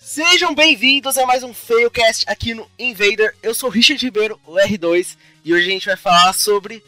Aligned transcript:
Sejam 0.00 0.52
bem-vindos 0.52 1.16
a 1.16 1.26
mais 1.26 1.44
um 1.44 1.54
Failcast 1.54 2.24
aqui 2.26 2.52
no 2.52 2.68
Invader. 2.76 3.36
Eu 3.40 3.54
sou 3.54 3.68
o 3.68 3.72
Richard 3.72 4.04
Ribeiro, 4.04 4.40
o 4.44 4.54
R2, 4.54 5.16
e 5.44 5.54
hoje 5.54 5.68
a 5.68 5.70
gente 5.70 5.86
vai 5.86 5.96
falar 5.96 6.32
sobre 6.32 6.82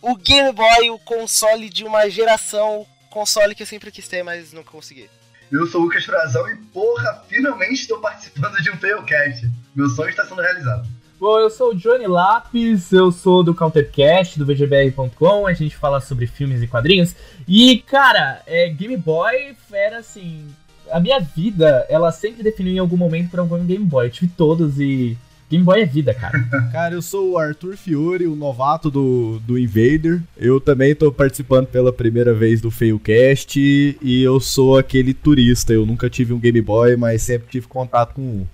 o 0.00 0.16
Game 0.16 0.52
Boy, 0.52 0.88
o 0.88 0.98
console 1.00 1.68
de 1.68 1.84
uma 1.84 2.08
geração, 2.08 2.86
console 3.10 3.54
que 3.54 3.62
eu 3.62 3.66
sempre 3.66 3.92
quis 3.92 4.08
ter, 4.08 4.22
mas 4.22 4.54
nunca 4.54 4.70
consegui. 4.70 5.10
Eu 5.50 5.66
sou 5.66 5.80
o 5.80 5.84
Lucas 5.84 6.04
Frazão 6.04 6.48
e, 6.48 6.56
porra, 6.56 7.22
finalmente 7.28 7.82
estou 7.82 8.00
participando 8.00 8.56
de 8.62 8.70
um 8.70 8.76
Failcast. 8.76 9.48
Meu 9.74 9.88
sonho 9.88 10.10
está 10.10 10.24
sendo 10.24 10.40
realizado. 10.40 10.88
Bom, 11.18 11.38
eu 11.38 11.48
sou 11.48 11.70
o 11.70 11.74
Johnny 11.74 12.06
Lápis, 12.06 12.92
eu 12.92 13.10
sou 13.10 13.42
do 13.42 13.54
Countercast, 13.54 14.38
do 14.38 14.44
VGBR.com, 14.44 15.46
a 15.46 15.52
gente 15.54 15.74
fala 15.74 15.98
sobre 16.00 16.26
filmes 16.26 16.60
e 16.60 16.66
quadrinhos. 16.66 17.16
E, 17.48 17.78
cara, 17.78 18.42
é, 18.46 18.68
Game 18.68 18.96
Boy 18.96 19.56
era 19.72 19.98
assim. 19.98 20.46
A 20.90 21.00
minha 21.00 21.18
vida, 21.18 21.86
ela 21.88 22.12
sempre 22.12 22.42
definiu 22.42 22.74
em 22.74 22.78
algum 22.78 22.96
momento 22.96 23.30
por 23.30 23.40
algum 23.40 23.64
Game 23.64 23.84
Boy. 23.84 24.06
Eu 24.06 24.10
tive 24.10 24.32
todos 24.36 24.78
e. 24.78 25.16
Game 25.48 25.62
Boy 25.62 25.80
é 25.80 25.84
vida, 25.84 26.12
cara. 26.12 26.36
Cara, 26.72 26.94
eu 26.94 27.02
sou 27.02 27.32
o 27.32 27.38
Arthur 27.38 27.76
Fiore, 27.76 28.26
o 28.26 28.34
novato 28.34 28.90
do, 28.90 29.38
do 29.46 29.56
Invader. 29.56 30.20
Eu 30.36 30.60
também 30.60 30.94
tô 30.94 31.12
participando 31.12 31.68
pela 31.68 31.92
primeira 31.92 32.34
vez 32.34 32.60
do 32.60 32.70
Failcast 32.70 33.60
e 33.60 34.22
eu 34.22 34.40
sou 34.40 34.76
aquele 34.76 35.14
turista. 35.14 35.72
Eu 35.72 35.86
nunca 35.86 36.10
tive 36.10 36.32
um 36.32 36.40
Game 36.40 36.60
Boy, 36.60 36.96
mas 36.96 37.22
sempre 37.22 37.48
tive 37.48 37.68
contato 37.68 38.14
com 38.14 38.22
um. 38.22 38.46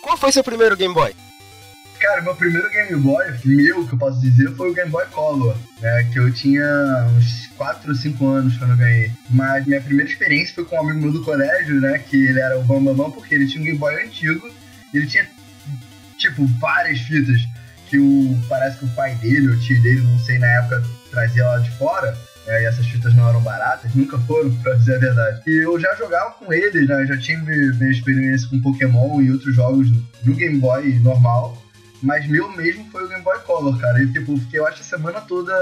Qual 0.00 0.16
foi 0.16 0.32
seu 0.32 0.42
primeiro 0.42 0.76
Game 0.76 0.92
Boy? 0.92 1.14
Cara, 2.02 2.20
meu 2.20 2.34
primeiro 2.34 2.68
Game 2.68 2.96
Boy, 2.96 3.24
meu, 3.44 3.86
que 3.86 3.94
eu 3.94 3.98
posso 3.98 4.20
dizer, 4.20 4.50
foi 4.56 4.72
o 4.72 4.74
Game 4.74 4.90
Boy 4.90 5.06
Color, 5.12 5.56
né? 5.80 6.02
Que 6.12 6.18
eu 6.18 6.32
tinha 6.32 7.06
uns 7.16 7.46
4 7.56 7.90
ou 7.90 7.94
5 7.94 8.26
anos 8.26 8.58
quando 8.58 8.72
eu 8.72 8.76
ganhei. 8.76 9.12
Mas 9.30 9.64
minha 9.66 9.80
primeira 9.80 10.10
experiência 10.10 10.52
foi 10.52 10.64
com 10.64 10.74
um 10.74 10.80
amigo 10.80 10.98
meu 10.98 11.12
do 11.12 11.22
colégio, 11.22 11.80
né? 11.80 12.00
Que 12.00 12.16
ele 12.16 12.40
era 12.40 12.58
o 12.58 12.64
Bambambam, 12.64 13.08
Bam 13.08 13.10
porque 13.12 13.36
ele 13.36 13.46
tinha 13.46 13.62
um 13.62 13.64
Game 13.64 13.78
Boy 13.78 13.94
antigo. 14.02 14.50
Ele 14.92 15.06
tinha, 15.06 15.24
tipo, 16.18 16.44
várias 16.58 16.98
fitas. 17.02 17.40
Que 17.88 18.00
o, 18.00 18.36
parece 18.48 18.78
que 18.78 18.84
o 18.84 18.88
pai 18.88 19.14
dele, 19.14 19.50
o 19.50 19.60
tio 19.60 19.80
dele, 19.80 20.00
não 20.00 20.18
sei, 20.18 20.40
na 20.40 20.48
época, 20.48 20.82
trazia 21.08 21.46
lá 21.46 21.58
de 21.58 21.70
fora. 21.78 22.18
É, 22.48 22.64
e 22.64 22.66
essas 22.66 22.84
fitas 22.84 23.14
não 23.14 23.28
eram 23.28 23.40
baratas, 23.42 23.94
nunca 23.94 24.18
foram, 24.18 24.52
pra 24.60 24.74
dizer 24.74 24.96
a 24.96 24.98
verdade. 24.98 25.42
E 25.46 25.62
eu 25.62 25.78
já 25.78 25.94
jogava 25.94 26.32
com 26.32 26.52
eles, 26.52 26.88
né? 26.88 27.06
Já 27.06 27.16
tive 27.16 27.72
minha 27.76 27.92
experiência 27.92 28.48
com 28.48 28.60
Pokémon 28.60 29.22
e 29.22 29.30
outros 29.30 29.54
jogos 29.54 29.88
no 30.24 30.34
Game 30.34 30.58
Boy 30.58 30.98
normal. 30.98 31.61
Mas 32.02 32.26
meu 32.26 32.50
mesmo 32.50 32.84
foi 32.90 33.04
o 33.04 33.08
Game 33.08 33.22
Boy 33.22 33.38
Color, 33.40 33.78
cara. 33.78 34.02
E 34.02 34.12
tipo, 34.12 34.36
fiquei, 34.36 34.60
eu 34.60 34.66
acho, 34.66 34.80
a 34.80 34.84
semana 34.84 35.20
toda 35.20 35.52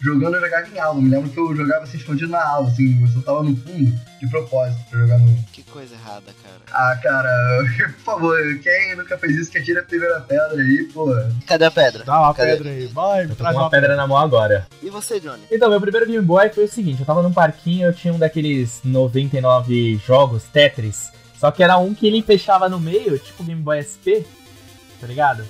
jogando, 0.00 0.36
eu 0.36 0.40
jogava 0.40 0.66
em 0.68 0.78
aula. 0.78 1.00
Me 1.00 1.10
lembro 1.10 1.30
que 1.30 1.38
eu 1.38 1.54
jogava 1.54 1.84
assim, 1.84 1.98
escondido 1.98 2.30
na 2.30 2.42
aula, 2.42 2.68
assim, 2.68 3.00
eu 3.00 3.08
só 3.08 3.20
tava 3.20 3.42
no 3.42 3.54
fundo, 3.56 3.92
de 4.20 4.26
propósito, 4.28 4.82
pra 4.90 4.98
jogar 4.98 5.18
no. 5.18 5.36
Que 5.52 5.62
coisa 5.62 5.94
errada, 5.94 6.32
cara. 6.42 6.60
Ah, 6.72 6.96
cara, 6.96 7.64
por 7.96 8.04
favor, 8.04 8.36
quem 8.62 8.96
nunca 8.96 9.16
fez 9.18 9.36
isso, 9.36 9.50
que 9.50 9.58
atira 9.58 9.80
a 9.80 9.84
primeira 9.84 10.20
pedra 10.20 10.60
aí, 10.60 10.88
pô. 10.92 11.14
Cadê 11.46 11.64
a 11.66 11.70
pedra? 11.70 12.04
Dá 12.04 12.20
uma 12.20 12.34
Cadê? 12.34 12.52
pedra 12.52 12.70
aí, 12.70 12.86
vai, 12.86 13.24
Eu 13.24 13.28
tô 13.28 13.34
traz 13.36 13.54
com 13.54 13.62
uma 13.62 13.70
pedra 13.70 13.94
na 13.94 14.06
mão 14.06 14.16
agora. 14.16 14.66
E 14.82 14.90
você, 14.90 15.20
Johnny? 15.20 15.42
Então, 15.50 15.70
meu 15.70 15.80
primeiro 15.80 16.06
Game 16.06 16.24
Boy 16.24 16.48
foi 16.48 16.64
o 16.64 16.68
seguinte: 16.68 17.00
eu 17.00 17.06
tava 17.06 17.22
num 17.22 17.32
parquinho, 17.32 17.86
eu 17.86 17.94
tinha 17.94 18.12
um 18.12 18.18
daqueles 18.18 18.80
99 18.82 20.00
jogos, 20.04 20.44
Tetris. 20.44 21.10
Só 21.38 21.50
que 21.50 21.62
era 21.62 21.78
um 21.78 21.94
que 21.94 22.06
ele 22.06 22.22
fechava 22.22 22.68
no 22.68 22.78
meio, 22.78 23.18
tipo 23.18 23.42
Game 23.42 23.62
Boy 23.62 23.80
SP, 23.80 24.26
tá 25.00 25.06
ligado? 25.06 25.42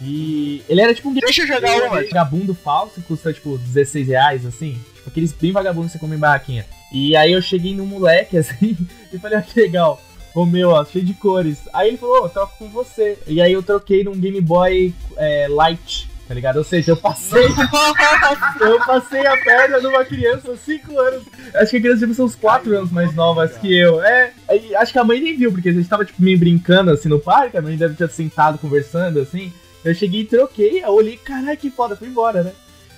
E 0.00 0.62
ele 0.68 0.80
era 0.80 0.94
tipo 0.94 1.08
um 1.08 1.14
Deixa 1.14 1.42
eu 1.42 1.46
jogar 1.46 1.76
uma. 1.76 2.02
vagabundo 2.02 2.54
falso, 2.54 2.94
que 2.94 3.02
custa 3.02 3.32
tipo 3.32 3.56
16 3.58 4.08
reais, 4.08 4.46
assim. 4.46 4.80
Tipo 4.96 5.08
aqueles 5.08 5.32
bem 5.32 5.52
vagabundos 5.52 5.92
que 5.92 5.98
você 5.98 6.00
come 6.00 6.16
em 6.16 6.18
barraquinha. 6.18 6.66
E 6.92 7.16
aí 7.16 7.32
eu 7.32 7.42
cheguei 7.42 7.74
num 7.74 7.86
moleque, 7.86 8.36
assim, 8.38 8.76
e 9.12 9.18
falei, 9.18 9.38
ah, 9.38 9.42
que 9.42 9.60
legal. 9.60 10.00
O 10.34 10.44
meu, 10.44 10.70
ó, 10.70 10.84
cheio 10.84 11.04
de 11.04 11.14
cores. 11.14 11.58
Aí 11.72 11.88
ele 11.88 11.96
falou, 11.96 12.22
ô, 12.22 12.26
eu 12.26 12.28
troco 12.28 12.58
com 12.58 12.68
você. 12.68 13.16
E 13.26 13.40
aí 13.40 13.52
eu 13.52 13.62
troquei 13.62 14.02
num 14.02 14.18
Game 14.18 14.40
Boy 14.40 14.92
é, 15.16 15.46
Light, 15.48 16.10
tá 16.26 16.34
ligado? 16.34 16.56
Ou 16.56 16.64
seja, 16.64 16.90
eu 16.90 16.96
passei. 16.96 17.46
eu 18.60 18.78
passei 18.84 19.24
a 19.24 19.36
perna 19.36 19.80
numa 19.80 20.04
criança, 20.04 20.56
5 20.56 20.98
anos. 20.98 21.22
Acho 21.54 21.70
que 21.70 21.76
a 21.76 21.80
criança 21.80 22.00
devia 22.00 22.14
ser 22.14 22.22
uns 22.22 22.34
4 22.34 22.76
anos 22.76 22.90
mais 22.90 23.14
novas 23.14 23.56
que 23.58 23.72
eu. 23.78 24.02
É, 24.02 24.32
acho 24.78 24.92
que 24.92 24.98
a 24.98 25.04
mãe 25.04 25.20
nem 25.20 25.36
viu, 25.36 25.52
porque 25.52 25.68
a 25.68 25.72
gente 25.72 25.88
tava, 25.88 26.04
tipo, 26.04 26.20
meio 26.20 26.38
brincando 26.38 26.90
assim 26.90 27.08
no 27.08 27.20
parque, 27.20 27.56
a 27.56 27.62
mãe 27.62 27.76
deve 27.76 27.94
ter 27.94 28.10
sentado 28.10 28.58
conversando 28.58 29.20
assim. 29.20 29.52
Eu 29.84 29.94
cheguei 29.94 30.20
e 30.22 30.24
troquei, 30.24 30.82
eu 30.82 30.88
olhei, 30.94 31.16
caralho, 31.16 31.56
que 31.58 31.70
foda, 31.70 31.94
fui 31.96 32.08
embora, 32.08 32.42
né? 32.42 32.52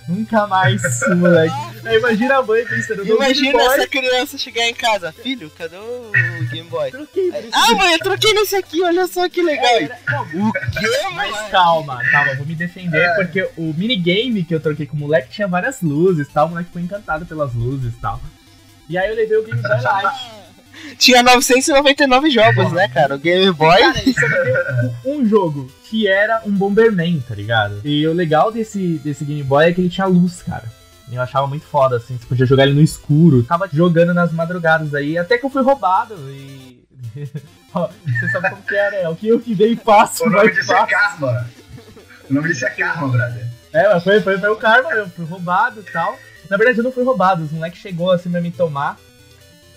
Nunca 0.09 0.47
mais, 0.47 0.81
moleque. 1.17 1.53
Aí 1.85 1.97
imagina 1.99 2.37
a 2.37 2.43
mãe 2.43 2.65
pensando, 2.65 3.05
"Meu 3.05 3.17
Imagina 3.17 3.51
Game 3.51 3.65
Boy, 3.65 3.75
essa 3.77 3.87
criança 3.89 4.39
chegar 4.39 4.69
em 4.69 4.75
casa. 4.75 5.13
Filho, 5.13 5.51
cadê 5.59 5.77
o 5.77 6.13
Game 6.49 6.69
Boy? 6.71 6.93
Troquei 6.93 7.33
Ah, 7.53 7.75
mãe, 7.75 7.93
eu 7.95 7.99
troquei 7.99 8.33
nesse 8.33 8.55
aqui, 8.55 8.81
olha 8.85 9.09
só 9.09 9.29
que 9.29 9.43
legal. 9.43 9.65
É, 9.67 9.83
era- 9.83 9.99
não, 10.09 10.23
O 10.49 10.53
quê, 10.53 10.87
Mas 11.13 11.49
calma, 11.51 12.01
calma, 12.13 12.37
vou 12.37 12.47
me 12.47 12.55
defender, 12.55 13.01
É. 13.03 13.15
porque 13.17 13.51
o 13.57 13.75
minigame 13.77 14.45
que 14.45 14.55
eu 14.55 14.61
troquei 14.61 14.87
com 14.87 14.95
o 14.97 15.01
moleque 15.01 15.29
tinha 15.31 15.49
várias 15.49 15.83
luzes 15.83 16.29
tal, 16.33 16.47
o 16.47 16.51
moleque 16.51 16.71
foi 16.73 16.83
encantado 16.83 17.27
pelas 17.27 17.53
luzes 17.53 17.93
e 17.93 17.97
tal. 18.01 18.21
E 18.89 18.97
aí 18.97 19.11
eu 19.11 19.17
levei 19.17 19.37
o 19.39 19.43
Game 19.43 19.61
Boy 19.61 19.71
Light. 19.83 20.17
Tinha 20.99 21.23
999 21.23 22.31
jogos, 22.31 22.73
né, 22.73 22.89
cara? 22.89 23.15
O 23.15 23.19
Game 23.19 23.51
Boy. 23.53 23.79
Cara, 23.79 23.95
deu 23.95 24.95
um 25.05 25.27
jogo, 25.27 25.71
que 25.85 26.09
era 26.09 26.43
um 26.45 26.53
Bomberman, 26.53 27.23
tá 27.27 27.35
ligado? 27.35 27.81
E 27.85 28.07
o 28.07 28.13
legal 28.13 28.51
desse, 28.51 28.99
desse 28.99 29.25
Game 29.25 29.43
Boy 29.43 29.67
é 29.67 29.73
que 29.73 29.81
ele 29.81 29.91
tinha 29.91 30.07
luz, 30.07 30.43
cara. 30.43 30.65
Eu 31.11 31.23
achava 31.23 31.47
muito 31.47 31.65
foda, 31.67 31.97
assim, 31.97 32.19
você 32.19 32.27
podia 32.27 32.47
jogar 32.47 32.65
ele 32.65 32.75
no 32.75 32.83
escuro. 32.83 33.45
Tava 33.45 33.69
jogando 33.73 34.13
nas 34.13 34.33
madrugadas 34.33 34.93
aí, 34.95 35.17
até 35.17 35.39
que 35.39 35.47
eu 35.47 35.51
fui 35.51 35.63
roubado 35.63 36.15
e... 36.31 36.85
Ó, 37.75 37.89
Você 37.89 38.29
sabe 38.31 38.51
como 38.51 38.63
que 38.63 38.75
é, 38.75 38.91
né? 38.91 39.09
O 39.09 39.15
que 39.15 39.29
eu 39.29 39.39
que 39.39 39.55
dei 39.55 39.77
passo, 39.77 40.25
O 40.25 40.31
nome 40.31 40.51
disso 40.51 40.73
é. 40.73 40.87
Karma. 40.87 41.47
O 42.29 42.35
nome 42.35 42.49
disso 42.49 42.65
é 42.65 42.71
Karma, 42.71 43.09
brother. 43.09 43.47
É, 43.73 43.89
mas 43.93 44.03
foi, 44.03 44.21
foi, 44.23 44.39
foi 44.39 44.49
o 44.49 44.57
karma, 44.57 44.91
eu 44.93 45.09
fui 45.11 45.27
roubado 45.27 45.81
e 45.81 45.93
tal. 45.93 46.19
Na 46.49 46.57
verdade, 46.57 46.79
eu 46.79 46.85
não 46.85 46.93
fui 46.93 47.05
roubado, 47.05 47.45
os 47.45 47.53
moleques 47.53 47.81
chegou 47.81 48.11
assim 48.11 48.31
pra 48.31 48.41
me 48.41 48.51
tomar. 48.51 48.97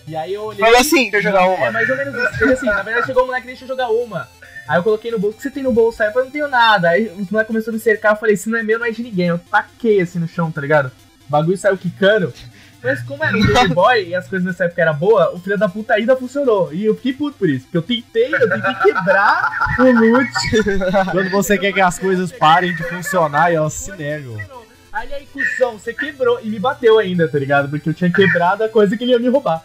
E 0.10 0.16
aí 0.16 0.34
eu 0.34 0.44
olhei. 0.44 0.60
Falou 0.60 0.80
assim, 0.80 1.12
deixa 1.12 1.28
eu 1.30 1.32
jogar 1.34 1.46
É, 1.46 1.56
uma. 1.56 1.72
mais 1.72 1.90
ou 1.90 1.96
menos 1.96 2.16
isso. 2.16 2.44
Ele 2.44 2.54
assim, 2.54 2.66
na 2.66 2.82
verdade 2.82 3.06
chegou 3.06 3.24
o 3.24 3.26
moleque, 3.28 3.46
deixa 3.48 3.64
eu 3.64 3.68
jogar 3.68 3.90
uma. 3.90 4.28
Aí 4.68 4.78
eu 4.78 4.84
coloquei 4.84 5.12
no 5.12 5.20
bolso, 5.20 5.36
o 5.36 5.38
que 5.38 5.44
você 5.44 5.52
tem 5.52 5.64
no 5.64 5.72
bolso? 5.72 6.02
Aí 6.02 6.10
eu 6.10 6.14
falei, 6.14 6.26
não 6.26 6.32
tenho 6.34 6.48
nada. 6.48 6.90
Aí 6.90 7.08
os 7.08 7.30
moleques 7.30 7.48
começaram 7.48 7.74
a 7.74 7.78
me 7.78 7.80
cercar, 7.84 8.14
eu 8.14 8.20
falei, 8.20 8.36
se 8.36 8.50
não 8.50 8.58
é 8.58 8.64
meu, 8.64 8.80
não 8.80 8.86
é 8.86 8.92
de 8.92 9.04
ninguém. 9.04 9.28
Eu 9.28 9.40
taquei 9.40 10.02
assim 10.02 10.20
no 10.20 10.28
chão, 10.28 10.52
tá 10.52 10.62
ligado? 10.62 10.88
O 11.28 11.32
bagulho 11.32 11.58
saiu 11.58 11.78
quicando. 11.78 12.34
Mas 12.82 13.02
como 13.04 13.24
era 13.24 13.36
um 13.36 13.46
Game 13.46 13.68
Boy 13.76 14.08
e 14.10 14.16
as 14.16 14.28
coisas 14.28 14.46
nessa 14.46 14.64
época 14.66 14.82
eram 14.82 14.96
boas, 14.96 15.34
o 15.34 15.40
filho 15.40 15.58
da 15.58 15.68
puta 15.68 15.94
ainda 15.96 16.16
funcionou. 16.16 16.74
E 16.74 16.86
eu 16.86 16.96
fiquei 16.96 17.14
puto 17.14 17.38
por 17.38 17.50
isso. 17.50 17.66
Porque 17.66 17.78
eu 17.78 17.82
tentei, 17.82 18.34
eu 18.34 18.50
tentei 18.50 18.74
quebrar 18.76 19.52
o 19.80 19.84
loot. 19.84 20.30
Quando 21.12 21.30
você 21.30 21.58
quer 21.58 21.74
que 21.74 21.82
as 21.82 22.00
coisas 22.00 22.32
parem 22.32 22.74
de 22.76 22.84
funcionar, 22.84 23.54
elas 23.54 23.74
se 23.74 23.92
negam. 23.92 24.38
Aí 24.94 25.14
aí, 25.14 25.28
cuzão, 25.28 25.78
você 25.78 25.94
quebrou 25.94 26.40
e 26.42 26.50
me 26.50 26.58
bateu 26.60 26.98
ainda, 26.98 27.28
tá 27.28 27.38
ligado? 27.38 27.70
Porque 27.70 27.90
eu 27.90 27.94
tinha 27.94 28.12
quebrado 28.12 28.64
a 28.64 28.70
coisa 28.70 28.96
que 28.98 29.04
ele 29.04 29.12
ia 29.12 29.20
me 29.20 29.30
roubar. 29.30 29.64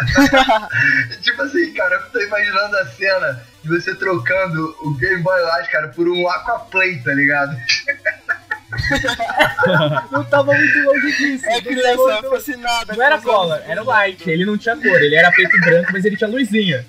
tipo 1.20 1.42
assim, 1.42 1.72
cara, 1.74 1.94
eu 1.96 2.10
tô 2.10 2.20
imaginando 2.20 2.76
a 2.76 2.86
cena 2.86 3.42
de 3.62 3.68
você 3.68 3.94
trocando 3.94 4.76
o 4.82 4.94
Game 4.94 5.22
Boy 5.22 5.40
Light, 5.42 5.70
cara, 5.70 5.88
por 5.88 6.08
um 6.08 6.28
Aquaplay, 6.28 7.02
tá 7.02 7.12
ligado? 7.12 7.56
Não 10.10 10.24
tava 10.24 10.52
muito 10.54 10.78
longe 10.80 11.16
disso. 11.16 11.44
É 11.46 11.54
Não 11.54 11.62
criança 11.62 12.22
fascinada. 12.28 12.94
Não 12.94 13.02
era 13.02 13.20
cola, 13.20 13.62
era 13.66 13.82
light. 13.82 14.28
Ele 14.28 14.44
não 14.44 14.56
tinha 14.56 14.76
cor, 14.76 15.02
ele 15.02 15.14
era 15.14 15.30
preto 15.32 15.56
e 15.56 15.60
branco, 15.60 15.90
mas 15.92 16.04
ele 16.04 16.16
tinha 16.16 16.30
luzinha. 16.30 16.86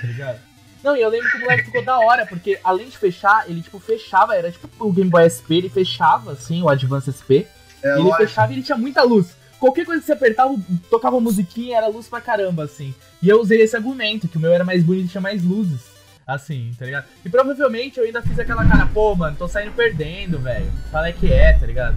Tá 0.00 0.06
ligado? 0.06 0.38
Não, 0.82 0.96
e 0.96 1.00
eu 1.00 1.08
lembro 1.08 1.30
que 1.30 1.38
o 1.38 1.40
moleque 1.40 1.64
ficou 1.64 1.82
da 1.82 1.98
hora, 1.98 2.26
porque 2.26 2.60
além 2.62 2.88
de 2.88 2.98
fechar, 2.98 3.48
ele 3.48 3.62
tipo 3.62 3.80
fechava, 3.80 4.36
era 4.36 4.52
tipo 4.52 4.68
o 4.78 4.92
Game 4.92 5.10
Boy 5.10 5.28
SP, 5.28 5.56
ele 5.56 5.70
fechava 5.70 6.32
assim, 6.32 6.62
o 6.62 6.68
Advance 6.68 7.10
SP. 7.10 7.48
É, 7.82 7.92
ele 7.92 8.02
lógico. 8.02 8.16
fechava 8.18 8.52
e 8.52 8.56
ele 8.56 8.62
tinha 8.62 8.76
muita 8.76 9.02
luz. 9.02 9.34
Qualquer 9.64 9.86
coisa 9.86 10.02
que 10.02 10.06
você 10.06 10.12
apertava, 10.12 10.54
tocava 10.90 11.18
musiquinha, 11.18 11.78
era 11.78 11.86
luz 11.86 12.06
pra 12.06 12.20
caramba, 12.20 12.64
assim. 12.64 12.94
E 13.22 13.30
eu 13.30 13.40
usei 13.40 13.62
esse 13.62 13.74
argumento, 13.74 14.28
que 14.28 14.36
o 14.36 14.40
meu 14.40 14.52
era 14.52 14.62
mais 14.62 14.82
bonito 14.82 15.06
e 15.06 15.08
tinha 15.08 15.22
mais 15.22 15.42
luzes. 15.42 15.80
Assim, 16.26 16.70
tá 16.78 16.84
ligado? 16.84 17.06
E 17.24 17.30
provavelmente 17.30 17.98
eu 17.98 18.04
ainda 18.04 18.20
fiz 18.20 18.38
aquela 18.38 18.62
cara, 18.68 18.84
pô, 18.92 19.14
mano, 19.14 19.34
tô 19.38 19.48
saindo 19.48 19.72
perdendo, 19.72 20.38
velho. 20.38 20.70
Fala 20.92 21.08
é 21.08 21.12
que 21.12 21.32
é, 21.32 21.54
tá 21.54 21.64
ligado? 21.64 21.96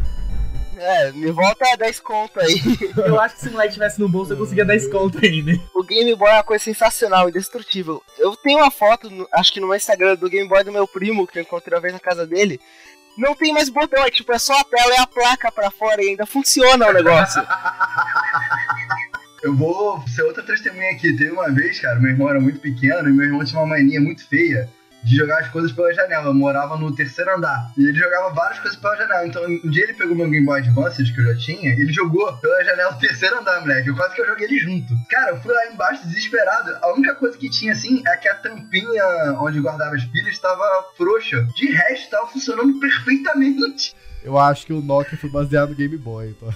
É, 0.80 1.12
me 1.12 1.32
volta 1.32 1.76
10 1.76 2.00
conto 2.00 2.40
aí. 2.40 2.62
Eu 2.98 3.20
acho 3.20 3.36
que 3.36 3.42
se 3.42 3.50
o 3.50 3.52
moleque 3.52 3.74
tivesse 3.74 4.00
no 4.00 4.08
bolso, 4.08 4.34
eu 4.34 4.38
conseguia 4.38 4.64
10 4.66 4.88
conto 4.92 5.18
ainda. 5.24 5.54
O 5.74 5.84
Game 5.84 6.14
Boy 6.16 6.30
é 6.30 6.34
uma 6.36 6.44
coisa 6.44 6.64
sensacional, 6.64 7.28
indestrutível. 7.30 8.02
Eu 8.18 8.36
tenho 8.36 8.60
uma 8.60 8.70
foto, 8.72 9.10
no- 9.10 9.28
acho 9.34 9.52
que 9.54 9.60
no 9.60 9.68
meu 9.68 9.76
Instagram, 9.76 10.16
do 10.16 10.30
Game 10.30 10.48
Boy 10.48 10.64
do 10.64 10.72
meu 10.72 10.88
primo, 10.88 11.26
que 11.28 11.40
eu 11.40 11.42
encontrei 11.44 11.76
uma 11.76 11.82
vez 11.82 11.94
na 11.94 12.00
casa 12.00 12.28
dele. 12.28 12.60
Não 13.18 13.34
tem 13.34 13.52
mais 13.52 13.68
botão, 13.70 14.04
é 14.06 14.12
tipo, 14.12 14.32
é 14.32 14.38
só 14.38 14.54
a 14.60 14.64
tela 14.64 14.94
e 14.94 14.98
a 15.00 15.08
placa 15.08 15.52
pra 15.52 15.72
fora 15.72 16.04
e 16.04 16.10
ainda 16.10 16.26
funciona 16.28 16.88
o 16.88 16.94
negócio. 16.94 17.42
Eu 19.44 19.56
vou 19.56 20.04
ser 20.08 20.24
outra 20.24 20.44
testemunha 20.44 20.92
aqui. 20.92 21.16
Teve 21.16 21.32
uma 21.32 21.50
vez, 21.52 21.80
cara, 21.80 22.00
meu 22.00 22.12
irmão 22.12 22.30
era 22.30 22.40
muito 22.40 22.60
pequeno 22.60 23.10
e 23.10 23.14
meu 23.14 23.26
irmão 23.26 23.44
tinha 23.46 23.60
uma 23.62 23.68
mania 23.68 24.00
muito 24.02 24.28
feia 24.28 24.70
de 25.08 25.16
jogar 25.16 25.40
as 25.40 25.50
coisas 25.50 25.72
pela 25.72 25.94
janela. 25.94 26.28
Eu 26.28 26.34
morava 26.34 26.78
no 26.78 26.94
terceiro 26.94 27.36
andar. 27.36 27.72
E 27.78 27.88
ele 27.88 27.98
jogava 27.98 28.34
várias 28.34 28.60
coisas 28.60 28.78
pela 28.78 28.96
janela. 28.98 29.26
Então, 29.26 29.44
um 29.46 29.70
dia 29.70 29.86
ele 29.86 29.94
pegou 29.94 30.16
meu 30.16 30.30
Game 30.30 30.46
Boy 30.46 30.60
Advance, 30.60 31.14
que 31.14 31.22
eu 31.22 31.26
já 31.26 31.38
tinha, 31.38 31.74
e 31.74 31.82
ele 31.82 31.94
jogou 31.94 32.32
pela 32.38 32.64
janela 32.64 32.92
do 32.92 33.00
terceiro 33.00 33.40
andar, 33.40 33.62
moleque. 33.62 33.88
Eu 33.88 33.96
quase 33.96 34.14
que 34.14 34.22
eu 34.22 34.28
joguei 34.28 34.48
ele 34.48 34.60
junto. 34.60 34.94
Cara, 35.10 35.32
eu 35.32 35.42
fui 35.42 35.54
lá 35.54 35.68
embaixo 35.68 36.06
desesperado. 36.06 36.78
A 36.82 36.94
única 36.94 37.16
coisa 37.16 37.38
que 37.38 37.50
tinha, 37.50 37.72
assim, 37.72 38.04
é 38.06 38.18
que 38.18 38.28
a 38.28 38.36
tampinha 38.36 39.06
onde 39.40 39.62
guardava 39.62 39.96
as 39.96 40.04
pilhas 40.04 40.34
estava 40.34 40.64
frouxa. 40.98 41.48
De 41.56 41.72
resto, 41.72 42.04
estava 42.04 42.28
funcionando 42.28 42.80
perfeitamente. 42.80 43.96
Eu 44.24 44.38
acho 44.38 44.66
que 44.66 44.74
o 44.74 44.82
Nokia 44.82 45.18
foi 45.18 45.30
baseado 45.30 45.70
no 45.70 45.76
Game 45.76 45.98
Boy, 45.98 46.30
então. 46.30 46.54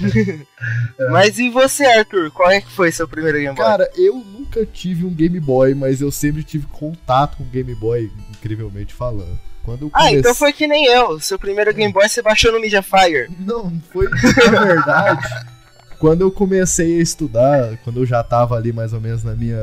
Mas 1.10 1.38
e 1.38 1.50
você, 1.50 1.84
Arthur? 1.84 2.30
Qual 2.30 2.50
é 2.50 2.60
que 2.60 2.70
foi 2.70 2.92
seu 2.92 3.08
primeiro 3.08 3.38
Game 3.38 3.56
Boy? 3.56 3.64
Cara, 3.64 3.90
eu 3.96 4.16
nunca 4.16 4.64
tive 4.66 5.04
um 5.04 5.14
Game 5.14 5.38
Boy, 5.40 5.74
mas 5.74 6.00
eu 6.00 6.10
sempre 6.10 6.42
tive 6.42 6.66
contato 6.66 7.36
com 7.36 7.44
o 7.44 7.46
Game 7.46 7.74
Boy, 7.74 8.10
incrivelmente 8.30 8.92
falando. 8.92 9.38
Quando 9.62 9.86
eu 9.86 9.90
ah, 9.92 10.12
então 10.12 10.34
foi 10.34 10.52
que 10.52 10.66
nem 10.66 10.86
eu. 10.86 11.20
Seu 11.20 11.38
primeiro 11.38 11.72
Game 11.74 11.92
Boy 11.92 12.08
você 12.08 12.22
baixou 12.22 12.52
no 12.52 12.60
Mediafire. 12.60 13.30
Não, 13.38 13.72
foi 13.92 14.08
na 14.50 14.64
verdade. 14.64 15.28
quando 15.98 16.22
eu 16.22 16.30
comecei 16.30 16.98
a 16.98 17.02
estudar, 17.02 17.78
quando 17.84 18.00
eu 18.00 18.06
já 18.06 18.22
tava 18.22 18.56
ali 18.56 18.72
mais 18.72 18.92
ou 18.92 19.00
menos 19.00 19.22
na 19.22 19.34
minha 19.34 19.58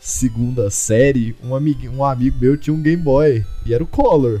segunda 0.00 0.70
série, 0.70 1.36
um 1.44 1.54
amigo, 1.54 1.88
um 1.90 2.04
amigo 2.04 2.38
meu 2.40 2.56
tinha 2.56 2.74
um 2.74 2.82
Game 2.82 3.02
Boy 3.02 3.44
e 3.64 3.74
era 3.74 3.82
o 3.82 3.86
Color. 3.86 4.40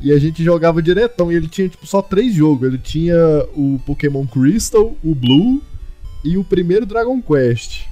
E 0.00 0.12
a 0.12 0.18
gente 0.18 0.42
jogava 0.42 0.82
diretão 0.82 1.30
e 1.30 1.34
ele 1.34 1.48
tinha 1.48 1.68
tipo 1.68 1.86
só 1.86 2.00
três 2.00 2.34
jogos. 2.34 2.68
Ele 2.68 2.78
tinha 2.78 3.16
o 3.54 3.80
Pokémon 3.84 4.26
Crystal, 4.26 4.96
o 5.02 5.14
Blue 5.14 5.62
e 6.24 6.38
o 6.38 6.44
primeiro 6.44 6.86
Dragon 6.86 7.20
Quest. 7.20 7.82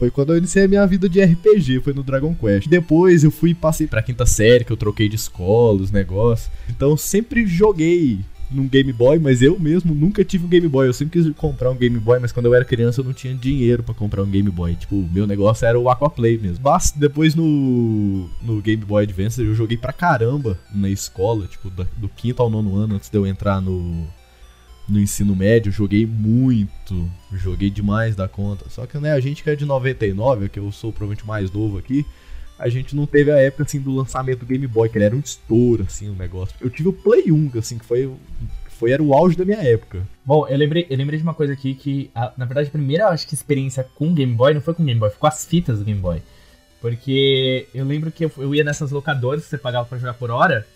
Foi 0.00 0.10
quando 0.10 0.32
eu 0.32 0.38
iniciei 0.38 0.64
a 0.64 0.68
minha 0.68 0.86
vida 0.86 1.08
de 1.08 1.22
RPG, 1.22 1.80
foi 1.80 1.92
no 1.92 2.02
Dragon 2.02 2.34
Quest. 2.34 2.68
Depois 2.68 3.22
eu 3.22 3.30
fui 3.30 3.50
e 3.50 3.54
passei 3.54 3.86
pra 3.86 4.02
quinta 4.02 4.24
série, 4.24 4.64
que 4.64 4.72
eu 4.72 4.76
troquei 4.76 5.08
de 5.08 5.16
escola, 5.16 5.82
os 5.82 5.90
negócios. 5.90 6.50
Então 6.70 6.90
eu 6.90 6.96
sempre 6.96 7.46
joguei 7.46 8.20
num 8.50 8.66
Game 8.66 8.92
Boy, 8.92 9.18
mas 9.18 9.40
eu 9.42 9.58
mesmo 9.58 9.94
nunca 9.94 10.24
tive 10.24 10.44
um 10.44 10.48
Game 10.48 10.66
Boy. 10.68 10.88
Eu 10.88 10.92
sempre 10.92 11.22
quis 11.22 11.32
comprar 11.36 11.70
um 11.70 11.76
Game 11.76 11.98
Boy, 11.98 12.18
mas 12.18 12.32
quando 12.32 12.46
eu 12.46 12.54
era 12.54 12.64
criança 12.64 13.00
eu 13.00 13.04
não 13.04 13.12
tinha 13.12 13.34
dinheiro 13.34 13.82
pra 13.82 13.94
comprar 13.94 14.22
um 14.22 14.30
Game 14.30 14.50
Boy. 14.50 14.74
Tipo, 14.74 15.08
meu 15.12 15.26
negócio 15.26 15.64
era 15.66 15.78
o 15.78 15.88
Aquaplay 15.88 16.36
mesmo. 16.38 16.62
Basta, 16.62 16.98
depois 16.98 17.34
no, 17.34 18.28
no 18.42 18.60
Game 18.60 18.84
Boy 18.84 19.04
Advance 19.04 19.40
eu 19.40 19.54
joguei 19.54 19.76
pra 19.76 19.92
caramba 19.92 20.58
na 20.74 20.88
escola, 20.88 21.46
tipo, 21.46 21.70
da- 21.70 21.86
do 21.96 22.08
quinto 22.08 22.42
ao 22.42 22.50
nono 22.50 22.76
ano, 22.76 22.96
antes 22.96 23.08
de 23.08 23.16
eu 23.16 23.26
entrar 23.26 23.60
no, 23.60 24.06
no 24.88 24.98
ensino 24.98 25.36
médio, 25.36 25.70
joguei 25.70 26.04
muito. 26.04 27.08
Joguei 27.32 27.70
demais 27.70 28.16
da 28.16 28.26
conta. 28.26 28.66
Só 28.68 28.86
que, 28.86 28.98
né, 28.98 29.12
a 29.12 29.20
gente 29.20 29.44
que 29.44 29.50
é 29.50 29.54
de 29.54 29.64
99, 29.64 30.48
que 30.48 30.58
eu 30.58 30.72
sou 30.72 30.90
provavelmente 30.92 31.26
mais 31.26 31.50
novo 31.52 31.78
aqui, 31.78 32.04
a 32.60 32.68
gente 32.68 32.94
não 32.94 33.06
teve 33.06 33.30
a 33.32 33.36
época, 33.38 33.64
assim, 33.64 33.80
do 33.80 33.90
lançamento 33.94 34.40
do 34.40 34.46
Game 34.46 34.66
Boy, 34.66 34.88
que 34.88 34.98
ele 34.98 35.04
era 35.06 35.16
um 35.16 35.20
estouro, 35.20 35.84
assim, 35.88 36.08
o 36.08 36.14
negócio. 36.14 36.54
Eu 36.60 36.70
tive 36.70 36.90
o 36.90 36.92
Play 36.92 37.32
1, 37.32 37.50
assim, 37.58 37.78
que 37.78 37.84
foi, 37.84 38.12
foi 38.68 38.90
era 38.92 39.02
o 39.02 39.14
auge 39.14 39.36
da 39.36 39.44
minha 39.44 39.58
época. 39.62 40.06
Bom, 40.24 40.46
eu 40.46 40.56
lembrei, 40.58 40.86
eu 40.88 40.96
lembrei 40.96 41.18
de 41.18 41.22
uma 41.24 41.34
coisa 41.34 41.52
aqui 41.54 41.74
que, 41.74 42.10
a- 42.14 42.32
na 42.36 42.44
verdade, 42.44 42.68
a 42.68 42.70
primeira 42.72 43.08
acho 43.08 43.26
que 43.26 43.34
experiência 43.34 43.84
com 43.96 44.12
Game 44.14 44.34
Boy 44.34 44.54
não 44.54 44.60
foi 44.60 44.74
com 44.74 44.84
Game 44.84 45.00
Boy, 45.00 45.10
foi 45.10 45.18
com 45.18 45.26
as 45.26 45.44
fitas 45.44 45.78
do 45.78 45.84
Game 45.84 46.00
Boy. 46.00 46.22
Porque 46.80 47.66
eu 47.74 47.84
lembro 47.84 48.10
que 48.10 48.24
eu, 48.24 48.32
eu 48.38 48.54
ia 48.54 48.64
nessas 48.64 48.90
locadoras 48.90 49.42
que 49.44 49.50
você 49.50 49.58
pagava 49.58 49.86
pra 49.86 49.98
jogar 49.98 50.14
por 50.14 50.30
hora, 50.30 50.66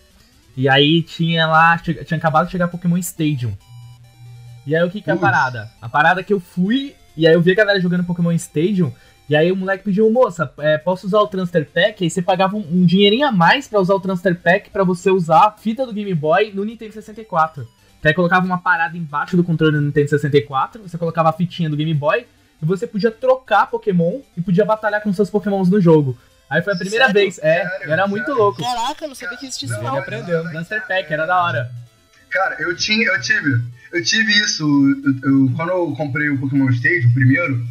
e 0.55 0.69
aí 0.69 1.01
tinha 1.01 1.47
lá, 1.47 1.77
tinha 1.77 2.17
acabado 2.17 2.45
de 2.45 2.51
chegar 2.51 2.67
Pokémon 2.67 2.97
Stadium. 2.97 3.53
E 4.67 4.75
aí 4.75 4.83
o 4.83 4.89
que 4.89 5.01
que 5.01 5.09
é 5.09 5.13
a 5.13 5.17
parada? 5.17 5.71
A 5.81 5.89
parada 5.89 6.21
é 6.21 6.23
que 6.23 6.33
eu 6.33 6.39
fui, 6.39 6.95
e 7.17 7.27
aí 7.27 7.33
eu 7.33 7.41
vi 7.41 7.51
a 7.51 7.55
galera 7.55 7.79
jogando 7.79 8.03
Pokémon 8.03 8.31
Stadium, 8.33 8.91
e 9.29 9.35
aí 9.35 9.51
o 9.51 9.55
moleque 9.55 9.83
pediu, 9.83 10.09
moça, 10.11 10.51
é, 10.59 10.77
posso 10.77 11.07
usar 11.07 11.19
o 11.19 11.27
Transfer 11.27 11.65
Pack? 11.65 12.03
Aí 12.03 12.09
você 12.09 12.21
pagava 12.21 12.55
um, 12.55 12.59
um 12.71 12.85
dinheirinho 12.85 13.27
a 13.27 13.31
mais 13.31 13.67
pra 13.67 13.79
usar 13.79 13.95
o 13.95 13.99
Transfer 13.99 14.35
Pack 14.35 14.69
pra 14.69 14.83
você 14.83 15.09
usar 15.09 15.45
a 15.47 15.51
fita 15.51 15.85
do 15.85 15.93
Game 15.93 16.13
Boy 16.13 16.51
no 16.53 16.63
Nintendo 16.63 16.93
64. 16.93 17.67
Que 18.01 18.09
aí 18.09 18.13
colocava 18.13 18.45
uma 18.45 18.59
parada 18.59 18.95
embaixo 18.95 19.35
do 19.35 19.43
controle 19.43 19.73
do 19.77 19.81
Nintendo 19.81 20.09
64, 20.09 20.81
você 20.83 20.97
colocava 20.97 21.29
a 21.29 21.33
fitinha 21.33 21.69
do 21.69 21.75
Game 21.75 21.93
Boy, 21.93 22.27
e 22.61 22.65
você 22.65 22.85
podia 22.85 23.09
trocar 23.09 23.65
Pokémon 23.69 24.19
e 24.37 24.41
podia 24.41 24.63
batalhar 24.63 25.01
com 25.01 25.11
seus 25.11 25.29
Pokémons 25.29 25.69
no 25.69 25.81
jogo. 25.81 26.15
Aí 26.47 26.61
foi 26.61 26.73
a 26.73 26.77
primeira 26.77 27.05
Sério? 27.07 27.19
vez, 27.21 27.39
é, 27.39 27.67
Sério? 27.67 27.91
era 27.91 28.07
muito 28.07 28.25
Sério? 28.25 28.39
louco. 28.39 28.61
Caraca, 28.61 29.03
eu 29.05 29.07
não 29.07 29.15
sabia 29.15 29.37
que 29.37 29.45
existia 29.47 29.67
isso 29.67 29.81
Não. 29.81 29.89
Ele 29.89 29.97
aprendeu, 29.99 30.43
Transfer 30.51 30.87
Pack, 30.87 31.11
era 31.11 31.25
da 31.25 31.43
hora. 31.43 31.71
Cara, 32.29 32.55
eu 32.61 32.75
tinha, 32.75 33.07
eu 33.07 33.19
tive, 33.19 33.61
eu 33.91 34.03
tive 34.03 34.31
isso. 34.33 34.63
eu- 35.23 35.31
eu- 35.31 35.51
quando 35.55 35.69
eu 35.69 35.91
comprei 35.95 36.29
o 36.29 36.37
Pokémon 36.39 36.69
Stage, 36.69 37.07
o 37.07 37.13
primeiro, 37.13 37.65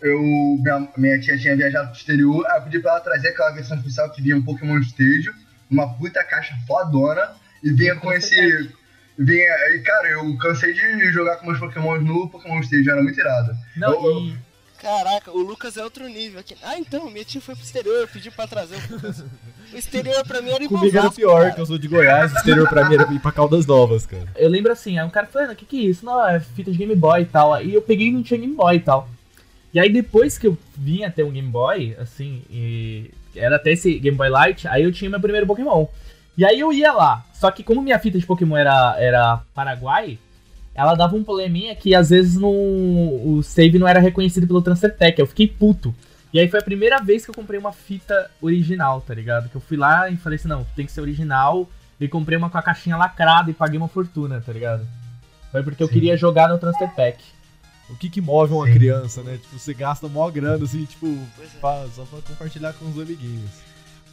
eu 0.00 0.20
minha, 0.62 0.88
minha 0.96 1.20
tia 1.20 1.36
tinha 1.38 1.56
viajado 1.56 1.88
pro 1.88 1.96
exterior, 1.98 2.46
aí 2.48 2.58
eu 2.58 2.62
pedi 2.64 2.78
pra 2.78 2.92
ela 2.92 3.00
trazer 3.00 3.28
aquela 3.28 3.50
versão 3.50 3.78
oficial 3.78 4.10
que 4.10 4.22
vinha 4.22 4.36
um 4.36 4.42
Pokémon 4.42 4.78
Stage, 4.80 5.30
uma 5.70 5.94
puta 5.94 6.22
caixa 6.24 6.54
fodona 6.66 7.30
e 7.62 7.70
vinha 7.72 7.96
com 7.96 8.12
esse 8.12 8.70
vinha, 9.18 9.52
aí, 9.52 9.80
cara, 9.80 10.08
eu 10.10 10.36
cansei 10.38 10.72
de 10.72 11.10
jogar 11.12 11.36
com 11.36 11.46
meus 11.46 11.58
Pokémons 11.58 12.04
no 12.04 12.28
Pokémon 12.28 12.60
Stage, 12.60 12.88
era 12.88 13.02
muito 13.02 13.18
irado. 13.18 13.52
Não, 13.76 13.92
Eu- 13.92 14.20
e 14.20 14.48
Caraca, 14.80 15.32
o 15.32 15.38
Lucas 15.40 15.76
é 15.76 15.82
outro 15.82 16.06
nível 16.06 16.38
aqui. 16.38 16.54
Ah, 16.62 16.78
então, 16.78 17.10
minha 17.10 17.24
tia 17.24 17.40
foi 17.40 17.56
pro 17.56 17.64
exterior, 17.64 18.08
pediu 18.12 18.30
pra 18.30 18.46
trazer 18.46 18.76
o 18.76 18.94
Lucas. 18.94 19.24
O 19.72 19.76
exterior 19.76 20.24
pra 20.24 20.40
mim 20.40 20.50
era 20.50 20.62
igual 20.62 20.78
Comigo 20.80 20.96
era 20.96 21.10
pior, 21.10 21.40
cara. 21.42 21.52
que 21.52 21.60
eu 21.60 21.66
sou 21.66 21.76
de 21.78 21.88
Goiás, 21.88 22.32
o 22.32 22.36
exterior 22.36 22.68
pra 22.68 22.88
mim 22.88 22.94
era 22.94 23.12
ir 23.12 23.18
pra 23.18 23.32
Caldas 23.32 23.66
Novas, 23.66 24.06
cara. 24.06 24.28
eu 24.36 24.48
lembro 24.48 24.70
assim, 24.70 24.96
aí 24.96 25.04
um 25.04 25.10
cara 25.10 25.26
falando, 25.26 25.50
o 25.50 25.56
que 25.56 25.66
que 25.66 25.84
é 25.84 25.90
isso? 25.90 26.06
Não, 26.06 26.24
é 26.26 26.38
fita 26.38 26.70
de 26.70 26.78
Game 26.78 26.94
Boy 26.94 27.22
e 27.22 27.26
tal. 27.26 27.52
Aí 27.52 27.74
eu 27.74 27.82
peguei 27.82 28.06
e 28.06 28.12
não 28.12 28.22
tinha 28.22 28.38
Game 28.38 28.54
Boy 28.54 28.76
e 28.76 28.80
tal. 28.80 29.08
E 29.72 29.78
aí 29.78 29.90
depois 29.90 30.38
que 30.38 30.46
eu 30.46 30.56
vim 30.76 31.04
a 31.04 31.10
ter 31.10 31.24
um 31.24 31.30
Game 31.30 31.48
Boy, 31.48 31.94
assim, 31.98 32.42
e 32.50 33.10
era 33.34 33.56
até 33.56 33.72
esse 33.72 33.98
Game 33.98 34.16
Boy 34.16 34.28
Light, 34.28 34.66
aí 34.68 34.82
eu 34.82 34.92
tinha 34.92 35.10
meu 35.10 35.20
primeiro 35.20 35.46
Pokémon. 35.46 35.86
E 36.36 36.44
aí 36.44 36.60
eu 36.60 36.72
ia 36.72 36.92
lá. 36.92 37.24
Só 37.34 37.50
que 37.50 37.62
como 37.62 37.82
minha 37.82 37.98
fita 37.98 38.18
de 38.18 38.26
Pokémon 38.26 38.56
era, 38.56 38.96
era 38.98 39.42
Paraguai, 39.54 40.18
ela 40.74 40.94
dava 40.94 41.16
um 41.16 41.24
probleminha 41.24 41.74
que 41.74 41.94
às 41.94 42.10
vezes 42.10 42.36
não, 42.36 42.50
o 42.50 43.42
save 43.42 43.78
não 43.78 43.88
era 43.88 43.98
reconhecido 43.98 44.46
pelo 44.46 44.62
Transfer 44.62 44.96
Pack. 44.96 45.18
Eu 45.18 45.26
fiquei 45.26 45.48
puto. 45.48 45.94
E 46.32 46.38
aí 46.38 46.46
foi 46.46 46.60
a 46.60 46.62
primeira 46.62 47.00
vez 47.00 47.24
que 47.24 47.30
eu 47.30 47.34
comprei 47.34 47.58
uma 47.58 47.72
fita 47.72 48.30
original, 48.40 49.00
tá 49.00 49.14
ligado? 49.14 49.48
Que 49.48 49.56
eu 49.56 49.60
fui 49.60 49.76
lá 49.76 50.08
e 50.08 50.16
falei 50.16 50.36
assim, 50.36 50.48
não, 50.48 50.64
tem 50.76 50.86
que 50.86 50.92
ser 50.92 51.00
original. 51.00 51.68
E 52.00 52.06
comprei 52.06 52.38
uma 52.38 52.48
com 52.48 52.58
a 52.58 52.62
caixinha 52.62 52.96
lacrada 52.96 53.50
e 53.50 53.54
paguei 53.54 53.76
uma 53.76 53.88
fortuna, 53.88 54.40
tá 54.40 54.52
ligado? 54.52 54.86
Foi 55.50 55.62
porque 55.64 55.82
eu 55.82 55.88
Sim. 55.88 55.94
queria 55.94 56.16
jogar 56.16 56.48
no 56.48 56.58
Transfer 56.58 56.94
Pack. 56.94 57.24
O 57.90 57.96
que 57.96 58.10
que 58.10 58.20
move 58.20 58.52
uma 58.52 58.66
Sim. 58.66 58.74
criança, 58.74 59.22
né? 59.22 59.38
Tipo, 59.38 59.58
você 59.58 59.72
gasta 59.74 60.08
mó 60.08 60.28
grana, 60.30 60.62
assim, 60.64 60.84
tipo, 60.84 61.06
é. 61.40 61.46
pra- 61.60 61.86
só 61.94 62.04
pra 62.04 62.20
compartilhar 62.20 62.72
com 62.74 62.84
os 62.86 62.98
amiguinhos. 62.98 63.50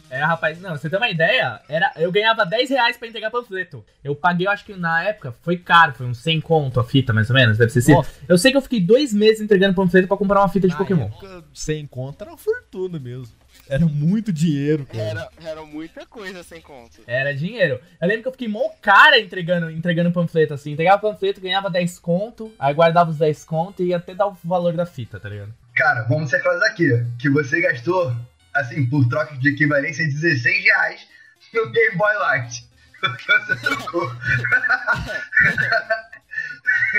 É, 0.08 0.22
rapaz, 0.22 0.60
não, 0.60 0.70
você 0.76 0.88
tem 0.88 0.98
uma 0.98 1.10
ideia? 1.10 1.60
Era, 1.68 1.92
eu 1.96 2.12
ganhava 2.12 2.46
10 2.46 2.70
reais 2.70 2.96
pra 2.96 3.08
entregar 3.08 3.28
panfleto. 3.28 3.84
Eu 4.04 4.14
paguei, 4.14 4.46
eu 4.46 4.50
acho 4.52 4.64
que 4.64 4.72
na 4.76 5.02
época 5.02 5.32
foi 5.42 5.56
caro, 5.56 5.94
foi 5.94 6.06
uns 6.06 6.18
100 6.18 6.40
conto 6.40 6.78
a 6.78 6.84
fita, 6.84 7.12
mais 7.12 7.28
ou 7.28 7.34
menos, 7.34 7.58
deve 7.58 7.72
ser 7.72 7.80
assim. 7.80 7.94
Eu 8.28 8.38
sei 8.38 8.52
que 8.52 8.56
eu 8.56 8.62
fiquei 8.62 8.80
dois 8.80 9.12
meses 9.12 9.40
entregando 9.40 9.74
panfleto 9.74 10.06
pra 10.06 10.16
comprar 10.16 10.40
uma 10.40 10.48
fita 10.48 10.68
de 10.68 10.74
Na 10.74 10.78
Pokémon. 10.78 11.06
época, 11.06 11.44
sem 11.52 11.84
conta 11.88 12.22
era 12.24 12.30
uma 12.30 12.38
fortuna 12.38 13.00
mesmo. 13.00 13.34
Era 13.68 13.84
muito 13.84 14.32
dinheiro, 14.32 14.86
cara. 14.86 15.02
Era, 15.02 15.28
era 15.44 15.64
muita 15.64 16.06
coisa 16.06 16.42
sem 16.42 16.60
conto. 16.60 17.02
Era 17.06 17.34
dinheiro. 17.34 17.80
Eu 18.00 18.08
lembro 18.08 18.22
que 18.22 18.28
eu 18.28 18.32
fiquei 18.32 18.48
mó 18.48 18.68
cara 18.80 19.18
entregando, 19.18 19.70
entregando 19.70 20.12
panfleto, 20.12 20.54
assim. 20.54 20.72
Entregava 20.72 21.00
panfleto, 21.00 21.40
ganhava 21.40 21.68
10 21.68 21.98
conto, 21.98 22.54
aí 22.58 22.72
guardava 22.72 23.10
os 23.10 23.18
10 23.18 23.44
conto 23.44 23.82
e 23.82 23.88
ia 23.88 23.96
até 23.96 24.14
dar 24.14 24.28
o 24.28 24.38
valor 24.44 24.74
da 24.74 24.86
fita, 24.86 25.18
tá 25.18 25.28
ligado? 25.28 25.52
Cara, 25.74 26.02
vamos 26.02 26.30
ser 26.30 26.40
claros 26.40 26.62
aqui, 26.62 26.88
que 27.18 27.28
você 27.28 27.60
gastou, 27.60 28.14
assim, 28.54 28.88
por 28.88 29.06
troca 29.08 29.36
de 29.36 29.50
equivalência, 29.50 30.06
16 30.06 30.64
reais 30.64 31.06
no 31.52 31.70
Game 31.70 31.96
Boy 31.96 32.14
Light. 32.14 32.64
Porque 33.00 33.32
você 33.32 33.56
trocou. 33.56 34.08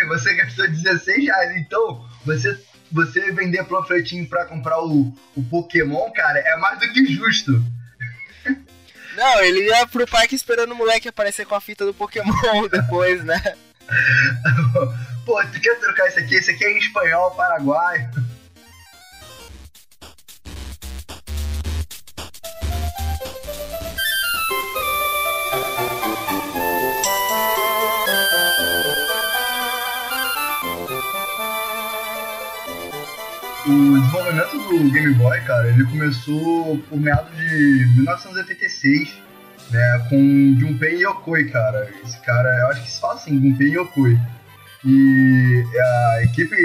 você 0.10 0.36
gastou 0.36 0.68
16 0.68 1.26
reais, 1.26 1.58
então 1.58 2.06
você, 2.26 2.60
você 2.92 3.32
vender 3.32 3.64
panfletinho 3.66 4.28
pra 4.28 4.46
comprar 4.46 4.82
o, 4.82 5.14
o 5.36 5.44
Pokémon, 5.44 6.12
cara, 6.12 6.40
é 6.40 6.58
mais 6.58 6.80
do 6.80 6.92
que 6.92 7.06
justo. 7.06 7.64
Não, 9.16 9.40
ele 9.42 9.66
ia 9.66 9.88
pro 9.88 10.08
parque 10.08 10.36
esperando 10.36 10.72
o 10.72 10.76
moleque 10.76 11.10
aparecer 11.10 11.46
com 11.46 11.56
a 11.56 11.62
fita 11.62 11.86
do 11.86 11.94
Pokémon 11.94 12.34
depois, 12.72 13.24
né? 13.24 13.42
Pô, 15.26 15.44
tu 15.46 15.60
quer 15.60 15.80
trocar 15.80 16.08
isso 16.08 16.20
aqui? 16.20 16.36
Esse 16.36 16.52
aqui 16.52 16.64
é 16.64 16.72
em 16.72 16.78
espanhol, 16.78 17.32
paraguaio. 17.32 18.10
Primeiro 34.78 34.92
Game 34.92 35.14
Boy, 35.16 35.42
cara, 35.42 35.70
ele 35.70 35.84
começou 35.86 36.78
por 36.90 37.00
meados 37.00 37.36
de 37.36 37.88
1986, 37.96 39.14
né, 39.72 40.06
com 40.10 40.56
Junpei 40.60 41.04
Yokoi, 41.04 41.50
cara. 41.50 41.90
Esse 42.04 42.20
cara, 42.22 42.50
eu 42.60 42.68
acho 42.68 42.84
que 42.84 42.92
se 42.92 43.00
fala 43.00 43.16
assim, 43.16 43.42
Junpei 43.42 43.70
Yokoi. 43.76 44.18
E 44.86 45.64
a 45.80 46.24
equipe 46.24 46.56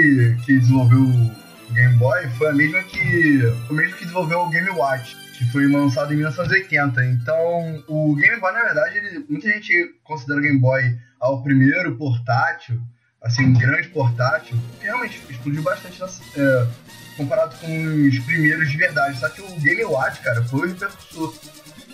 que 0.45 0.59
desenvolveu 0.59 1.01
o 1.01 1.73
Game 1.73 1.95
Boy 1.95 2.27
foi 2.37 2.49
a 2.49 2.53
mesma 2.53 2.83
que, 2.83 3.41
o 3.69 3.73
mesmo 3.73 3.95
que 3.95 4.03
desenvolveu 4.03 4.41
o 4.41 4.49
Game 4.49 4.69
Watch, 4.69 5.17
que 5.37 5.45
foi 5.51 5.67
lançado 5.67 6.13
em 6.13 6.17
1980. 6.17 7.05
Então, 7.05 7.83
o 7.87 8.15
Game 8.15 8.39
Boy, 8.39 8.53
na 8.53 8.61
verdade, 8.61 8.97
ele, 8.97 9.25
muita 9.27 9.49
gente 9.49 9.95
considera 10.03 10.39
o 10.39 10.43
Game 10.43 10.59
Boy 10.59 10.97
ao 11.19 11.41
primeiro 11.41 11.95
portátil, 11.95 12.79
assim, 13.21 13.45
um 13.45 13.53
grande 13.53 13.87
portátil, 13.87 14.57
que 14.79 14.85
realmente 14.85 15.19
explodiu 15.29 15.63
bastante 15.63 16.01
é, 16.37 16.67
comparado 17.15 17.55
com 17.57 17.67
os 18.07 18.19
primeiros 18.19 18.69
de 18.69 18.77
verdade. 18.77 19.19
Só 19.19 19.29
que 19.29 19.41
o 19.41 19.47
Game 19.59 19.83
Watch, 19.83 20.21
cara, 20.21 20.43
foi 20.43 20.59
o 20.59 20.67
repercussor. 20.67 21.33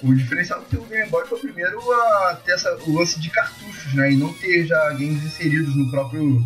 O 0.01 0.15
diferencial 0.15 0.61
é 0.61 0.65
que 0.65 0.77
o 0.77 0.85
Game 0.85 1.09
Boy 1.09 1.25
foi 1.27 1.37
o 1.37 1.41
primeiro 1.41 1.79
a 1.91 2.35
ter 2.45 2.53
essa, 2.53 2.73
o 2.87 2.97
lance 2.97 3.19
de 3.19 3.29
cartuchos, 3.29 3.93
né? 3.93 4.11
E 4.11 4.15
não 4.15 4.33
ter 4.33 4.65
já 4.65 4.89
games 4.91 5.23
inseridos 5.23 5.75
no 5.75 5.91
próprio 5.91 6.41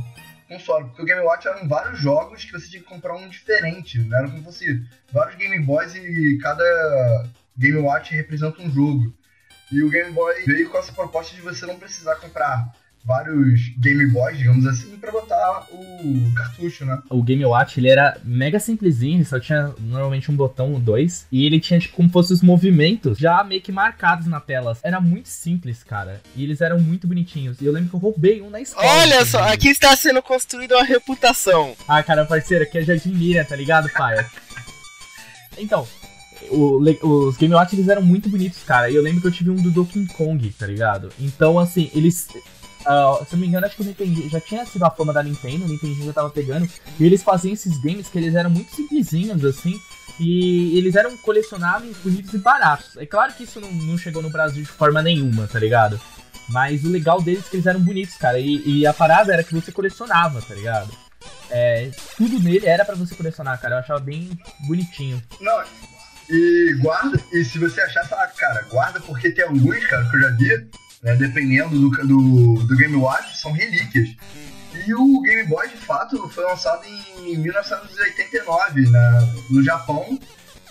console. 0.47 0.85
Porque 0.85 1.01
o 1.01 1.05
Game 1.05 1.21
Watch 1.21 1.47
eram 1.47 1.67
vários 1.67 1.99
jogos 1.99 2.43
que 2.43 2.51
você 2.51 2.67
tinha 2.67 2.81
que 2.81 2.89
comprar 2.89 3.15
um 3.15 3.29
diferente. 3.29 3.99
Né? 3.99 4.17
Era 4.17 4.27
como 4.27 4.39
se 4.39 4.45
fosse 4.45 4.83
vários 5.11 5.35
Game 5.35 5.59
Boys 5.59 5.93
e 5.95 6.39
cada 6.41 7.29
Game 7.57 7.77
Watch 7.77 8.15
representa 8.15 8.61
um 8.61 8.71
jogo. 8.71 9.13
E 9.71 9.83
o 9.83 9.89
Game 9.89 10.11
Boy 10.11 10.43
veio 10.45 10.69
com 10.69 10.77
essa 10.77 10.91
proposta 10.91 11.35
de 11.35 11.41
você 11.41 11.65
não 11.65 11.77
precisar 11.77 12.15
comprar 12.15 12.71
vários 13.05 13.69
Game 13.79 14.05
Boys, 14.07 14.37
digamos 14.37 14.65
assim, 14.65 14.95
para 14.97 15.11
botar 15.11 15.67
o 15.71 16.33
cartucho, 16.35 16.85
né? 16.85 17.01
O 17.09 17.21
Game 17.21 17.43
Watch, 17.45 17.79
ele 17.79 17.89
era 17.89 18.17
mega 18.23 18.59
simplesinho, 18.59 19.17
ele 19.17 19.25
só 19.25 19.39
tinha 19.39 19.73
normalmente 19.79 20.31
um 20.31 20.35
botão, 20.35 20.79
dois, 20.79 21.27
e 21.31 21.45
ele 21.45 21.59
tinha 21.59 21.79
tipo 21.79 21.95
como 21.95 22.09
fosse 22.09 22.33
os 22.33 22.41
movimentos 22.41 23.17
já 23.17 23.43
meio 23.43 23.61
que 23.61 23.71
marcados 23.71 24.27
na 24.27 24.39
tela. 24.39 24.77
Era 24.83 25.01
muito 25.01 25.29
simples, 25.29 25.83
cara, 25.83 26.21
e 26.35 26.43
eles 26.43 26.61
eram 26.61 26.79
muito 26.79 27.07
bonitinhos. 27.07 27.59
E 27.61 27.65
eu 27.65 27.73
lembro 27.73 27.89
que 27.89 27.95
eu 27.95 27.99
roubei 27.99 28.41
um 28.41 28.49
na 28.49 28.61
escola. 28.61 28.87
Olha 28.87 29.25
só, 29.25 29.43
aqui 29.43 29.69
está 29.69 29.95
sendo 29.95 30.21
construída 30.21 30.75
uma 30.75 30.85
reputação. 30.85 31.75
Ah, 31.87 32.01
cara, 32.01 32.25
parceiro, 32.25 32.63
aqui 32.63 32.77
é 32.77 32.83
Jardim 32.83 33.13
Miriam, 33.13 33.43
tá 33.43 33.55
ligado, 33.55 33.89
pai? 33.89 34.25
Então, 35.57 35.87
o, 36.49 36.79
os 37.27 37.37
Game 37.37 37.53
Watch 37.53 37.75
eles 37.75 37.87
eram 37.87 38.01
muito 38.01 38.29
bonitos, 38.29 38.63
cara. 38.63 38.89
E 38.89 38.95
eu 38.95 39.01
lembro 39.01 39.21
que 39.21 39.27
eu 39.27 39.31
tive 39.31 39.49
um 39.49 39.61
do 39.61 39.71
Donkey 39.71 40.05
Kong, 40.07 40.49
tá 40.57 40.65
ligado? 40.65 41.09
Então, 41.19 41.59
assim, 41.59 41.91
eles 41.93 42.27
Uh, 42.83 43.25
se 43.25 43.33
não 43.33 43.39
me 43.39 43.47
engano, 43.47 43.65
acho 43.65 43.75
que 43.77 43.81
o 43.81 43.85
Nintendo 43.85 44.29
já 44.29 44.41
tinha 44.41 44.65
sido 44.65 44.83
a 44.83 44.91
fama 44.91 45.13
da 45.13 45.23
Nintendo, 45.23 45.65
o 45.65 45.67
Nintendo 45.67 46.05
já 46.05 46.13
tava 46.13 46.29
pegando, 46.29 46.69
e 46.99 47.05
eles 47.05 47.23
faziam 47.23 47.53
esses 47.53 47.77
games 47.77 48.09
que 48.09 48.17
eles 48.17 48.35
eram 48.35 48.49
muito 48.49 48.75
simplesinhos, 48.75 49.43
assim, 49.45 49.79
e 50.19 50.77
eles 50.77 50.95
eram 50.95 51.15
colecionáveis, 51.17 51.95
bonitos 51.97 52.33
e 52.33 52.37
baratos. 52.37 52.97
É 52.97 53.05
claro 53.05 53.33
que 53.33 53.43
isso 53.43 53.59
não, 53.61 53.71
não 53.71 53.97
chegou 53.97 54.21
no 54.21 54.29
Brasil 54.29 54.63
de 54.63 54.69
forma 54.69 55.01
nenhuma, 55.01 55.47
tá 55.47 55.59
ligado? 55.59 55.99
Mas 56.49 56.83
o 56.83 56.89
legal 56.89 57.21
deles 57.21 57.45
é 57.45 57.49
que 57.49 57.55
eles 57.55 57.65
eram 57.65 57.79
bonitos, 57.79 58.15
cara, 58.15 58.37
e, 58.37 58.61
e 58.65 58.85
a 58.85 58.93
parada 58.93 59.33
era 59.33 59.43
que 59.43 59.53
você 59.53 59.71
colecionava, 59.71 60.41
tá 60.41 60.53
ligado? 60.53 60.91
É, 61.49 61.89
tudo 62.17 62.39
nele 62.39 62.65
era 62.65 62.83
para 62.83 62.95
você 62.95 63.15
colecionar, 63.15 63.59
cara, 63.61 63.75
eu 63.75 63.79
achava 63.79 63.99
bem 64.01 64.37
bonitinho. 64.67 65.23
Não, 65.39 65.63
e 66.29 66.75
guarda, 66.79 67.19
e 67.31 67.43
se 67.43 67.59
você 67.59 67.81
achar, 67.81 68.07
fala, 68.07 68.27
cara, 68.27 68.65
guarda 68.69 68.99
porque 68.99 69.31
tem 69.31 69.45
alguns, 69.45 69.85
cara, 69.85 70.09
que 70.09 70.15
eu 70.17 70.21
já 70.21 70.29
vi, 70.31 70.67
né, 71.03 71.15
dependendo 71.15 71.77
do, 71.77 71.89
do, 72.07 72.63
do 72.63 72.77
Game 72.77 72.95
Watch, 72.95 73.37
são 73.37 73.51
relíquias. 73.51 74.09
E 74.87 74.93
o 74.93 75.21
Game 75.21 75.43
Boy, 75.47 75.67
de 75.67 75.77
fato, 75.77 76.27
foi 76.29 76.43
lançado 76.45 76.83
em 76.85 77.37
1989 77.37 78.89
né, 78.89 79.33
no 79.49 79.63
Japão. 79.63 80.17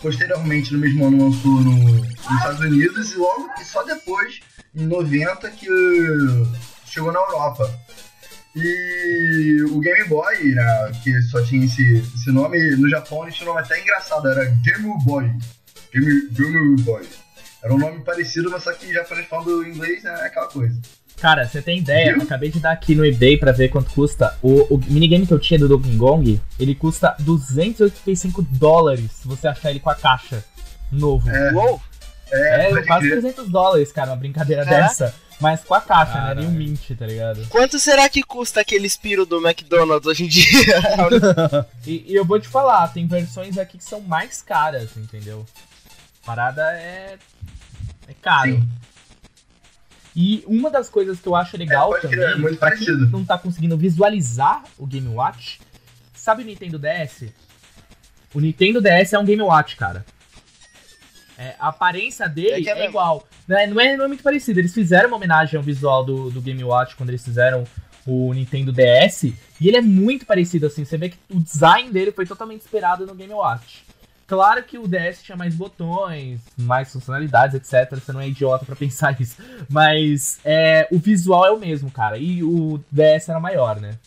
Posteriormente, 0.01 0.73
no 0.73 0.81
mesmo 0.81 1.07
ano, 1.07 1.27
lançou 1.27 1.61
no, 1.61 1.73
nos 1.73 2.37
Estados 2.37 2.61
Unidos. 2.61 3.13
E 3.13 3.17
logo, 3.17 3.49
e 3.61 3.65
só 3.65 3.85
depois, 3.85 4.41
em 4.75 4.87
90, 4.87 5.49
que 5.51 5.69
chegou 6.87 7.13
na 7.13 7.21
Europa. 7.21 7.73
E 8.57 9.65
o 9.71 9.79
Game 9.79 10.05
Boy, 10.09 10.55
né, 10.55 10.93
que 11.05 11.23
só 11.23 11.43
tinha 11.45 11.65
esse, 11.65 11.99
esse 12.17 12.31
nome, 12.33 12.59
no 12.77 12.89
Japão 12.89 13.23
ele 13.23 13.33
tinha 13.33 13.49
um 13.49 13.55
nome 13.55 13.65
até 13.65 13.81
engraçado, 13.81 14.29
era 14.29 14.45
Game 14.45 14.93
Boy. 15.05 15.31
Game, 15.95 16.29
Game 16.31 16.83
Boy. 16.83 17.09
Era 17.63 17.75
um 17.75 17.79
nome 17.79 18.01
parecido, 18.01 18.51
mas 18.51 18.65
só 18.65 18.73
que 18.73 18.93
japonês 18.93 19.27
falando 19.27 19.67
inglês, 19.67 20.03
né? 20.03 20.13
É 20.23 20.27
aquela 20.27 20.49
coisa. 20.49 20.81
Cara, 21.17 21.47
você 21.47 21.63
tem 21.63 21.79
ideia? 21.79 22.11
Eu 22.11 22.23
acabei 22.23 22.51
de 22.51 22.59
dar 22.59 22.73
aqui 22.73 22.95
no 22.95 23.07
eBay 23.07 23.37
pra 23.37 23.53
ver 23.53 23.69
quanto 23.69 23.93
custa. 23.93 24.37
O, 24.43 24.75
o 24.75 24.79
minigame 24.89 25.27
que 25.27 25.33
eu 25.33 25.39
tinha 25.39 25.61
do 25.61 25.69
Donkey 25.69 25.97
Kong, 25.97 26.41
ele 26.59 26.75
custa 26.75 27.15
285 27.21 28.43
dólares 28.43 29.13
se 29.13 29.29
você 29.29 29.47
achar 29.47 29.71
ele 29.71 29.79
com 29.79 29.91
a 29.91 29.95
caixa 29.95 30.45
novo. 30.91 31.31
É. 31.31 31.53
Uou! 31.53 31.81
É, 32.33 32.71
é 32.73 32.83
quase 32.83 33.09
crer. 33.09 33.21
300 33.21 33.49
dólares, 33.49 33.93
cara, 33.93 34.11
uma 34.11 34.17
brincadeira 34.17 34.65
dessa. 34.65 35.15
Mas 35.39 35.63
com 35.63 35.75
a 35.75 35.81
caixa, 35.81 36.13
Caralho. 36.13 36.41
né? 36.41 36.47
Nem 36.47 36.51
um 36.51 36.59
mint, 36.59 36.91
tá 36.97 37.07
ligado? 37.07 37.47
Quanto 37.49 37.79
será 37.79 38.09
que 38.09 38.23
custa 38.23 38.61
aquele 38.61 38.87
espiro 38.87 39.27
do 39.27 39.45
McDonald's 39.45 40.07
hoje 40.07 40.25
em 40.25 40.29
dia? 40.29 40.47
e, 41.87 42.13
e, 42.13 42.15
eu 42.15 42.25
vou 42.25 42.39
te 42.39 42.49
falar, 42.49 42.89
tem 42.89 43.07
versões 43.07 43.59
aqui 43.59 43.77
que 43.77 43.85
são 43.85 44.01
mais 44.01 44.41
caras, 44.41 44.97
entendeu? 44.97 45.45
Parada 46.25 46.63
é 46.77 47.19
é 48.09 48.15
caro. 48.15 48.57
Sim. 48.57 48.69
E 50.15 50.45
uma 50.47 50.71
das 50.71 50.89
coisas 50.89 51.21
que 51.21 51.27
eu 51.27 51.35
acho 51.35 51.57
legal 51.57 51.97
é, 51.97 52.01
também, 52.01 52.21
é 52.21 52.37
muito 52.37 52.59
pra 52.59 52.77
quem 52.77 52.87
não 53.11 53.25
tá 53.25 53.39
conseguindo 53.39 53.77
visualizar 53.77 54.63
o 54.79 54.87
Game 54.87 55.09
Watch, 55.09 55.61
sabe 56.13 56.43
o 56.43 56.47
Nintendo 56.47 56.79
DS? 56.79 57.33
O 58.35 58.41
Nintendo 58.41 58.81
DS 58.81 59.13
é 59.13 59.19
um 59.19 59.25
Game 59.25 59.43
Watch, 59.43 59.77
cara. 59.77 60.05
É, 61.39 61.55
a 61.59 61.69
aparência 61.69 62.29
dele 62.29 62.69
é, 62.69 62.73
é, 62.73 62.79
é 62.81 62.89
igual. 62.89 63.27
Não 63.49 63.59
é, 63.59 63.67
não 63.67 63.81
é, 63.81 63.97
não, 63.97 64.05
é, 64.05 64.09
muito 64.09 64.23
parecido. 64.23 64.61
Eles 64.61 64.73
fizeram 64.73 65.09
uma 65.09 65.17
homenagem 65.17 65.57
ao 65.57 65.63
visual 65.63 66.05
do, 66.05 66.31
do 66.31 66.41
Game 66.41 66.63
Watch 66.63 66.95
quando 66.95 67.09
eles 67.09 67.25
fizeram 67.25 67.65
o 68.07 68.33
Nintendo 68.33 68.73
DS. 68.73 69.25
E 69.61 69.69
ele 69.69 69.77
é 69.77 69.81
muito 69.81 70.27
parecido, 70.27 70.67
assim. 70.67 70.85
Você 70.85 70.97
vê 70.97 71.09
que 71.09 71.19
o 71.31 71.41
design 71.41 71.91
dele 71.91 72.13
foi 72.13 72.27
totalmente 72.27 72.63
inspirado 72.63 73.07
no 73.07 73.15
Game 73.15 73.33
Watch. 73.33 73.85
Claro 74.27 74.63
que 74.63 74.79
o 74.79 74.89
DS 74.89 75.23
tinha 75.23 75.37
mais 75.37 75.55
botões, 75.55 76.41
mais 76.57 76.93
funcionalidades, 76.93 77.55
etc. 77.55 77.99
Você 77.99 78.13
não 78.13 78.21
é 78.21 78.29
idiota 78.29 78.65
para 78.65 78.77
pensar 78.77 79.21
isso. 79.21 79.37
Mas 79.69 80.39
é, 80.45 80.89
o 80.91 80.99
visual 80.99 81.47
é 81.47 81.51
o 81.51 81.59
mesmo, 81.59 81.91
cara. 81.91 82.17
E 82.17 82.43
o 82.43 82.81
DS 82.91 83.29
era 83.29 83.41
maior, 83.41 83.81
né? 83.81 83.99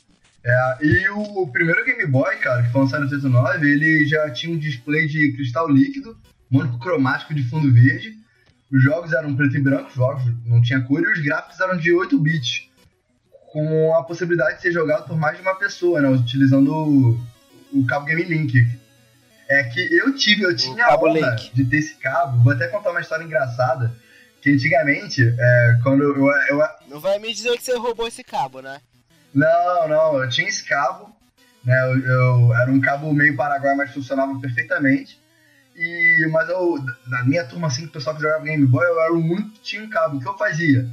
É, 0.43 0.77
e 0.85 1.09
o 1.09 1.47
primeiro 1.47 1.83
Game 1.83 2.05
Boy, 2.05 2.35
cara, 2.37 2.61
que 2.61 2.71
foi 2.71 2.81
lançado 2.81 3.01
em 3.01 3.05
89, 3.05 3.67
ele 3.67 4.05
já 4.05 4.29
tinha 4.29 4.55
um 4.55 4.59
display 4.59 5.07
de 5.07 5.33
cristal 5.33 5.67
líquido, 5.67 6.15
monocromático 6.51 7.33
de 7.33 7.43
fundo 7.43 7.73
verde. 7.73 8.15
Os 8.71 8.83
jogos 8.83 9.11
eram 9.11 9.35
preto 9.35 9.57
e 9.57 9.61
branco, 9.61 9.89
os 9.89 9.95
jogos 9.95 10.23
não 10.45 10.61
tinha 10.61 10.81
cor, 10.81 11.01
e 11.01 11.11
os 11.11 11.19
gráficos 11.19 11.59
eram 11.59 11.77
de 11.77 11.91
8 11.91 12.19
bits, 12.19 12.69
com 13.51 13.95
a 13.95 14.03
possibilidade 14.03 14.57
de 14.57 14.61
ser 14.61 14.71
jogado 14.71 15.07
por 15.07 15.17
mais 15.17 15.35
de 15.37 15.41
uma 15.41 15.55
pessoa, 15.55 15.99
né, 15.99 16.09
utilizando 16.09 16.71
o, 16.71 17.19
o 17.73 17.85
cabo 17.87 18.05
Game 18.05 18.23
Link, 18.23 18.67
é 19.47 19.63
que 19.63 19.79
eu 19.93 20.15
tive, 20.15 20.43
eu 20.43 20.55
tinha 20.55 20.85
a 20.85 20.95
honra 20.95 21.31
link. 21.31 21.53
de 21.53 21.65
ter 21.65 21.77
esse 21.77 21.95
cabo. 21.95 22.43
Vou 22.43 22.53
até 22.53 22.67
contar 22.67 22.91
uma 22.91 23.01
história 23.01 23.23
engraçada. 23.23 23.93
Que 24.41 24.51
antigamente, 24.51 25.23
é, 25.23 25.79
quando 25.81 26.03
eu, 26.03 26.31
eu, 26.49 26.67
Não 26.87 26.99
vai 26.99 27.17
me 27.17 27.33
dizer 27.33 27.57
que 27.57 27.63
você 27.63 27.75
roubou 27.77 28.07
esse 28.07 28.23
cabo, 28.23 28.61
né? 28.61 28.79
Não, 29.33 29.87
não, 29.87 30.21
eu 30.21 30.29
tinha 30.29 30.47
esse 30.47 30.63
cabo. 30.63 31.15
Né, 31.63 31.75
eu, 31.83 31.99
eu 31.99 32.53
era 32.53 32.71
um 32.71 32.79
cabo 32.79 33.11
meio 33.11 33.35
paraguai, 33.35 33.75
mas 33.75 33.91
funcionava 33.91 34.39
perfeitamente. 34.39 35.19
E, 35.75 36.27
mas 36.31 36.47
eu, 36.47 36.77
na 37.07 37.23
minha 37.23 37.43
turma, 37.43 37.67
assim, 37.67 37.85
o 37.85 37.89
pessoal 37.89 38.15
que 38.15 38.21
jogava 38.21 38.43
Game 38.43 38.65
Boy, 38.65 38.85
eu 38.85 39.01
era 39.01 39.13
o 39.13 39.19
único 39.19 39.49
que 39.49 39.61
tinha 39.61 39.83
um 39.83 39.89
cabo. 39.89 40.17
O 40.17 40.21
que 40.21 40.27
eu 40.27 40.37
fazia? 40.37 40.87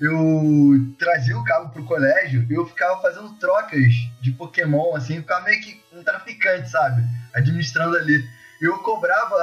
Eu 0.00 0.94
trazia 0.98 1.38
o 1.38 1.44
cabo 1.44 1.70
pro 1.70 1.84
colégio 1.84 2.46
e 2.50 2.54
eu 2.54 2.66
ficava 2.66 3.00
fazendo 3.00 3.32
trocas 3.34 3.92
de 4.20 4.32
Pokémon, 4.32 4.94
assim, 4.94 5.20
ficava 5.20 5.44
meio 5.44 5.60
que 5.60 5.80
um 5.92 6.02
traficante, 6.02 6.70
sabe? 6.70 7.02
Administrando 7.34 7.96
ali. 7.96 8.22
Eu 8.60 8.78
cobrava 8.78 9.36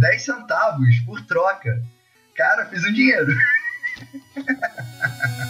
10 0.00 0.22
centavos 0.22 0.98
por 1.06 1.24
troca. 1.26 1.82
Cara, 2.34 2.66
fiz 2.66 2.84
um 2.84 2.92
dinheiro. 2.92 3.32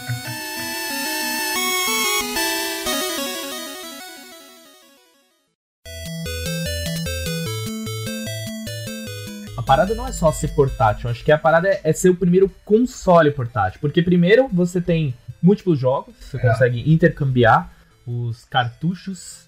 A 9.63 9.65
parada 9.65 9.95
não 9.95 10.09
é 10.09 10.11
só 10.11 10.33
ser 10.33 10.49
portátil, 10.49 11.09
acho 11.09 11.25
que 11.25 11.31
a 11.31 11.39
parada 11.39 11.69
é, 11.69 11.81
é 11.85 11.93
ser 11.93 12.11
o 12.11 12.17
primeiro 12.17 12.51
console 12.65 13.31
portátil. 13.31 13.79
Porque 13.81 14.03
primeiro 14.03 14.49
você 14.53 14.81
tem 14.81 15.15
múltiplos 15.41 15.79
jogos, 15.79 16.17
você 16.19 16.37
é. 16.37 16.41
consegue 16.41 16.93
intercambiar 16.93 17.73
os 18.05 18.45
cartuchos. 18.45 19.47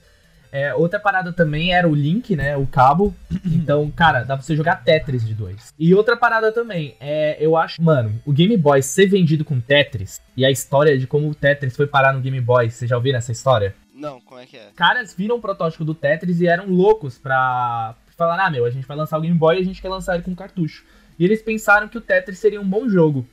É, 0.53 0.73
outra 0.73 1.01
parada 1.01 1.33
também 1.33 1.75
era 1.75 1.89
o 1.89 1.95
link, 1.97 2.37
né? 2.37 2.57
O 2.57 2.65
cabo. 2.65 3.13
Então, 3.45 3.91
cara, 3.91 4.21
dá 4.25 4.37
pra 4.37 4.45
você 4.45 4.55
jogar 4.55 4.85
Tetris 4.85 5.27
de 5.27 5.35
dois. 5.35 5.73
E 5.77 5.95
outra 5.95 6.17
parada 6.17 6.53
também, 6.53 6.95
é, 7.01 7.37
eu 7.41 7.57
acho, 7.57 7.83
mano, 7.83 8.13
o 8.25 8.33
Game 8.33 8.57
Boy 8.57 8.83
ser 8.83 9.07
vendido 9.07 9.45
com 9.45 9.59
Tetris 9.59 10.21
e 10.37 10.45
a 10.45 10.51
história 10.51 10.99
de 10.99 11.07
como 11.07 11.29
o 11.31 11.35
Tetris 11.35 11.75
foi 11.75 11.87
parar 11.87 12.13
no 12.13 12.21
Game 12.21 12.41
Boy, 12.41 12.71
você 12.71 12.87
já 12.87 12.95
ouviu 12.95 13.17
essa 13.17 13.33
história? 13.33 13.75
Não, 13.95 14.21
como 14.21 14.39
é 14.39 14.45
que 14.47 14.57
é? 14.57 14.69
Caras 14.77 15.15
viram 15.15 15.37
o 15.37 15.41
protótipo 15.41 15.85
do 15.85 15.95
Tetris 15.95 16.41
e 16.41 16.47
eram 16.47 16.69
loucos 16.69 17.19
pra 17.19 17.97
falaram, 18.17 18.45
ah, 18.45 18.51
meu, 18.51 18.65
a 18.65 18.71
gente 18.71 18.87
vai 18.87 18.97
lançar 18.97 19.19
o 19.19 19.21
Game 19.21 19.37
Boy 19.37 19.57
e 19.57 19.61
a 19.61 19.65
gente 19.65 19.81
quer 19.81 19.89
lançar 19.89 20.15
ele 20.15 20.25
com 20.25 20.35
cartucho. 20.35 20.85
E 21.19 21.25
eles 21.25 21.43
pensaram 21.43 21.89
que 21.89 21.99
o 21.99 22.01
Tetris 22.01 22.39
seria 22.39 22.61
um 22.61 22.69
bom 22.69 22.89
jogo 22.89 23.27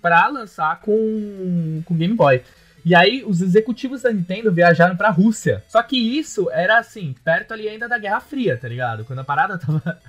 para 0.00 0.26
lançar 0.28 0.80
com 0.80 1.82
o 1.86 1.94
Game 1.94 2.14
Boy. 2.14 2.42
E 2.84 2.94
aí 2.94 3.24
os 3.26 3.42
executivos 3.42 4.02
da 4.02 4.12
Nintendo 4.12 4.52
viajaram 4.52 4.96
pra 4.96 5.10
Rússia. 5.10 5.64
Só 5.68 5.82
que 5.82 5.96
isso 5.96 6.48
era 6.52 6.78
assim, 6.78 7.16
perto 7.24 7.52
ali 7.52 7.68
ainda 7.68 7.88
da 7.88 7.98
Guerra 7.98 8.20
Fria, 8.20 8.56
tá 8.56 8.68
ligado? 8.68 9.04
Quando 9.04 9.18
a 9.18 9.24
parada 9.24 9.58
tava 9.58 10.00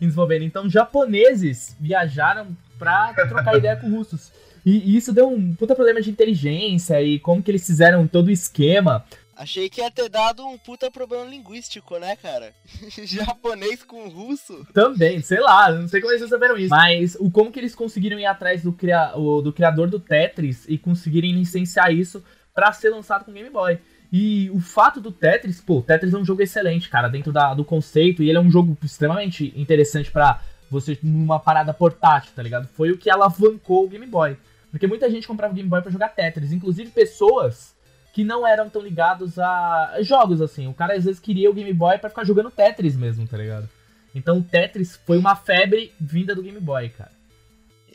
desenvolvendo. 0.00 0.42
Então 0.42 0.68
japoneses 0.68 1.76
viajaram 1.78 2.48
pra 2.76 3.14
trocar 3.28 3.56
ideia 3.56 3.76
com 3.76 3.88
russos. 3.88 4.32
E, 4.66 4.78
e 4.78 4.96
isso 4.96 5.12
deu 5.12 5.28
um 5.28 5.54
puta 5.54 5.76
problema 5.76 6.00
de 6.00 6.10
inteligência 6.10 7.00
e 7.00 7.20
como 7.20 7.40
que 7.40 7.50
eles 7.52 7.64
fizeram 7.64 8.04
todo 8.04 8.26
o 8.26 8.32
esquema. 8.32 9.04
Achei 9.36 9.68
que 9.68 9.80
ia 9.80 9.90
ter 9.90 10.08
dado 10.08 10.46
um 10.46 10.56
puta 10.56 10.90
problema 10.90 11.24
linguístico, 11.24 11.98
né, 11.98 12.16
cara? 12.16 12.52
Japonês 13.04 13.82
com 13.82 14.08
russo. 14.08 14.66
Também, 14.72 15.20
sei 15.20 15.40
lá, 15.40 15.72
não 15.72 15.88
sei 15.88 16.00
como 16.00 16.12
eles 16.12 16.22
resolveram 16.22 16.56
isso. 16.56 16.70
Mas 16.70 17.16
o 17.18 17.30
como 17.30 17.50
que 17.50 17.58
eles 17.58 17.74
conseguiram 17.74 18.18
ir 18.18 18.26
atrás 18.26 18.62
do, 18.62 18.72
cria, 18.72 19.12
do 19.12 19.52
criador 19.52 19.88
do 19.88 19.98
Tetris 19.98 20.64
e 20.68 20.78
conseguirem 20.78 21.32
licenciar 21.32 21.92
isso 21.92 22.22
para 22.54 22.72
ser 22.72 22.90
lançado 22.90 23.24
com 23.24 23.32
Game 23.32 23.50
Boy. 23.50 23.78
E 24.12 24.48
o 24.50 24.60
fato 24.60 25.00
do 25.00 25.10
Tetris, 25.10 25.60
pô, 25.60 25.82
Tetris 25.82 26.14
é 26.14 26.18
um 26.18 26.24
jogo 26.24 26.40
excelente, 26.40 26.88
cara, 26.88 27.08
dentro 27.08 27.32
da, 27.32 27.52
do 27.52 27.64
conceito, 27.64 28.22
e 28.22 28.28
ele 28.28 28.38
é 28.38 28.40
um 28.40 28.50
jogo 28.50 28.78
extremamente 28.84 29.52
interessante 29.56 30.10
para 30.10 30.40
você 30.70 30.96
numa 31.02 31.40
parada 31.40 31.74
portátil, 31.74 32.30
tá 32.34 32.42
ligado? 32.42 32.68
Foi 32.68 32.92
o 32.92 32.96
que 32.96 33.10
alavancou 33.10 33.84
o 33.84 33.88
Game 33.88 34.06
Boy. 34.06 34.36
Porque 34.70 34.86
muita 34.86 35.10
gente 35.10 35.26
comprava 35.26 35.52
o 35.52 35.56
Game 35.56 35.68
Boy 35.68 35.82
para 35.82 35.90
jogar 35.90 36.10
Tetris, 36.10 36.52
inclusive 36.52 36.90
pessoas 36.90 37.74
que 38.14 38.22
não 38.22 38.46
eram 38.46 38.70
tão 38.70 38.80
ligados 38.80 39.40
a 39.40 39.96
jogos, 40.00 40.40
assim. 40.40 40.68
O 40.68 40.72
cara 40.72 40.94
às 40.94 41.04
vezes 41.04 41.20
queria 41.20 41.50
o 41.50 41.52
Game 41.52 41.72
Boy 41.72 41.98
para 41.98 42.08
ficar 42.08 42.24
jogando 42.24 42.48
Tetris 42.48 42.96
mesmo, 42.96 43.26
tá 43.26 43.36
ligado? 43.36 43.68
Então 44.14 44.38
o 44.38 44.42
Tetris 44.42 44.96
foi 45.04 45.18
uma 45.18 45.34
febre 45.34 45.92
vinda 46.00 46.32
do 46.32 46.42
Game 46.42 46.60
Boy, 46.60 46.90
cara. 46.90 47.10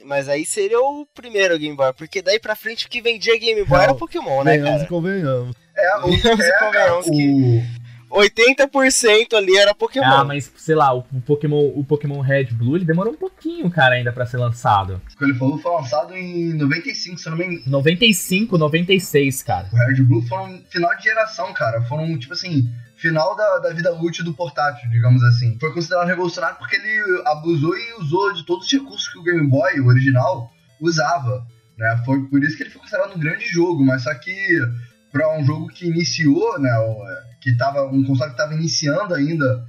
Mas 0.03 0.27
aí 0.27 0.45
seria 0.45 0.79
o 0.79 1.05
primeiro 1.15 1.57
Game 1.57 1.75
Boy, 1.75 1.93
porque 1.93 2.21
daí 2.21 2.37
pra 2.37 2.53
frente 2.53 2.85
o 2.85 2.89
que 2.89 3.01
vendia 3.01 3.39
Game 3.39 3.63
Boy 3.63 3.77
não, 3.77 3.83
era 3.83 3.95
Pokémon, 3.95 4.43
né, 4.43 4.57
cara? 4.57 4.85
convenhamos. 4.87 5.55
É, 5.73 5.97
o, 5.99 6.13
é, 6.13 6.59
convenhamos 6.59 7.07
o... 7.07 7.11
que 7.11 7.63
80% 8.09 9.33
ali 9.33 9.55
era 9.55 9.73
Pokémon. 9.73 10.05
Ah, 10.05 10.23
mas 10.23 10.51
sei 10.57 10.75
lá, 10.75 10.93
o 10.93 11.03
Pokémon, 11.25 11.71
o 11.75 11.83
Pokémon 11.83 12.19
Red 12.21 12.45
Blue, 12.45 12.75
ele 12.75 12.85
demorou 12.85 13.13
um 13.13 13.17
pouquinho, 13.17 13.69
cara, 13.69 13.95
ainda 13.95 14.11
para 14.11 14.25
ser 14.25 14.37
lançado. 14.37 15.01
Ele 15.21 15.33
falou 15.35 15.59
foi 15.59 15.71
lançado 15.71 16.15
em 16.15 16.53
95, 16.53 17.17
se 17.17 17.27
eu 17.27 17.31
não 17.31 17.37
me 17.37 17.45
engano. 17.45 17.61
95, 17.67 18.57
96, 18.57 19.43
cara. 19.43 19.69
O 19.71 19.75
Red 19.75 20.03
Blue 20.03 20.21
foi 20.27 20.37
um 20.39 20.61
final 20.69 20.95
de 20.97 21.03
geração, 21.03 21.53
cara. 21.53 21.81
Foram, 21.83 22.17
tipo 22.17 22.33
assim, 22.33 22.67
final 22.97 23.35
da, 23.35 23.59
da 23.59 23.73
vida 23.73 23.93
útil 23.93 24.25
do 24.25 24.33
portátil, 24.33 24.89
digamos 24.89 25.23
assim. 25.23 25.57
Foi 25.59 25.73
considerado 25.73 26.07
revolucionário 26.07 26.57
porque 26.57 26.75
ele 26.75 27.21
abusou 27.25 27.75
e 27.77 27.93
usou 28.01 28.33
de 28.33 28.45
todos 28.45 28.65
os 28.65 28.71
recursos 28.71 29.07
que 29.07 29.19
o 29.19 29.23
Game 29.23 29.47
Boy, 29.47 29.79
o 29.79 29.87
original, 29.87 30.51
usava. 30.81 31.45
Né? 31.77 32.01
Foi 32.05 32.21
por 32.23 32.43
isso 32.43 32.57
que 32.57 32.63
ele 32.63 32.69
foi 32.69 32.81
considerado 32.81 33.15
um 33.15 33.19
grande 33.19 33.45
jogo, 33.45 33.85
mas 33.85 34.03
só 34.03 34.13
que 34.13 34.31
para 35.11 35.37
um 35.37 35.43
jogo 35.43 35.67
que 35.67 35.87
iniciou, 35.87 36.59
né, 36.59 36.71
que 37.41 37.55
tava 37.55 37.83
um 37.85 38.03
console 38.03 38.29
que 38.29 38.35
estava 38.35 38.53
iniciando 38.53 39.13
ainda 39.13 39.67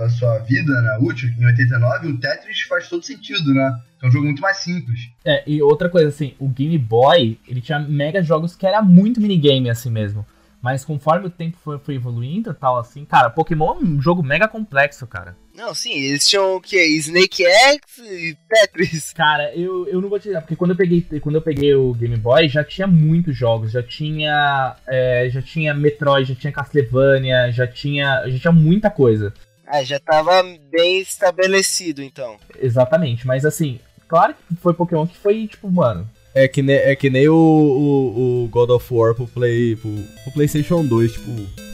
a 0.00 0.08
sua 0.08 0.38
vida 0.38 0.80
né, 0.82 0.98
útil 1.00 1.28
em 1.38 1.46
89, 1.46 2.08
o 2.08 2.18
Tetris 2.18 2.62
faz 2.62 2.88
todo 2.88 3.04
sentido, 3.04 3.54
né? 3.54 3.80
É 4.02 4.08
um 4.08 4.10
jogo 4.10 4.24
muito 4.24 4.42
mais 4.42 4.56
simples. 4.56 5.10
É, 5.24 5.44
e 5.46 5.62
outra 5.62 5.88
coisa 5.88 6.08
assim, 6.08 6.34
o 6.40 6.48
Game 6.48 6.76
Boy, 6.76 7.38
ele 7.46 7.60
tinha 7.60 7.78
mega 7.78 8.22
jogos 8.22 8.56
que 8.56 8.66
era 8.66 8.82
muito 8.82 9.20
minigame 9.20 9.70
assim 9.70 9.90
mesmo. 9.90 10.26
Mas 10.62 10.84
conforme 10.84 11.26
o 11.26 11.30
tempo 11.30 11.56
foi, 11.62 11.78
foi 11.78 11.94
evoluindo 11.94 12.50
e 12.50 12.54
tal, 12.54 12.78
assim, 12.78 13.04
cara, 13.04 13.30
Pokémon 13.30 13.74
é 13.74 13.78
um 13.78 14.00
jogo 14.00 14.22
mega 14.22 14.46
complexo, 14.46 15.06
cara. 15.06 15.34
Não, 15.54 15.74
sim, 15.74 15.92
eles 15.92 16.28
tinham 16.28 16.56
o 16.56 16.60
que? 16.60 16.78
Snake 16.98 17.44
X 17.44 17.98
e 17.98 18.36
Tetris. 18.48 19.12
Cara, 19.12 19.54
eu, 19.54 19.86
eu 19.88 20.00
não 20.00 20.08
vou 20.08 20.18
te 20.18 20.24
dizer, 20.24 20.40
porque 20.40 20.56
quando 20.56 20.72
eu 20.72 20.76
peguei, 20.76 21.06
quando 21.20 21.36
eu 21.36 21.42
peguei 21.42 21.74
o 21.74 21.94
Game 21.94 22.16
Boy, 22.16 22.48
já 22.48 22.62
tinha 22.62 22.86
muitos 22.86 23.36
jogos. 23.36 23.72
Já 23.72 23.82
tinha. 23.82 24.76
É, 24.86 25.28
já 25.30 25.42
tinha 25.42 25.74
Metroid, 25.74 26.32
já 26.32 26.38
tinha 26.38 26.52
Castlevania, 26.52 27.50
já 27.50 27.66
tinha. 27.66 28.28
Já 28.28 28.38
tinha 28.38 28.52
muita 28.52 28.90
coisa. 28.90 29.32
Ah, 29.66 29.84
já 29.84 30.00
tava 30.00 30.42
bem 30.70 31.00
estabelecido, 31.00 32.02
então. 32.02 32.36
Exatamente, 32.58 33.24
mas 33.24 33.44
assim, 33.44 33.78
claro 34.08 34.34
que 34.34 34.56
foi 34.56 34.74
Pokémon 34.74 35.06
que 35.06 35.16
foi, 35.16 35.46
tipo, 35.46 35.70
mano, 35.70 36.10
é 36.34 36.46
que, 36.46 36.62
ne, 36.62 36.74
é 36.74 36.94
que 36.94 37.10
nem 37.10 37.28
o, 37.28 37.34
o, 37.34 38.44
o, 38.44 38.48
God 38.48 38.70
of 38.70 38.94
War 38.94 39.14
pro, 39.14 39.26
play, 39.26 39.76
pro, 39.76 39.90
pro 40.24 40.32
PlayStation 40.32 40.84
2. 40.84 41.12
Tipo, 41.12 41.30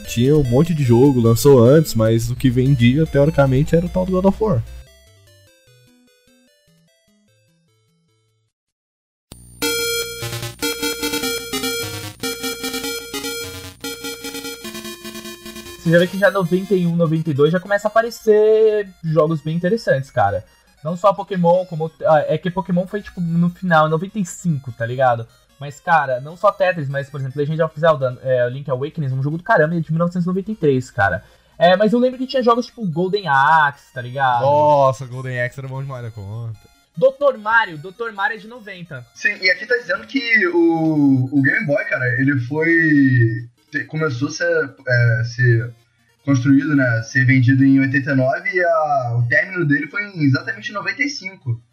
tinha 0.07 0.35
um 0.35 0.43
monte 0.43 0.73
de 0.73 0.83
jogo, 0.83 1.21
lançou 1.21 1.59
antes, 1.59 1.93
mas 1.93 2.31
o 2.31 2.35
que 2.35 2.49
vendia, 2.49 3.05
teoricamente, 3.05 3.75
era 3.75 3.85
o 3.85 3.89
tal 3.89 4.05
do 4.05 4.11
God 4.13 4.25
of 4.25 4.43
War. 4.43 4.63
Você 15.87 15.91
já 15.91 15.99
vê 15.99 16.07
que 16.07 16.19
já 16.19 16.29
91, 16.29 16.95
92 16.97 17.51
já 17.51 17.61
começa 17.61 17.87
a 17.87 17.89
aparecer 17.89 18.89
jogos 19.05 19.39
bem 19.39 19.55
interessantes, 19.55 20.11
cara. 20.11 20.43
Não 20.83 20.95
só 20.95 21.13
Pokémon, 21.13 21.65
como. 21.65 21.91
Ah, 22.05 22.25
é 22.27 22.37
que 22.37 22.51
Pokémon 22.51 22.85
foi, 22.87 23.01
tipo, 23.01 23.19
no 23.19 23.49
final, 23.49 23.89
95, 23.89 24.71
tá 24.71 24.85
ligado? 24.85 25.27
Mas, 25.59 25.79
cara, 25.79 26.21
não 26.21 26.37
só 26.37 26.51
Tetris, 26.51 26.87
mas, 26.87 27.09
por 27.09 27.19
exemplo, 27.19 27.39
Legend 27.39 27.61
of 27.63 27.79
Zelda, 27.79 28.17
é, 28.21 28.47
Link 28.49 28.69
Awakening, 28.69 29.11
um 29.11 29.23
jogo 29.23 29.37
do 29.37 29.43
caramba, 29.43 29.75
é 29.75 29.79
de 29.79 29.91
1993, 29.91 30.91
cara. 30.91 31.23
É, 31.57 31.75
mas 31.75 31.91
eu 31.91 31.99
lembro 31.99 32.19
que 32.19 32.27
tinha 32.27 32.43
jogos 32.43 32.67
tipo 32.67 32.85
Golden 32.85 33.27
Axe, 33.27 33.91
tá 33.91 34.01
ligado? 34.01 34.41
Nossa, 34.41 35.07
Golden 35.07 35.41
Axe 35.41 35.59
era 35.59 35.67
bom 35.67 35.81
demais 35.81 36.03
da 36.03 36.11
conta. 36.11 36.59
Dr. 36.95 37.37
Mario, 37.37 37.77
Dr. 37.77 38.11
Mario 38.13 38.37
é 38.37 38.39
de 38.39 38.47
90. 38.47 39.05
Sim, 39.13 39.37
e 39.41 39.49
aqui 39.49 39.65
tá 39.65 39.75
dizendo 39.77 40.05
que 40.05 40.47
o, 40.47 41.29
o 41.31 41.41
Game 41.41 41.65
Boy, 41.65 41.83
cara, 41.85 42.05
ele 42.19 42.39
foi. 42.41 43.47
começou 43.87 44.27
a 44.27 44.31
ser, 44.31 44.75
é, 44.87 45.23
ser 45.23 45.73
construído, 46.27 46.75
né, 46.75 47.01
ser 47.03 47.23
vendido 47.23 47.63
em 47.63 47.79
89 47.79 48.49
e 48.53 48.59
a, 48.59 49.15
o 49.17 49.27
término 49.29 49.65
dele 49.65 49.87
foi 49.87 50.03
em 50.03 50.25
exatamente 50.25 50.73
95. 50.73 51.63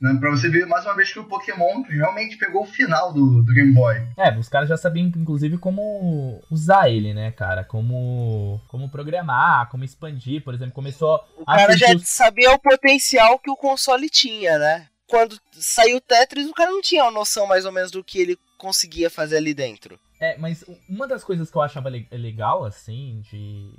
Né, 0.00 0.16
pra 0.20 0.30
você 0.30 0.48
ver 0.48 0.64
mais 0.64 0.84
uma 0.84 0.94
vez 0.94 1.12
que 1.12 1.18
o 1.18 1.24
Pokémon 1.24 1.82
realmente 1.82 2.36
pegou 2.36 2.62
o 2.62 2.66
final 2.66 3.12
do, 3.12 3.42
do 3.42 3.52
Game 3.52 3.72
Boy. 3.72 3.96
É, 4.16 4.38
os 4.38 4.48
caras 4.48 4.68
já 4.68 4.76
sabiam, 4.76 5.08
inclusive, 5.08 5.58
como 5.58 6.40
usar 6.48 6.88
ele, 6.88 7.14
né, 7.14 7.32
cara? 7.32 7.64
Como, 7.64 8.60
como 8.68 8.90
programar, 8.90 9.68
como 9.70 9.82
expandir, 9.82 10.44
por 10.44 10.54
exemplo. 10.54 10.74
Começou 10.74 11.18
O 11.36 11.44
cara 11.44 11.76
já 11.76 11.98
sabia 12.04 12.52
o 12.52 12.58
potencial 12.60 13.40
que 13.40 13.50
o 13.50 13.56
console 13.56 14.08
tinha, 14.08 14.56
né? 14.56 14.86
Quando 15.08 15.36
saiu 15.52 15.96
o 15.96 16.00
Tetris, 16.00 16.46
o 16.46 16.54
cara 16.54 16.70
não 16.70 16.82
tinha 16.82 17.02
uma 17.02 17.10
noção 17.10 17.46
mais 17.46 17.64
ou 17.64 17.72
menos 17.72 17.90
do 17.90 18.04
que 18.04 18.20
ele 18.20 18.38
conseguia 18.58 19.10
fazer 19.10 19.38
ali 19.38 19.54
dentro. 19.54 19.98
É, 20.20 20.36
mas 20.38 20.64
uma 20.88 21.08
das 21.08 21.24
coisas 21.24 21.50
que 21.50 21.56
eu 21.56 21.62
achava 21.62 21.88
legal, 21.88 22.64
assim, 22.64 23.22
de, 23.30 23.70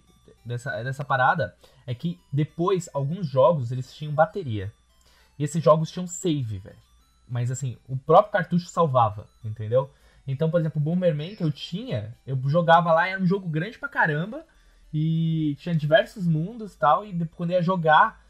dessa, 0.48 0.84
dessa 0.84 1.04
parada 1.04 1.56
é 1.86 1.94
que 1.94 2.20
depois, 2.32 2.90
alguns 2.94 3.28
jogos, 3.28 3.72
eles 3.72 3.94
tinham 3.94 4.14
bateria. 4.14 4.72
E 5.38 5.44
esses 5.44 5.64
jogos 5.64 5.92
tinham 5.92 6.08
save, 6.08 6.58
velho. 6.58 6.76
Mas 7.28 7.52
assim, 7.52 7.78
o 7.88 7.98
próprio 7.98 8.32
cartucho 8.32 8.68
salvava, 8.70 9.28
entendeu? 9.44 9.92
Então, 10.26 10.50
por 10.50 10.60
exemplo, 10.60 10.82
o 10.82 10.84
Bomberman 10.84 11.36
que 11.36 11.44
eu 11.44 11.52
tinha, 11.52 12.16
eu 12.26 12.40
jogava 12.48 12.92
lá, 12.92 13.08
era 13.08 13.22
um 13.22 13.26
jogo 13.26 13.48
grande 13.48 13.78
pra 13.78 13.90
caramba. 13.90 14.44
E 14.94 15.56
tinha 15.60 15.76
diversos 15.76 16.26
mundos 16.26 16.74
e 16.74 16.78
tal. 16.78 17.06
E 17.06 17.26
quando 17.36 17.52
ia 17.52 17.62
jogar, 17.62 18.24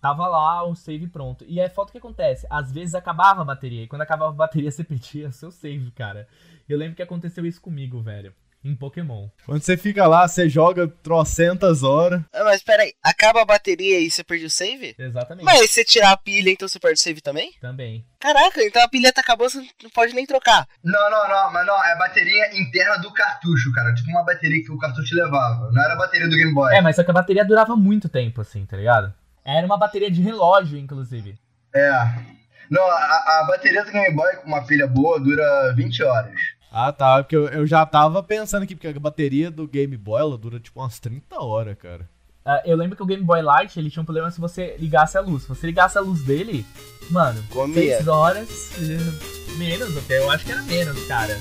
tava 0.00 0.26
lá 0.26 0.62
o 0.64 0.74
save 0.74 1.08
pronto. 1.08 1.44
E 1.46 1.60
é 1.60 1.68
foto 1.68 1.92
que 1.92 1.98
acontece. 1.98 2.46
Às 2.48 2.72
vezes 2.72 2.94
acabava 2.94 3.42
a 3.42 3.44
bateria. 3.44 3.82
E 3.82 3.88
quando 3.88 4.02
acabava 4.02 4.32
a 4.32 4.36
bateria, 4.36 4.70
você 4.72 4.84
pedia 4.84 5.30
seu 5.32 5.50
save, 5.50 5.90
cara. 5.90 6.28
Eu 6.68 6.78
lembro 6.78 6.96
que 6.96 7.02
aconteceu 7.02 7.44
isso 7.44 7.60
comigo, 7.60 8.00
velho 8.00 8.32
em 8.64 8.74
Pokémon. 8.74 9.28
Quando 9.46 9.62
você 9.62 9.76
fica 9.76 10.06
lá, 10.06 10.26
você 10.26 10.48
joga 10.48 10.88
trocentas 10.88 11.82
horas. 11.82 12.22
Ah, 12.32 12.44
mas 12.44 12.62
peraí, 12.62 12.92
acaba 13.02 13.42
a 13.42 13.44
bateria 13.44 14.00
e 14.00 14.10
você 14.10 14.24
perde 14.24 14.44
o 14.44 14.50
save? 14.50 14.94
Exatamente. 14.98 15.44
Mas 15.44 15.60
se 15.60 15.68
você 15.68 15.84
tirar 15.84 16.12
a 16.12 16.16
pilha, 16.16 16.50
então 16.50 16.68
você 16.68 16.78
perde 16.78 16.98
o 16.98 17.02
save 17.02 17.20
também? 17.20 17.52
Também. 17.60 18.04
Caraca, 18.20 18.62
então 18.62 18.82
a 18.82 18.88
pilha 18.88 19.12
tá 19.12 19.20
acabando, 19.20 19.50
você 19.50 19.68
não 19.82 19.90
pode 19.90 20.12
nem 20.14 20.26
trocar. 20.26 20.66
Não, 20.82 21.10
não, 21.10 21.28
não, 21.28 21.52
mas 21.52 21.66
não, 21.66 21.84
é 21.84 21.92
a 21.92 21.96
bateria 21.96 22.60
interna 22.60 22.96
do 22.98 23.12
cartucho, 23.12 23.72
cara. 23.72 23.94
Tipo 23.94 24.10
uma 24.10 24.24
bateria 24.24 24.62
que 24.62 24.72
o 24.72 24.78
cartucho 24.78 25.14
levava. 25.14 25.70
Não 25.72 25.82
era 25.82 25.94
a 25.94 25.96
bateria 25.96 26.28
do 26.28 26.36
Game 26.36 26.52
Boy. 26.52 26.74
É, 26.74 26.80
mas 26.80 26.96
só 26.96 27.04
que 27.04 27.10
a 27.10 27.14
bateria 27.14 27.44
durava 27.44 27.76
muito 27.76 28.08
tempo, 28.08 28.40
assim, 28.40 28.66
tá 28.66 28.76
ligado? 28.76 29.14
Era 29.44 29.64
uma 29.64 29.78
bateria 29.78 30.10
de 30.10 30.20
relógio, 30.20 30.78
inclusive. 30.78 31.38
É. 31.74 32.38
Não, 32.70 32.82
a, 32.82 33.40
a 33.40 33.44
bateria 33.48 33.84
do 33.84 33.90
Game 33.90 34.14
Boy 34.14 34.36
com 34.36 34.48
uma 34.48 34.66
pilha 34.66 34.86
boa 34.86 35.18
dura 35.18 35.72
20 35.74 36.02
horas. 36.02 36.57
Ah, 36.70 36.92
tá. 36.92 37.22
Porque 37.22 37.36
eu, 37.36 37.48
eu 37.48 37.66
já 37.66 37.84
tava 37.86 38.22
pensando 38.22 38.62
aqui, 38.62 38.74
porque 38.74 38.88
a 38.88 39.00
bateria 39.00 39.50
do 39.50 39.66
Game 39.66 39.96
Boy 39.96 40.20
ela 40.20 40.38
dura 40.38 40.60
tipo 40.60 40.80
umas 40.80 40.98
30 40.98 41.42
horas, 41.42 41.76
cara. 41.76 42.08
Uh, 42.46 42.60
eu 42.64 42.76
lembro 42.76 42.96
que 42.96 43.02
o 43.02 43.06
Game 43.06 43.22
Boy 43.22 43.42
Light 43.42 43.78
ele 43.78 43.90
tinha 43.90 44.02
um 44.02 44.06
problema 44.06 44.30
se 44.30 44.40
você 44.40 44.76
ligasse 44.78 45.18
a 45.18 45.20
luz. 45.20 45.42
Se 45.42 45.48
você 45.48 45.66
ligasse 45.66 45.98
a 45.98 46.00
luz 46.00 46.22
dele, 46.22 46.64
mano, 47.10 47.42
Comia. 47.50 47.96
6 47.96 48.08
horas. 48.08 48.48
Menos 49.58 49.96
até, 49.96 50.18
eu 50.18 50.30
acho 50.30 50.44
que 50.44 50.52
era 50.52 50.62
menos, 50.62 51.06
cara. 51.06 51.36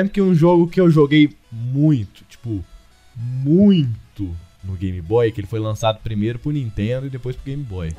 Lembro 0.00 0.12
que 0.12 0.22
um 0.22 0.34
jogo 0.34 0.66
que 0.66 0.80
eu 0.80 0.90
joguei 0.90 1.36
muito, 1.52 2.24
tipo, 2.24 2.64
muito 3.14 4.34
no 4.64 4.74
Game 4.74 5.00
Boy, 5.00 5.30
que 5.30 5.40
ele 5.40 5.46
foi 5.46 5.60
lançado 5.60 6.00
primeiro 6.02 6.38
pro 6.38 6.50
Nintendo 6.50 7.06
e 7.06 7.10
depois 7.10 7.36
pro 7.36 7.44
Game 7.44 7.62
Boy. 7.62 7.92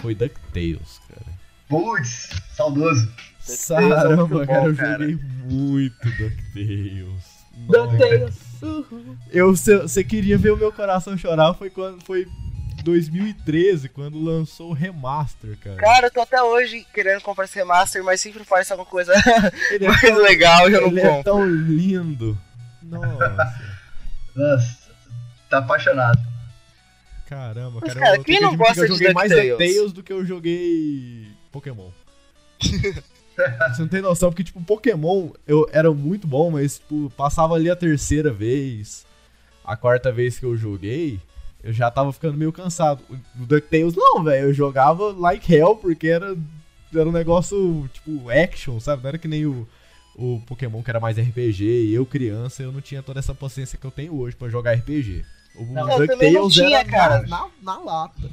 Foi 0.00 0.14
DuckTales, 0.14 1.00
cara. 1.08 1.32
Putz, 1.68 2.30
saudoso. 2.52 3.08
É 3.48 3.88
Caramba, 3.88 4.26
muito 4.26 4.46
cara, 4.46 4.60
bom, 4.60 4.68
eu 4.68 4.76
cara. 4.76 4.98
joguei 4.98 5.18
muito 5.48 6.10
DuckTales. 6.10 7.32
DuckTales. 7.68 8.52
Eu, 9.30 9.54
você 9.54 10.04
queria 10.04 10.38
ver 10.38 10.52
o 10.52 10.56
meu 10.56 10.72
coração 10.72 11.16
chorar 11.16 11.54
foi 11.54 11.70
quando 11.70 12.02
foi 12.04 12.26
2013, 12.82 13.88
quando 13.88 14.22
lançou 14.22 14.70
o 14.70 14.74
remaster, 14.74 15.56
cara. 15.58 15.76
Cara, 15.76 16.06
eu 16.06 16.10
tô 16.10 16.20
até 16.20 16.42
hoje 16.42 16.86
querendo 16.92 17.20
comprar 17.22 17.44
esse 17.44 17.58
remaster, 17.58 18.02
mas 18.04 18.20
sempre 18.20 18.44
faz 18.44 18.70
alguma 18.70 18.88
coisa 18.88 19.12
Ele 19.70 19.84
é 19.84 19.88
mais 19.88 20.00
tão, 20.00 20.16
legal 20.16 20.68
e 20.70 20.72
eu 20.74 20.80
não 20.82 20.88
ele 20.88 21.00
é 21.00 21.08
compro. 21.08 21.24
tão 21.24 21.46
lindo. 21.48 22.38
Nossa. 22.82 23.54
Nossa, 24.34 24.78
tá 25.48 25.58
apaixonado. 25.58 26.20
Caramba, 27.28 27.78
Mas, 27.80 27.94
cara. 27.94 28.16
eu 28.16 28.24
quem 28.24 28.40
não 28.40 28.56
gosta 28.56 28.80
eu 28.80 28.86
de 28.86 28.92
joguei 28.92 29.12
mais? 29.14 29.30
DuckTales 29.30 29.92
do 29.92 30.02
que 30.02 30.12
eu 30.12 30.24
joguei 30.24 31.28
Pokémon. 31.50 31.90
Você 32.60 33.80
não 33.80 33.88
tem 33.88 34.02
noção, 34.02 34.28
porque, 34.30 34.44
tipo, 34.44 34.62
Pokémon 34.62 35.30
eu 35.46 35.66
era 35.72 35.90
muito 35.90 36.26
bom, 36.26 36.50
mas, 36.50 36.78
tipo, 36.78 37.10
passava 37.16 37.54
ali 37.54 37.70
a 37.70 37.76
terceira 37.76 38.30
vez, 38.30 39.06
a 39.64 39.74
quarta 39.76 40.12
vez 40.12 40.38
que 40.38 40.44
eu 40.44 40.56
joguei, 40.56 41.18
eu 41.62 41.72
já 41.72 41.90
tava 41.90 42.12
ficando 42.12 42.36
meio 42.36 42.52
cansado. 42.52 43.02
O 43.08 43.46
DuckTales, 43.46 43.94
não, 43.94 44.22
velho, 44.24 44.48
eu 44.48 44.54
jogava 44.54 45.12
like 45.12 45.52
hell, 45.54 45.76
porque 45.76 46.08
era, 46.08 46.36
era 46.94 47.08
um 47.08 47.12
negócio, 47.12 47.88
tipo, 47.92 48.28
action, 48.30 48.80
sabe? 48.80 49.02
Não 49.02 49.08
era 49.08 49.18
que 49.18 49.28
nem 49.28 49.46
o, 49.46 49.68
o 50.16 50.40
Pokémon 50.46 50.82
que 50.82 50.90
era 50.90 51.00
mais 51.00 51.16
RPG, 51.16 51.64
e 51.64 51.94
eu, 51.94 52.04
criança, 52.04 52.62
eu 52.62 52.72
não 52.72 52.80
tinha 52.80 53.02
toda 53.02 53.20
essa 53.20 53.34
paciência 53.34 53.78
que 53.78 53.84
eu 53.84 53.90
tenho 53.90 54.18
hoje 54.18 54.36
pra 54.36 54.48
jogar 54.48 54.74
RPG. 54.74 55.24
O 55.54 55.64
Não, 55.66 55.86
não 55.86 56.48
tinha, 56.48 56.78
era 56.78 56.88
cara. 56.88 57.22
Na, 57.22 57.38
na, 57.38 57.50
na 57.62 57.78
lata. 57.78 58.30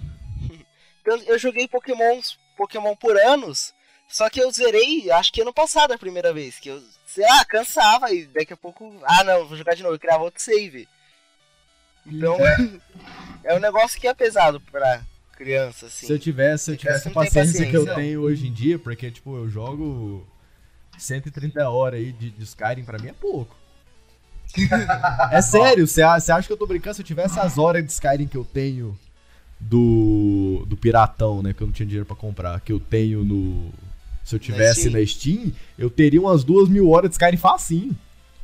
Eu, 1.05 1.17
eu 1.23 1.39
joguei 1.39 1.67
Pokémon, 1.67 2.19
Pokémon 2.55 2.95
por 2.95 3.17
anos, 3.17 3.73
só 4.07 4.29
que 4.29 4.39
eu 4.39 4.51
zerei, 4.51 5.09
acho 5.09 5.33
que 5.33 5.41
ano 5.41 5.51
passado 5.51 5.91
a 5.91 5.97
primeira 5.97 6.31
vez, 6.31 6.59
que 6.59 6.69
eu, 6.69 6.79
sei 7.03 7.25
lá, 7.25 7.43
cansava 7.45 8.11
e 8.11 8.27
daqui 8.27 8.53
a 8.53 8.57
pouco, 8.57 8.93
ah 9.03 9.23
não, 9.23 9.47
vou 9.47 9.57
jogar 9.57 9.73
de 9.73 9.81
novo, 9.81 9.95
eu 9.95 9.99
criava 9.99 10.23
outro 10.23 10.43
save. 10.43 10.87
Então, 12.11 12.37
é 13.43 13.55
um 13.55 13.59
negócio 13.59 13.99
que 13.99 14.07
é 14.07 14.13
pesado 14.13 14.59
pra 14.71 15.01
criança, 15.37 15.85
assim. 15.85 16.05
Se 16.05 16.13
eu 16.13 16.19
tivesse, 16.19 16.65
se 16.65 16.71
eu 16.71 16.77
tivesse 16.77 17.07
a 17.07 17.11
não 17.11 17.21
tem 17.21 17.31
paciência, 17.31 17.65
que 17.65 17.75
eu 17.75 17.85
paciência. 17.85 18.03
tenho 18.03 18.21
hoje 18.21 18.47
em 18.47 18.53
dia, 18.53 18.77
porque, 18.77 19.09
tipo, 19.09 19.37
eu 19.37 19.49
jogo 19.49 20.27
130 20.97 21.69
horas 21.69 21.99
aí 21.99 22.11
de, 22.11 22.29
de 22.29 22.43
Skyrim, 22.43 22.83
pra 22.83 22.99
mim 22.99 23.07
é 23.07 23.13
pouco. 23.13 23.55
é 25.31 25.41
sério, 25.41 25.87
você 25.87 26.01
acha 26.01 26.43
que 26.43 26.51
eu 26.51 26.57
tô 26.57 26.65
brincando? 26.65 26.95
Se 26.95 27.01
eu 27.01 27.05
tivesse 27.05 27.39
as 27.39 27.57
horas 27.57 27.85
de 27.85 27.91
Skyrim 27.91 28.27
que 28.27 28.37
eu 28.37 28.43
tenho 28.43 28.97
do, 29.59 30.65
do 30.67 30.75
Piratão, 30.75 31.41
né, 31.41 31.53
que 31.53 31.61
eu 31.61 31.67
não 31.67 31.73
tinha 31.73 31.85
dinheiro 31.85 32.05
pra 32.05 32.15
comprar, 32.15 32.59
que 32.59 32.71
eu 32.71 32.79
tenho 32.79 33.23
no... 33.23 33.71
Se 34.23 34.35
eu 34.35 34.39
tivesse 34.39 34.81
Steam? 34.81 34.93
na 34.93 35.05
Steam, 35.05 35.51
eu 35.77 35.89
teria 35.89 36.21
umas 36.21 36.43
duas 36.43 36.69
mil 36.69 36.89
horas 36.89 37.09
de 37.09 37.15
Skyrim 37.15 37.37
facinho. 37.37 37.97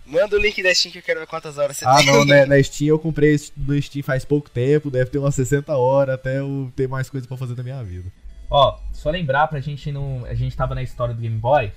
Manda 0.05 0.35
o 0.35 0.39
link 0.39 0.61
da 0.61 0.73
Steam 0.73 0.91
que 0.91 0.99
eu 0.99 1.03
quero 1.03 1.19
ver 1.19 1.27
quantas 1.27 1.57
horas 1.57 1.77
você 1.77 1.85
Ah, 1.85 1.97
tem. 1.97 2.05
não, 2.05 2.23
né, 2.25 2.45
na 2.47 2.61
Steam 2.61 2.89
eu 2.89 2.99
comprei 2.99 3.35
no 3.57 3.81
Steam 3.81 4.03
faz 4.03 4.23
pouco 4.23 4.49
tempo, 4.49 4.91
deve 4.91 5.09
ter 5.09 5.17
umas 5.17 5.33
60 5.35 5.75
horas 5.75 6.15
até 6.15 6.39
eu 6.39 6.71
ter 6.75 6.87
mais 6.87 7.09
coisa 7.09 7.27
pra 7.27 7.35
fazer 7.37 7.55
na 7.55 7.63
minha 7.63 7.83
vida. 7.83 8.11
Ó, 8.49 8.77
só 8.93 9.09
lembrar 9.09 9.47
pra 9.47 9.59
gente 9.59 9.91
não. 9.91 10.23
A 10.25 10.35
gente 10.35 10.55
tava 10.55 10.75
na 10.75 10.83
história 10.83 11.13
do 11.15 11.21
Game 11.21 11.37
Boy. 11.37 11.71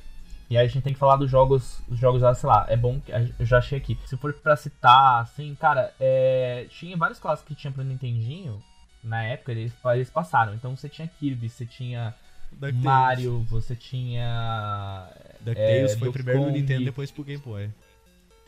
E 0.51 0.57
aí 0.57 0.65
a 0.65 0.69
gente 0.69 0.83
tem 0.83 0.93
que 0.93 0.99
falar 0.99 1.17
dos 1.17 1.31
jogos. 1.31 1.81
Os 1.89 1.99
jogos, 1.99 2.23
ah, 2.23 2.35
sei 2.35 2.49
lá, 2.49 2.67
é 2.69 2.77
bom 2.77 3.01
que. 3.01 3.11
Eu 3.39 3.47
já 3.47 3.59
achei 3.59 3.79
aqui. 3.79 3.97
Se 4.07 4.17
for 4.17 4.33
pra 4.35 4.57
citar, 4.57 5.23
assim, 5.23 5.55
cara, 5.59 5.93
é, 5.99 6.67
tinha 6.71 6.97
vários 6.97 7.19
clássicos 7.19 7.55
que 7.55 7.61
tinha 7.61 7.73
pro 7.73 7.83
Nintendinho. 7.85 8.63
Na 9.03 9.23
época, 9.25 9.53
eles, 9.53 9.73
eles 9.95 10.11
passaram. 10.11 10.55
Então 10.55 10.77
você 10.77 10.89
tinha 10.89 11.09
Kirby, 11.09 11.49
você 11.49 11.65
tinha 11.65 12.15
DuckTales. 12.53 12.83
Mario, 12.83 13.47
você 13.49 13.75
tinha. 13.75 15.09
DuckTales 15.41 15.93
É, 15.93 15.97
foi 15.97 16.13
primeiro 16.13 16.41
no. 16.43 16.51
Nintendo, 16.51 16.85
depois 16.85 17.11
pro 17.11 17.25
Game 17.25 17.43
Boy. 17.45 17.71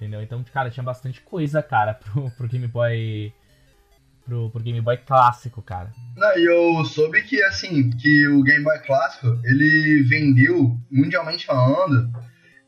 Entendeu? 0.00 0.22
Então, 0.22 0.42
cara, 0.50 0.70
tinha 0.70 0.82
bastante 0.82 1.20
coisa, 1.20 1.62
cara, 1.62 1.92
pro, 2.00 2.30
pro 2.30 2.48
Game 2.48 2.66
Boy. 2.66 3.34
Pro, 4.24 4.48
pro 4.50 4.62
Game 4.62 4.80
Boy 4.80 4.96
clássico, 4.96 5.60
cara. 5.60 5.92
Não, 6.16 6.38
e 6.38 6.44
eu 6.44 6.84
soube 6.86 7.20
que, 7.22 7.42
assim, 7.42 7.90
que 7.90 8.26
o 8.28 8.42
Game 8.42 8.64
Boy 8.64 8.78
Clássico, 8.80 9.26
ele 9.44 10.02
vendeu, 10.04 10.78
mundialmente 10.90 11.44
falando, 11.44 12.10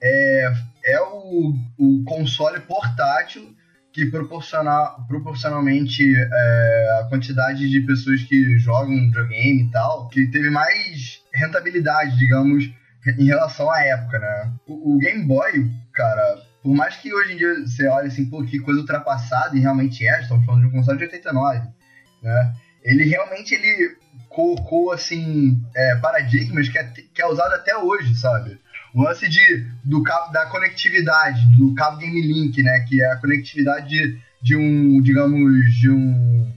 é, 0.02 0.52
é 0.84 1.00
o, 1.00 1.54
o 1.78 2.04
console 2.04 2.60
portátil 2.60 3.54
que 3.92 4.06
proporciona, 4.06 4.96
proporcionalmente 5.06 6.02
é, 6.16 7.00
a 7.00 7.04
quantidade 7.08 7.70
de 7.70 7.80
pessoas 7.80 8.22
que 8.24 8.58
jogam 8.58 9.06
videogame 9.06 9.64
e 9.64 9.70
tal, 9.70 10.08
que 10.08 10.26
teve 10.28 10.50
mais 10.50 11.22
rentabilidade, 11.32 12.16
digamos, 12.18 12.70
em 13.18 13.24
relação 13.24 13.70
à 13.70 13.80
época, 13.84 14.18
né? 14.18 14.52
O, 14.66 14.94
o 14.94 14.98
Game 14.98 15.24
Boy, 15.26 15.70
cara, 15.92 16.51
por 16.62 16.75
mais 16.75 16.96
que 16.96 17.12
hoje 17.12 17.33
em 17.33 17.37
dia 17.37 17.66
você 17.66 17.88
olhe 17.88 18.09
assim, 18.09 18.25
pô, 18.25 18.44
que 18.44 18.61
coisa 18.61 18.81
ultrapassada, 18.81 19.57
e 19.57 19.61
realmente 19.61 20.07
é, 20.07 20.20
estamos 20.20 20.46
falando 20.46 20.62
de 20.62 20.68
um 20.68 20.70
console 20.70 20.98
de 20.98 21.05
89, 21.05 21.61
né? 22.22 22.55
Ele 22.85 23.05
realmente, 23.05 23.55
ele 23.55 23.96
colocou, 24.29 24.92
assim, 24.92 25.61
é, 25.75 25.96
paradigmas 25.96 26.68
que 26.68 26.79
é, 26.79 26.85
que 26.85 27.22
é 27.22 27.27
usado 27.27 27.55
até 27.55 27.77
hoje, 27.77 28.14
sabe? 28.16 28.59
O 28.94 29.03
lance 29.03 29.29
de, 29.29 29.66
do 29.85 30.03
cabo, 30.03 30.33
da 30.33 30.46
conectividade, 30.46 31.40
do 31.57 31.75
cabo 31.75 31.98
Game 31.98 32.20
Link, 32.20 32.62
né? 32.62 32.81
Que 32.88 33.03
é 33.03 33.12
a 33.12 33.16
conectividade 33.16 33.88
de, 33.88 34.20
de 34.40 34.57
um, 34.57 35.01
digamos, 35.01 35.75
de 35.75 35.90
um 35.90 36.53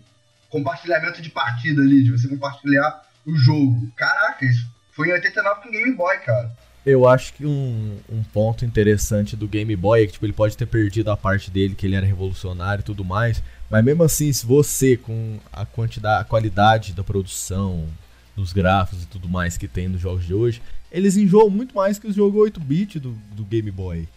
compartilhamento 0.50 1.22
de 1.22 1.30
partida 1.30 1.82
ali, 1.82 2.04
de 2.04 2.12
você 2.12 2.28
compartilhar 2.28 3.04
o 3.26 3.36
jogo. 3.36 3.91
Caraca, 3.96 4.46
isso 4.46 4.68
foi 4.91 5.10
em 5.10 5.13
89 5.13 5.62
com 5.62 5.72
Game 5.72 5.94
Boy, 5.94 6.18
cara. 6.20 6.52
Eu 6.86 7.08
acho 7.08 7.34
que 7.34 7.45
um, 7.45 7.98
um 8.12 8.21
ponto 8.32 8.63
interessante 8.63 9.36
do 9.36 9.48
Game 9.48 9.76
Boy 9.76 10.04
é 10.04 10.06
que 10.06 10.13
tipo, 10.13 10.26
ele 10.26 10.34
pode 10.34 10.56
ter 10.56 10.67
perdido 10.67 11.10
a 11.10 11.17
parte 11.17 11.50
dele, 11.50 11.74
que 11.74 11.86
ele 11.88 11.95
era 11.95 12.06
revolucionário 12.06 12.82
e 12.82 12.86
tudo 12.86 13.04
mais, 13.04 13.41
mas 13.69 13.84
mesmo 13.84 14.04
assim, 14.04 14.32
se 14.32 14.45
você, 14.45 14.95
com 14.95 15.39
a 15.52 15.65
quantidade, 15.65 16.21
a 16.21 16.26
qualidade 16.26 16.93
da 16.93 17.04
produção, 17.04 17.86
dos 18.36 18.54
gráficos 18.54 19.04
e 19.04 19.08
tudo 19.08 19.28
mais 19.30 19.58
que 19.58 19.67
tem 19.67 19.88
nos 19.88 20.02
jogos 20.02 20.26
de 20.26 20.34
hoje, 20.34 20.62
eles 20.91 21.17
enjoam 21.17 21.50
muito 21.50 21.74
mais 21.76 21.98
que 21.98 22.08
os 22.08 22.15
jogos 22.15 22.52
8-bit 22.52 23.00
do, 23.00 23.15
do 23.36 23.43
Game 23.45 23.71
Boy. 23.71 24.08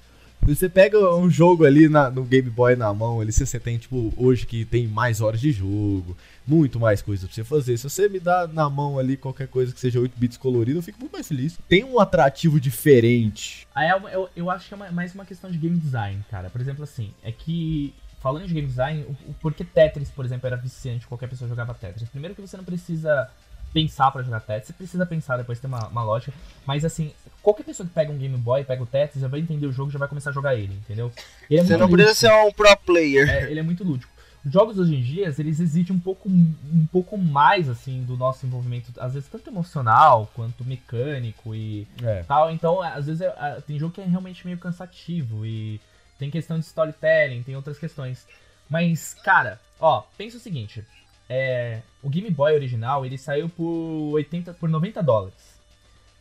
Você 0.42 0.68
pega 0.68 1.14
um 1.16 1.28
jogo 1.30 1.64
ali 1.64 1.88
na- 1.88 2.10
no 2.10 2.22
Game 2.24 2.50
Boy 2.50 2.76
na 2.76 2.92
mão, 2.92 3.20
ali, 3.20 3.32
você 3.32 3.58
tem, 3.58 3.78
tipo, 3.78 4.12
hoje 4.16 4.46
que 4.46 4.64
tem 4.64 4.86
mais 4.86 5.20
horas 5.20 5.40
de 5.40 5.50
jogo, 5.52 6.16
muito 6.48 6.80
mais 6.80 7.02
coisa 7.02 7.26
pra 7.26 7.34
você 7.34 7.44
fazer. 7.44 7.76
Se 7.76 7.84
você 7.88 8.08
me 8.08 8.18
dá 8.18 8.46
na 8.46 8.68
mão 8.70 8.98
ali 8.98 9.16
qualquer 9.16 9.46
coisa 9.48 9.72
que 9.72 9.78
seja 9.78 10.00
8 10.00 10.18
bits 10.18 10.36
colorido, 10.38 10.78
eu 10.78 10.82
fico 10.82 10.98
muito 10.98 11.12
mais 11.12 11.28
feliz. 11.28 11.58
Tem 11.68 11.84
um 11.84 12.00
atrativo 12.00 12.58
diferente. 12.58 13.66
Aí 13.74 13.88
é 13.88 13.92
eu, 14.14 14.28
eu 14.34 14.50
acho 14.50 14.68
que 14.68 14.74
é 14.74 14.90
mais 14.90 15.14
uma 15.14 15.24
questão 15.24 15.50
de 15.50 15.58
game 15.58 15.76
design, 15.76 16.24
cara. 16.30 16.48
Por 16.50 16.60
exemplo, 16.60 16.82
assim, 16.84 17.12
é 17.22 17.30
que. 17.30 17.94
Falando 18.20 18.48
de 18.48 18.54
game 18.54 18.66
design, 18.66 19.04
o, 19.04 19.30
o 19.30 19.34
porquê 19.34 19.62
Tetris, 19.62 20.10
por 20.10 20.24
exemplo, 20.24 20.46
era 20.48 20.56
viciante, 20.56 21.06
qualquer 21.06 21.28
pessoa 21.28 21.48
jogava 21.48 21.72
Tetris. 21.72 22.08
Primeiro 22.08 22.34
que 22.34 22.40
você 22.40 22.56
não 22.56 22.64
precisa 22.64 23.30
pensar 23.72 24.10
pra 24.10 24.22
jogar 24.22 24.40
Tetris, 24.40 24.66
você 24.68 24.72
precisa 24.72 25.06
pensar, 25.06 25.36
depois 25.36 25.60
tem 25.60 25.68
uma, 25.68 25.86
uma 25.86 26.02
lógica. 26.02 26.32
Mas 26.66 26.84
assim, 26.84 27.12
qualquer 27.40 27.62
pessoa 27.62 27.86
que 27.86 27.94
pega 27.94 28.10
um 28.10 28.18
Game 28.18 28.36
Boy, 28.36 28.64
pega 28.64 28.82
o 28.82 28.86
Tetris, 28.86 29.20
já 29.22 29.28
vai 29.28 29.38
entender 29.38 29.66
o 29.66 29.72
jogo, 29.72 29.90
já 29.92 30.00
vai 30.00 30.08
começar 30.08 30.30
a 30.30 30.32
jogar 30.32 30.56
ele, 30.56 30.74
entendeu? 30.74 31.12
Ele 31.48 31.60
é 31.60 31.62
Você 31.62 31.76
muito 31.76 31.80
não 31.80 31.90
precisa 31.90 32.32
lúdico. 32.32 32.44
ser 32.44 32.48
um 32.48 32.52
pro 32.74 32.76
player. 32.84 33.28
É, 33.28 33.50
ele 33.50 33.60
é 33.60 33.62
muito 33.62 33.84
lúdico. 33.84 34.12
Os 34.44 34.52
jogos 34.52 34.78
hoje 34.78 34.94
em 34.94 35.02
dia, 35.02 35.34
eles 35.38 35.60
exigem 35.60 35.94
um 35.94 36.00
pouco, 36.00 36.28
um 36.28 36.86
pouco 36.90 37.18
mais, 37.18 37.68
assim, 37.68 38.02
do 38.04 38.16
nosso 38.16 38.46
envolvimento, 38.46 38.92
às 39.00 39.14
vezes 39.14 39.28
tanto 39.28 39.50
emocional 39.50 40.30
quanto 40.34 40.64
mecânico 40.64 41.54
e 41.54 41.86
É. 42.02 42.22
tal. 42.22 42.50
Então, 42.50 42.80
às 42.80 43.06
vezes, 43.06 43.20
é- 43.20 43.34
é- 43.36 43.60
tem 43.66 43.78
jogo 43.78 43.94
que 43.94 44.00
é 44.00 44.04
realmente 44.04 44.46
meio 44.46 44.58
cansativo 44.58 45.44
e 45.44 45.80
tem 46.18 46.30
questão 46.30 46.58
de 46.58 46.64
storytelling, 46.64 47.42
tem 47.42 47.56
outras 47.56 47.78
questões. 47.78 48.26
Mas, 48.70 49.14
cara, 49.14 49.60
ó, 49.80 50.02
pensa 50.16 50.36
o 50.36 50.40
seguinte. 50.40 50.84
É, 51.28 51.80
o 52.02 52.08
Game 52.08 52.30
Boy 52.30 52.54
original, 52.54 53.04
ele 53.04 53.18
saiu 53.18 53.48
por 53.48 54.12
80, 54.14 54.54
por 54.54 54.68
90 54.68 55.02
dólares. 55.02 55.58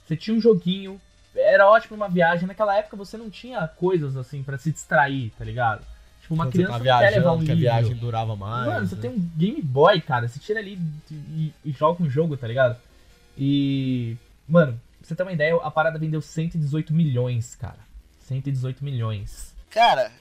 Você 0.06 0.18
tinha 0.18 0.36
um 0.36 0.42
joguinho, 0.42 1.00
era 1.36 1.70
ótimo 1.70 1.96
uma 1.96 2.10
viagem. 2.10 2.48
Naquela 2.48 2.76
época 2.78 2.98
você 2.98 3.16
não 3.18 3.30
tinha 3.30 3.68
coisas 3.68 4.18
assim 4.18 4.42
pra 4.44 4.58
se 4.58 4.72
distrair, 4.72 5.32
tá 5.38 5.46
ligado? 5.46 5.86
Tipo, 6.28 6.34
uma 6.34 6.44
Quando 6.44 6.52
criança 6.54 6.74
você 6.74 6.78
não 6.80 6.86
tá 6.86 7.00
quer 7.00 7.10
levar 7.12 7.20
viajando, 7.22 7.42
um 7.42 7.46
que 7.46 7.52
a 7.52 7.56
livro. 7.56 7.72
viagem 7.72 7.96
durava 7.96 8.36
mais. 8.36 8.68
Mano, 8.68 8.88
você 8.88 8.96
né? 8.96 9.02
tem 9.02 9.12
um 9.12 9.32
Game 9.38 9.62
Boy, 9.62 10.02
cara, 10.02 10.28
você 10.28 10.38
tira 10.40 10.60
ali 10.60 10.78
e, 11.10 11.54
e 11.64 11.72
joga 11.72 12.04
um 12.04 12.10
jogo, 12.10 12.36
tá 12.36 12.46
ligado? 12.46 12.76
E. 13.38 14.18
Mano, 14.46 14.74
pra 15.00 15.08
você 15.08 15.16
ter 15.16 15.24
uma 15.24 15.32
ideia, 15.32 15.56
a 15.56 15.72
parada 15.72 15.98
vendeu 15.98 16.22
118 16.22 16.94
milhões, 16.94 17.56
cara. 17.56 17.80
118 18.28 18.84
milhões. 18.84 19.54
Cara, 19.70 20.12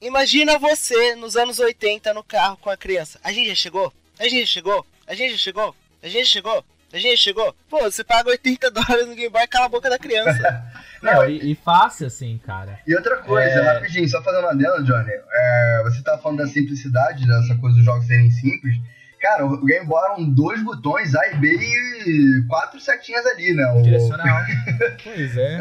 imagina 0.00 0.58
você 0.58 1.14
nos 1.14 1.36
anos 1.36 1.60
80 1.60 2.12
no 2.12 2.24
carro 2.24 2.56
com 2.56 2.70
a 2.70 2.76
criança. 2.76 3.20
A 3.22 3.30
gente 3.30 3.48
já 3.48 3.54
chegou? 3.54 3.92
A 4.18 4.24
gente 4.24 4.40
já 4.40 4.46
chegou? 4.46 4.84
A 5.06 5.14
gente 5.14 5.32
já 5.32 5.38
chegou? 5.38 5.76
A 6.02 6.08
gente 6.08 6.24
já 6.24 6.32
chegou? 6.32 6.64
A 6.92 6.98
gente 6.98 7.16
já 7.16 7.22
chegou? 7.22 7.54
Pô, 7.70 7.78
você 7.80 8.02
paga 8.02 8.30
80 8.30 8.70
dólares 8.72 9.06
no 9.06 9.14
Game 9.14 9.28
Boy 9.28 9.42
e 9.42 9.46
cala 9.46 9.66
a 9.66 9.68
boca 9.68 9.88
da 9.88 9.98
criança. 10.00 10.64
Não, 11.04 11.28
e, 11.28 11.52
e 11.52 11.54
fácil, 11.54 12.06
assim, 12.06 12.38
cara. 12.44 12.78
E 12.86 12.94
outra 12.94 13.18
coisa, 13.18 13.48
É. 13.60 13.74
rapidinho, 13.74 14.08
só 14.08 14.22
fazendo 14.22 14.44
uma 14.44 14.54
dela, 14.56 14.82
Johnny. 14.82 15.10
é, 15.10 15.82
você 15.84 16.02
tava 16.02 16.20
falando 16.22 16.38
da 16.38 16.46
simplicidade, 16.46 17.26
dessa 17.26 17.54
coisa 17.56 17.76
dos 17.76 17.84
jogos 17.84 18.06
serem 18.06 18.30
simples. 18.30 18.74
Cara, 19.20 19.46
o 19.46 19.64
Game 19.64 19.86
Boy 19.86 20.02
eram 20.04 20.28
dois 20.30 20.62
botões, 20.62 21.14
A 21.14 21.26
e 21.28 21.34
B 21.36 21.48
e 21.48 22.44
quatro 22.46 22.78
setinhas 22.78 23.24
ali, 23.26 23.54
né? 23.54 23.66
O- 23.72 23.82
Direcional. 23.82 24.42
Pois 25.02 25.36
é. 25.36 25.54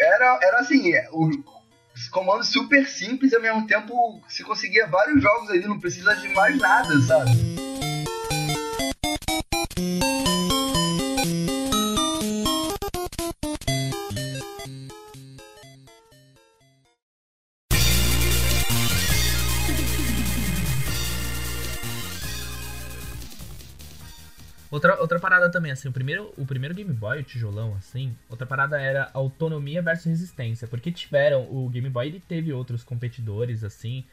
Era, 0.00 0.38
era 0.42 0.58
assim, 0.60 0.92
é, 0.94 1.06
o, 1.12 1.28
os 1.94 2.08
comandos 2.08 2.48
super 2.48 2.86
simples 2.86 3.32
e 3.32 3.36
ao 3.36 3.42
mesmo 3.42 3.66
tempo 3.66 4.22
se 4.28 4.42
conseguia 4.42 4.86
vários 4.86 5.22
jogos 5.22 5.50
ali, 5.50 5.66
não 5.66 5.78
precisa 5.78 6.14
de 6.16 6.28
mais 6.30 6.56
nada, 6.58 6.98
sabe? 7.02 7.30
Outra, 24.74 25.00
outra 25.00 25.20
parada 25.20 25.48
também, 25.48 25.70
assim, 25.70 25.86
o 25.86 25.92
primeiro, 25.92 26.34
o 26.36 26.44
primeiro 26.44 26.74
Game 26.74 26.92
Boy, 26.92 27.20
o 27.20 27.22
tijolão, 27.22 27.76
assim, 27.76 28.12
outra 28.28 28.44
parada 28.44 28.80
era 28.80 29.08
autonomia 29.14 29.80
versus 29.80 30.06
resistência. 30.06 30.66
Porque 30.66 30.90
tiveram, 30.90 31.46
o 31.48 31.68
Game 31.68 31.88
Boy 31.88 32.08
ele 32.08 32.18
teve 32.18 32.52
outros 32.52 32.82
competidores, 32.82 33.62
assim, 33.62 34.04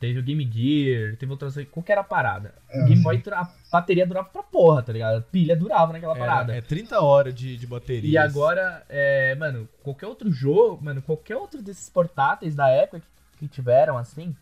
teve 0.00 0.18
o 0.18 0.22
Game 0.24 0.42
Gear, 0.50 1.14
teve 1.16 1.30
outras. 1.30 1.54
Qual 1.70 1.84
que 1.84 1.92
era 1.92 2.00
a 2.00 2.04
parada? 2.04 2.52
É, 2.68 2.82
o 2.82 2.86
Game. 2.86 3.00
Boy, 3.00 3.22
a 3.30 3.48
bateria 3.70 4.04
durava 4.04 4.28
pra 4.28 4.42
porra, 4.42 4.82
tá 4.82 4.92
ligado? 4.92 5.18
A 5.18 5.20
pilha 5.20 5.54
durava 5.54 5.92
naquela 5.92 6.16
parada. 6.16 6.52
É, 6.52 6.58
é 6.58 6.62
30 6.62 7.00
horas 7.00 7.32
de, 7.32 7.56
de 7.56 7.66
bateria. 7.68 8.10
E 8.10 8.18
agora, 8.18 8.84
é, 8.88 9.36
mano, 9.36 9.68
qualquer 9.84 10.08
outro 10.08 10.32
jogo, 10.32 10.84
mano, 10.84 11.00
qualquer 11.00 11.36
outro 11.36 11.62
desses 11.62 11.88
portáteis 11.88 12.56
da 12.56 12.68
época 12.68 12.98
que, 12.98 13.38
que 13.38 13.46
tiveram, 13.46 13.96
assim, 13.96 14.34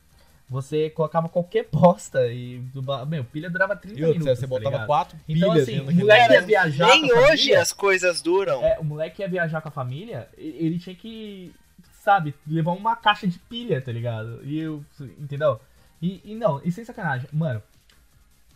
você 0.49 0.91
colocava 0.91 1.29
qualquer 1.29 1.67
bosta 1.73 2.27
e, 2.29 2.63
meu, 3.09 3.25
pilha 3.25 3.51
durava 3.51 3.75
30 3.75 3.99
E 3.99 4.05
outra, 4.05 4.19
minutos, 4.21 4.39
você 4.39 4.47
tá 4.47 4.49
botava 4.49 4.71
ligado? 4.71 4.87
quatro 4.87 5.19
Então, 5.29 5.51
pilhas 5.51 5.63
assim, 5.69 5.79
dentro 5.79 5.93
o 5.93 5.97
moleque 5.97 6.33
ia 6.33 6.43
viajar 6.43 6.87
Nem 6.87 7.09
com 7.09 7.15
a 7.15 7.19
hoje 7.21 7.29
família, 7.29 7.63
as 7.63 7.73
coisas 7.73 8.23
duram. 8.23 8.63
é, 8.63 8.79
o 8.79 8.85
moleque 8.85 9.23
ia 9.23 9.29
viajar 9.29 9.61
com 9.61 9.69
a 9.69 9.73
família, 9.73 10.29
ele 10.37 10.79
tinha 10.79 10.95
que, 10.95 11.53
sabe, 12.01 12.35
levar 12.47 12.73
uma 12.73 12.95
caixa 12.95 13.27
de 13.27 13.39
pilha, 13.39 13.81
tá 13.83 13.91
ligado? 13.91 14.41
E 14.45 14.59
eu, 14.61 14.85
entendeu? 15.19 15.61
E, 16.01 16.21
e 16.25 16.35
não, 16.35 16.61
e 16.65 16.71
sem 16.71 16.85
sacanagem, 16.85 17.29
mano, 17.33 17.63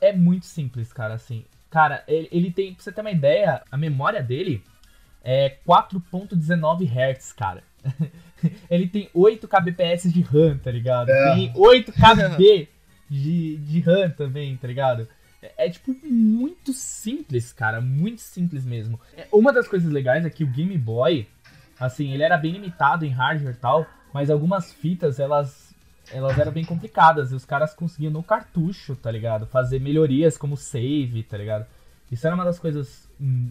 é 0.01 0.13
muito 0.13 0.47
simples, 0.47 0.93
cara, 0.93 1.15
assim. 1.15 1.45
Cara, 1.71 2.05
ele, 2.07 2.29
ele 2.31 2.51
tem, 2.51 2.75
pra 2.75 2.83
você 2.83 2.93
ter 2.93 3.01
uma 3.01 3.11
ideia, 3.11 3.63
a 3.71 3.77
memória 3.77 4.23
dele 4.23 4.63
é 5.23 5.57
4.19 5.67 6.89
Hz, 6.89 7.33
cara. 7.33 7.63
ele 8.71 8.87
tem 8.87 9.09
8 9.15 9.49
kbps 9.49 10.13
de 10.13 10.23
RAM, 10.23 10.59
tá 10.59 10.71
ligado? 10.71 11.11
É. 11.11 11.35
Tem 11.35 11.53
8 11.55 11.93
kb 11.93 12.69
de, 13.09 13.57
de 13.57 13.81
RAM 13.81 14.11
também, 14.11 14.57
tá 14.57 14.69
ligado? 14.69 15.09
É, 15.43 15.67
é, 15.67 15.71
tipo 15.71 15.95
muito 16.05 16.73
simples, 16.73 17.53
cara, 17.53 17.81
muito 17.81 18.21
simples 18.21 18.65
mesmo. 18.65 19.01
É, 19.17 19.27
Uma 19.33 19.53
das 19.53 19.67
coisas 19.67 19.91
legais 19.91 20.25
é 20.25 20.31
que 20.31 20.45
o 20.45 20.49
Game 20.49 20.77
Boy, 20.77 21.27
assim, 21.79 22.13
ele 22.13 22.23
era 22.23 22.37
bem 22.37 22.53
limitado 22.53 23.05
em 23.05 23.11
hardware 23.11 23.55
e 23.55 23.59
tal, 23.59 23.87
mas 24.13 24.31
algumas 24.31 24.73
fitas, 24.73 25.19
elas 25.19 25.71
elas 26.13 26.37
eram 26.39 26.51
bem 26.51 26.65
complicadas 26.65 27.31
e 27.31 27.37
os 27.37 27.45
caras 27.45 27.73
conseguiam 27.73 28.13
no 28.13 28.23
cartucho, 28.23 28.97
tá 28.97 29.11
ligado? 29.11 29.47
Fazer 29.47 29.81
melhorias 29.81 30.37
como 30.37 30.57
save, 30.57 31.23
tá 31.23 31.37
ligado? 31.37 31.67
Isso 32.11 32.27
era 32.27 32.35
uma 32.35 32.45
das 32.45 32.59
coisas 32.59 33.09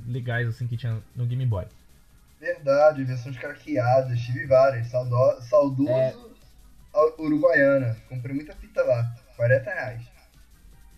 legais 0.07 0.47
assim 0.47 0.67
que 0.67 0.75
tinha 0.77 1.01
no 1.15 1.25
Game 1.25 1.45
Boy. 1.45 1.65
Verdade, 2.39 3.03
versões 3.03 3.37
craqueadas, 3.37 4.19
tive 4.19 4.45
várias. 4.45 4.87
Saudo, 4.87 5.41
saudoso 5.41 5.89
É. 5.91 6.13
a- 6.93 7.21
Uruguaiana. 7.21 7.97
Comprei 8.07 8.33
muita 8.33 8.55
fita 8.55 8.81
lá. 8.83 9.13
40 9.35 9.69
reais. 9.71 10.01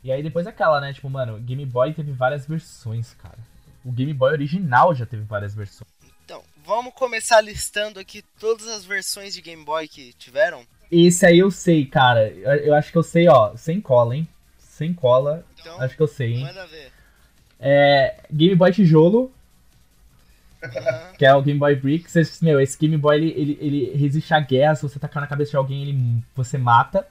E 0.03 0.11
aí 0.11 0.23
depois 0.23 0.47
aquela, 0.47 0.79
né? 0.81 0.93
Tipo, 0.93 1.09
mano, 1.09 1.35
o 1.35 1.39
Game 1.39 1.65
Boy 1.65 1.93
teve 1.93 2.11
várias 2.11 2.45
versões, 2.45 3.13
cara. 3.15 3.37
O 3.83 3.91
Game 3.91 4.13
Boy 4.13 4.31
original 4.31 4.93
já 4.95 5.05
teve 5.05 5.23
várias 5.23 5.53
versões. 5.55 5.89
Então, 6.23 6.43
vamos 6.65 6.93
começar 6.93 7.41
listando 7.41 7.99
aqui 7.99 8.23
todas 8.39 8.67
as 8.67 8.85
versões 8.85 9.33
de 9.33 9.41
Game 9.41 9.63
Boy 9.65 9.87
que 9.87 10.13
tiveram. 10.13 10.63
Esse 10.91 11.25
aí 11.25 11.39
eu 11.39 11.49
sei, 11.51 11.85
cara. 11.85 12.29
Eu, 12.29 12.51
eu 12.67 12.73
acho 12.75 12.91
que 12.91 12.97
eu 12.97 13.03
sei, 13.03 13.27
ó, 13.27 13.55
sem 13.55 13.79
cola, 13.81 14.15
hein? 14.15 14.27
Sem 14.59 14.93
cola, 14.93 15.45
Então, 15.59 15.79
acho 15.81 15.95
que 15.95 16.01
eu 16.01 16.07
sei, 16.07 16.33
hein? 16.33 16.43
manda 16.45 16.65
ver. 16.67 16.91
É, 17.61 18.15
Game 18.31 18.55
Boy 18.55 18.71
tijolo, 18.73 19.31
que 21.17 21.25
é 21.25 21.33
o 21.33 21.41
Game 21.41 21.59
Boy 21.59 21.75
Brick. 21.75 22.09
Cê- 22.09 22.23
meu, 22.41 22.59
esse 22.59 22.77
Game 22.77 22.97
Boy 22.97 23.15
ele, 23.17 23.33
ele, 23.37 23.57
ele 23.61 23.97
resiste 23.97 24.33
à 24.33 24.39
guerra. 24.39 24.75
Se 24.75 24.83
você 24.83 24.99
tacar 24.99 25.21
na 25.21 25.27
cabeça 25.27 25.51
de 25.51 25.57
alguém, 25.57 25.83
ele, 25.83 26.23
você 26.35 26.57
mata. 26.57 27.07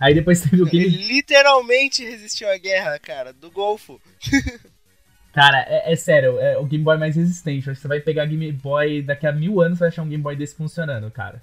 Aí 0.00 0.14
depois 0.14 0.40
teve 0.40 0.60
o 0.62 0.66
Ele 0.68 0.90
Game. 0.90 0.96
literalmente 1.08 2.04
resistiu 2.04 2.50
à 2.50 2.56
guerra, 2.58 2.98
cara, 2.98 3.32
do 3.32 3.50
Golfo. 3.50 4.00
Cara, 5.32 5.64
é, 5.66 5.90
é 5.90 5.96
sério, 5.96 6.38
é 6.38 6.58
o 6.58 6.64
Game 6.66 6.84
Boy 6.84 6.98
mais 6.98 7.16
resistente. 7.16 7.64
Você 7.74 7.88
vai 7.88 8.00
pegar 8.00 8.26
Game 8.26 8.52
Boy 8.52 9.00
daqui 9.00 9.26
a 9.26 9.32
mil 9.32 9.62
anos, 9.62 9.78
você 9.78 9.84
vai 9.84 9.88
achar 9.88 10.02
um 10.02 10.08
Game 10.08 10.22
Boy 10.22 10.36
desse 10.36 10.54
funcionando, 10.54 11.10
cara. 11.10 11.42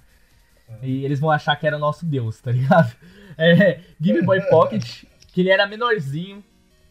E 0.80 1.04
eles 1.04 1.18
vão 1.18 1.28
achar 1.28 1.56
que 1.56 1.66
era 1.66 1.76
nosso 1.76 2.06
Deus, 2.06 2.40
tá 2.40 2.52
ligado? 2.52 2.94
É, 3.42 3.80
Game 3.98 4.20
Boy 4.20 4.38
Pocket, 4.50 5.04
que 5.32 5.40
ele 5.40 5.48
era 5.50 5.66
menorzinho. 5.66 6.44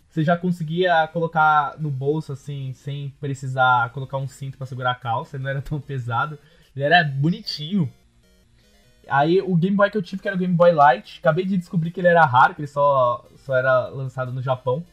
Você 0.10 0.24
já 0.24 0.36
conseguia 0.36 1.08
colocar 1.08 1.76
no 1.80 1.92
bolso 1.92 2.34
assim, 2.34 2.74
sem 2.74 3.10
precisar 3.20 3.92
colocar 3.92 4.18
um 4.18 4.28
cinto 4.28 4.58
pra 4.58 4.66
segurar 4.66 4.92
a 4.92 4.96
calça, 4.96 5.38
ele 5.38 5.44
não 5.44 5.52
era 5.52 5.62
tão 5.62 5.80
pesado. 5.80 6.38
Ele 6.76 6.84
era 6.84 7.04
bonitinho. 7.04 7.92
Aí 9.08 9.42
o 9.42 9.56
Game 9.56 9.76
Boy 9.76 9.90
que 9.90 9.98
eu 9.98 10.02
tive, 10.04 10.22
que 10.22 10.28
era 10.28 10.36
o 10.36 10.40
Game 10.40 10.54
Boy 10.54 10.72
Light, 10.72 11.20
acabei 11.20 11.46
de 11.46 11.58
descobrir 11.58 11.92
que 11.92 12.00
ele 12.00 12.08
era 12.08 12.26
raro, 12.26 12.54
que 12.54 12.62
ele 12.62 12.68
só, 12.68 13.26
só 13.38 13.56
era 13.56 13.88
lançado 13.88 14.32
no 14.32 14.42
Japão. 14.42 14.84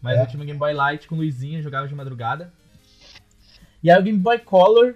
Mas 0.00 0.18
É. 0.18 0.22
eu 0.22 0.26
tinha 0.26 0.42
um 0.42 0.46
Game 0.46 0.58
Boy 0.58 0.72
Light 0.72 1.06
com 1.06 1.16
luzinha, 1.16 1.60
jogava 1.62 1.86
de 1.86 1.94
madrugada. 1.94 2.52
E 3.82 3.90
aí 3.90 3.98
o 3.98 4.02
Game 4.02 4.18
Boy 4.18 4.38
Color, 4.38 4.94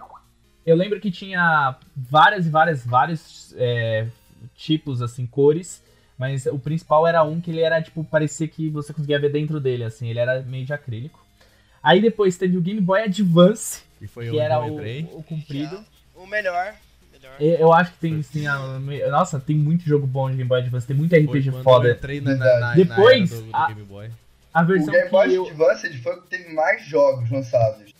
eu 0.65 0.75
lembro 0.77 0.99
que 1.01 1.11
tinha 1.11 1.77
várias 1.95 2.47
e 2.47 2.51
várias, 2.51 2.87
vários 2.87 3.55
é, 3.59 4.09
tipos, 4.55 5.03
assim, 5.03 5.27
cores. 5.27 5.84
Mas 6.19 6.47
o 6.47 6.59
principal 6.59 7.07
era 7.07 7.23
um 7.25 7.41
que 7.41 7.51
ele 7.51 7.61
era, 7.61 7.83
tipo, 7.83 8.05
parecia 8.05 8.47
que 8.47 8.69
você 8.71 8.93
conseguia 8.93 9.19
ver 9.19 9.33
dentro 9.33 9.59
dele, 9.61 9.85
assim. 9.85 10.09
Ele 10.09 10.19
era 10.21 10.41
meio 10.43 10.65
de 10.65 10.73
acrílico. 10.73 11.25
Aí 11.83 12.01
depois 12.01 12.37
teve 12.37 12.57
o 12.57 12.61
Game 12.61 12.81
Boy 12.81 13.03
Advance, 13.03 13.83
foi 14.09 14.25
que 14.25 14.31
onde 14.31 14.39
era 14.39 14.55
eu 14.67 14.75
o, 14.75 15.19
o 15.19 15.23
comprido. 15.23 15.85
O 16.15 16.27
melhor. 16.27 16.75
melhor. 17.13 17.35
Eu 17.41 17.55
eu 17.59 17.73
acho 17.73 17.93
que 17.93 17.99
tem, 17.99 18.23
sim, 18.23 18.47
a- 18.47 18.79
nossa, 19.11 19.39
tem 19.41 19.57
muito 19.57 19.85
jogo 19.85 20.07
bom 20.07 20.31
de 20.31 20.37
Game 20.37 20.49
Boy 20.49 20.61
Advance, 20.61 20.87
tem 20.87 20.97
muito 20.97 21.11
Foi 21.11 21.21
RPG 21.25 21.49
eu 21.49 21.63
foda. 21.63 21.91
entrei 21.91 22.21
na, 22.21 22.35
na, 22.37 22.61
na, 22.61 22.75
Depois, 22.75 23.31
na 23.31 23.37
era 23.37 23.45
do, 23.45 23.51
do 23.51 23.57
a- 23.57 23.67
Game 23.67 23.83
Boy. 23.83 24.11
A 24.55 24.63
O 24.63 24.67
versão 24.67 24.93
Game 24.93 25.05
que 25.07 25.11
Boy 25.11 25.35
eu... 25.35 25.47
Advance 25.49 25.99
foi 25.99 26.15
o 26.15 26.23
que 26.23 26.29
teve 26.29 26.55
mais 26.55 26.87
jogos 26.87 27.29
lançados. 27.29 27.93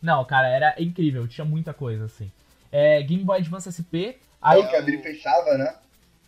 Não, 0.00 0.24
cara, 0.24 0.48
era 0.48 0.74
incrível, 0.78 1.28
tinha 1.28 1.44
muita 1.44 1.74
coisa, 1.74 2.06
assim. 2.06 2.30
É, 2.72 3.02
Game 3.02 3.22
Boy 3.24 3.38
Advance 3.40 3.68
SP, 3.70 4.16
aí, 4.40 4.62
Aí 4.62 4.66
que 4.68 4.74
abria 4.76 4.98
e 4.98 5.02
fechava, 5.02 5.56
né? 5.58 5.74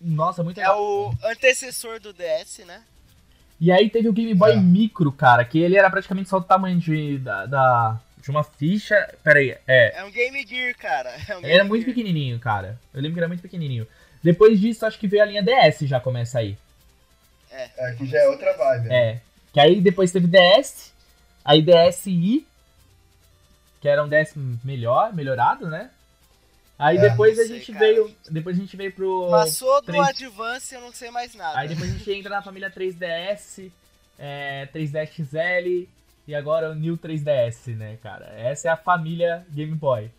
Nossa, 0.01 0.43
muito 0.43 0.59
É 0.59 0.63
legal. 0.63 0.81
o 0.81 1.15
antecessor 1.25 2.01
do 2.01 2.13
DS, 2.13 2.59
né? 2.67 2.83
E 3.61 3.71
aí 3.71 3.91
teve 3.91 4.09
o 4.09 4.13
Game 4.13 4.33
Boy 4.35 4.53
É. 4.53 4.57
Micro, 4.57 5.13
cara, 5.13 5.45
que 5.45 5.59
ele 5.59 5.77
era 5.77 5.91
praticamente 5.91 6.29
só 6.31 6.39
o 6.39 6.43
tamanho 6.43 6.79
de, 6.79 7.19
da, 7.19 7.45
da- 7.47 8.01
de 8.23 8.31
uma 8.31 8.43
ficha. 8.43 8.95
Pera 9.23 9.39
aí, 9.39 9.57
é. 9.67 9.99
É 10.01 10.05
um 10.05 10.11
Game 10.11 10.47
Gear, 10.47 10.75
cara. 10.77 11.11
É 11.29 11.37
um 11.37 11.41
Ele 11.41 11.47
era 11.49 11.57
Game 11.59 11.69
muito 11.69 11.85
Gear. 11.85 11.95
pequenininho, 11.95 12.39
cara. 12.39 12.79
Eu 12.95 13.01
lembro 13.03 13.15
que 13.15 13.21
era 13.21 13.29
muito 13.29 13.43
pequenininho. 13.43 13.87
Depois 14.23 14.59
disso, 14.61 14.87
acho 14.87 14.99
que 14.99 15.07
veio 15.09 15.23
a 15.23 15.27
linha 15.27 15.43
DS 15.43 15.81
já 15.87 16.01
começa 16.01 16.39
aí. 16.39 16.57
É, 17.51 17.93
que 17.99 18.07
já 18.07 18.19
é 18.21 18.29
outra 18.29 18.57
vibe. 18.57 18.89
né? 18.89 18.95
É. 19.13 19.21
Que 19.53 19.61
aí 19.61 19.81
depois 19.81 20.13
teve 20.13 20.27
DS, 20.27 20.93
aí 21.45 21.61
DSi, 21.61 22.47
que 23.81 23.89
era 23.89 24.03
um 24.05 24.09
DS 24.09 24.35
melhor, 24.65 25.13
melhorado, 25.13 25.69
né? 25.69 25.91
Aí 26.83 26.97
É, 26.97 27.01
depois 27.11 27.39
a 27.39 27.45
sei, 27.47 27.59
gente 27.59 27.73
cara. 27.73 27.85
veio. 27.85 28.17
Depois 28.31 28.57
a 28.57 28.61
gente 28.61 28.77
veio 28.77 28.93
pro. 28.93 29.29
Passou 29.31 29.81
do 29.83 29.87
três- 29.87 30.09
Advance, 30.09 30.75
eu 30.75 30.81
não 30.81 30.93
sei 30.93 31.11
mais 31.11 31.35
nada. 31.35 31.59
Aí 31.59 31.69
depois 31.69 31.91
a 31.91 31.93
gente 31.99 32.11
entra 32.13 32.31
na 32.31 32.43
família 32.43 32.71
3DS, 32.71 33.71
é, 34.19 34.67
3DS 34.73 35.11
XL 35.13 35.87
e 36.27 36.35
agora 36.35 36.71
o 36.71 36.75
New 36.75 36.97
3DS, 36.97 37.75
né, 37.77 37.99
cara? 38.03 38.27
Essa 38.37 38.69
é 38.69 38.71
a 38.71 38.77
família 38.77 39.47
Game 39.51 39.75
Boy. 39.75 40.11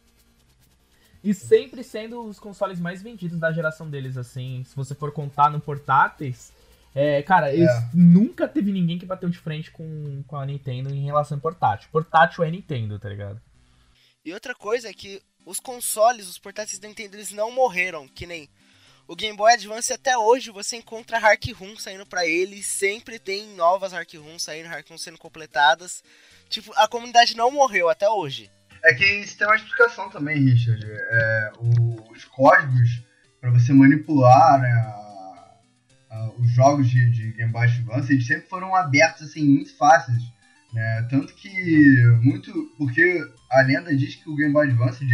E 1.23 1.33
sempre 1.33 1.83
sendo 1.83 2.23
os 2.23 2.39
consoles 2.39 2.79
mais 2.79 3.01
vendidos 3.01 3.39
da 3.39 3.51
geração 3.51 3.89
deles, 3.89 4.17
assim, 4.17 4.63
se 4.63 4.75
você 4.75 4.93
for 4.95 5.11
contar 5.11 5.49
no 5.51 5.59
portáteis. 5.59 6.51
É, 6.93 7.21
cara, 7.21 7.53
eles, 7.53 7.69
É. 7.69 7.89
nunca 7.93 8.47
teve 8.47 8.71
ninguém 8.71 8.97
que 8.99 9.05
bateu 9.05 9.29
de 9.29 9.37
frente 9.37 9.71
com, 9.71 10.23
com 10.27 10.35
a 10.35 10.45
Nintendo 10.45 10.89
em 10.93 11.05
relação 11.05 11.37
ao 11.37 11.41
portátil. 11.41 11.89
Portátil 11.91 12.43
é 12.43 12.51
Nintendo, 12.51 12.99
tá 12.99 13.07
ligado? 13.07 13.39
E 14.25 14.33
outra 14.33 14.53
coisa 14.53 14.89
é 14.89 14.93
que 14.93 15.21
os 15.45 15.59
consoles, 15.59 16.27
os 16.27 16.37
portáteis 16.37 16.79
da 16.79 16.87
Nintendo, 16.87 17.15
eles 17.15 17.31
não 17.31 17.51
morreram, 17.51 18.07
que 18.07 18.25
nem 18.25 18.49
o 19.07 19.15
Game 19.15 19.35
Boy 19.35 19.51
Advance 19.51 19.91
até 19.91 20.17
hoje 20.17 20.51
você 20.51 20.77
encontra 20.77 21.17
Hark 21.17 21.51
Room 21.51 21.75
saindo 21.77 22.05
pra 22.05 22.25
ele, 22.25 22.63
sempre 22.63 23.19
tem 23.19 23.55
novas 23.55 23.93
Hark 23.93 24.13
Room 24.15 24.39
saindo, 24.39 24.69
Hark 24.69 24.87
Room 24.87 24.97
sendo 24.97 25.17
completadas. 25.17 26.03
Tipo, 26.49 26.71
a 26.77 26.87
comunidade 26.87 27.35
não 27.35 27.51
morreu 27.51 27.89
até 27.89 28.09
hoje. 28.09 28.49
É 28.83 28.93
que 28.93 29.05
isso 29.05 29.37
tem 29.37 29.45
uma 29.45 29.55
explicação 29.55 30.09
também, 30.09 30.37
Richard. 30.39 30.85
É, 30.85 31.51
os 32.09 32.23
códigos 32.25 33.01
para 33.41 33.51
você 33.51 33.73
manipular 33.73 34.61
né, 34.61 34.71
a, 34.71 35.57
a, 36.11 36.31
os 36.39 36.49
jogos 36.51 36.89
de, 36.89 37.09
de 37.11 37.31
Game 37.33 37.51
Boy 37.51 37.65
Advance, 37.65 38.13
eles 38.13 38.25
sempre 38.25 38.47
foram 38.47 38.75
abertos 38.75 39.23
assim, 39.23 39.43
muito 39.43 39.75
fáceis. 39.75 40.21
Né? 40.73 41.07
Tanto 41.09 41.33
que 41.33 41.49
muito. 42.21 42.51
Porque 42.77 43.21
a 43.51 43.61
lenda 43.61 43.95
diz 43.95 44.15
que 44.15 44.29
o 44.29 44.35
Game 44.35 44.53
Boy 44.53 44.67
Advance 44.67 45.05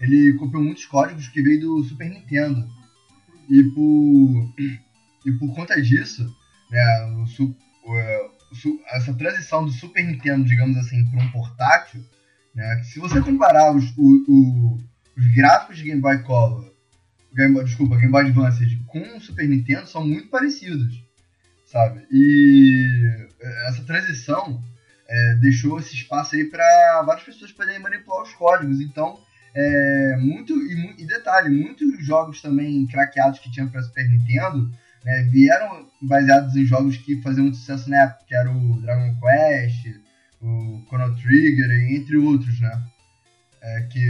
ele 0.00 0.32
copiou 0.34 0.62
muitos 0.62 0.86
códigos 0.86 1.28
que 1.28 1.42
veio 1.42 1.60
do 1.60 1.84
Super 1.84 2.08
Nintendo. 2.08 2.68
E 3.48 3.62
por, 3.64 4.54
e 5.26 5.32
por 5.32 5.54
conta 5.54 5.80
disso, 5.80 6.24
né, 6.70 7.04
o, 7.38 7.44
o, 7.84 8.80
essa 8.92 9.12
transição 9.14 9.64
do 9.64 9.70
Super 9.70 10.04
Nintendo, 10.04 10.44
digamos 10.44 10.76
assim, 10.76 11.04
para 11.06 11.22
um 11.22 11.30
portátil, 11.30 12.04
né, 12.54 12.82
se 12.84 12.98
você 12.98 13.20
comparar 13.20 13.74
os, 13.74 13.92
o, 13.96 14.78
os 15.16 15.26
gráficos 15.34 15.76
de 15.76 15.84
Game 15.84 16.00
Boy 16.00 16.22
Color, 16.22 16.72
Game 17.34 17.54
Boy, 17.54 17.64
desculpa, 17.64 17.96
Game 17.96 18.10
Boy 18.10 18.26
Advance 18.26 18.76
com 18.86 19.16
o 19.16 19.20
Super 19.20 19.48
Nintendo, 19.48 19.86
são 19.86 20.06
muito 20.06 20.28
parecidos, 20.28 21.02
sabe? 21.64 22.06
E 22.10 23.28
essa 23.66 23.82
transição 23.84 24.62
é, 25.08 25.34
deixou 25.36 25.78
esse 25.78 25.94
espaço 25.94 26.34
aí 26.34 26.44
para 26.44 27.02
várias 27.02 27.24
pessoas 27.24 27.52
poderem 27.52 27.80
manipular 27.80 28.22
os 28.22 28.32
códigos. 28.34 28.80
Então, 28.80 29.18
é, 29.54 30.16
muito 30.18 30.54
e, 30.54 31.02
e, 31.02 31.06
detalhe, 31.06 31.50
muitos 31.50 32.04
jogos 32.04 32.40
também 32.40 32.86
craqueados 32.86 33.38
que 33.38 33.50
tinham 33.50 33.68
para 33.68 33.82
Super 33.82 34.08
Nintendo 34.08 34.72
né, 35.04 35.22
vieram 35.24 35.86
baseados 36.00 36.56
em 36.56 36.64
jogos 36.64 36.96
que 36.96 37.20
faziam 37.20 37.44
muito 37.44 37.58
sucesso 37.58 37.90
na 37.90 38.02
época, 38.02 38.24
que 38.26 38.34
era 38.34 38.50
o 38.50 38.80
Dragon 38.80 39.14
Quest, 39.20 40.00
o 40.40 40.82
Chrono 40.88 41.14
Trigger, 41.16 41.70
entre 41.92 42.16
outros, 42.16 42.60
né? 42.60 42.82
É, 43.60 43.82
que 43.82 44.00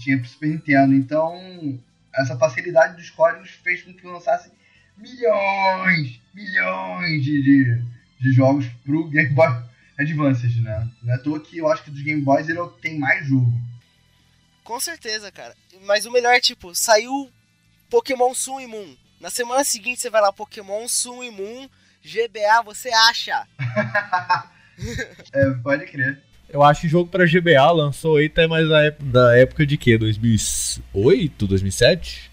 tinha 0.00 0.18
para 0.18 0.26
Super 0.26 0.48
Nintendo. 0.48 0.94
Então, 0.94 1.78
essa 2.14 2.36
facilidade 2.36 2.96
dos 2.96 3.10
códigos 3.10 3.50
fez 3.50 3.82
com 3.82 3.92
que 3.92 4.06
lançasse 4.06 4.50
milhões, 4.96 6.20
milhões 6.34 7.22
de, 7.22 7.42
de, 7.42 7.82
de 8.20 8.32
jogos 8.32 8.66
pro 8.84 9.08
Game 9.08 9.32
Boy 9.34 9.67
Advance, 9.98 10.60
né? 10.60 10.88
Não 11.02 11.12
é 11.12 11.16
à 11.16 11.18
toa 11.18 11.40
que 11.40 11.58
eu 11.58 11.70
acho 11.70 11.82
que 11.82 11.90
dos 11.90 12.02
Game 12.02 12.22
Boys 12.22 12.48
ele 12.48 12.60
é 12.60 12.68
tem 12.80 12.98
mais 12.98 13.26
jogo. 13.26 13.52
Com 14.62 14.78
certeza, 14.78 15.32
cara. 15.32 15.54
Mas 15.84 16.06
o 16.06 16.12
melhor 16.12 16.34
é, 16.34 16.40
tipo, 16.40 16.74
saiu 16.74 17.30
Pokémon 17.90 18.32
Sun 18.34 18.60
e 18.60 18.66
Moon. 18.66 18.94
Na 19.20 19.30
semana 19.30 19.64
seguinte 19.64 20.00
você 20.00 20.10
vai 20.10 20.20
lá, 20.20 20.32
Pokémon 20.32 20.86
Sun 20.86 21.24
e 21.24 21.30
Moon, 21.30 21.68
GBA, 22.04 22.62
você 22.64 22.90
acha? 22.90 23.46
é, 25.32 25.50
pode 25.62 25.86
crer. 25.86 26.22
Eu 26.48 26.62
acho 26.62 26.82
que 26.82 26.88
jogo 26.88 27.10
pra 27.10 27.26
GBA 27.26 27.70
lançou 27.72 28.16
aí 28.16 28.26
até 28.26 28.46
mais 28.46 28.68
da 28.68 28.82
época, 28.82 29.04
da 29.10 29.36
época 29.36 29.66
de 29.66 29.76
quê? 29.76 29.98
2008, 29.98 31.46
2007? 31.46 32.30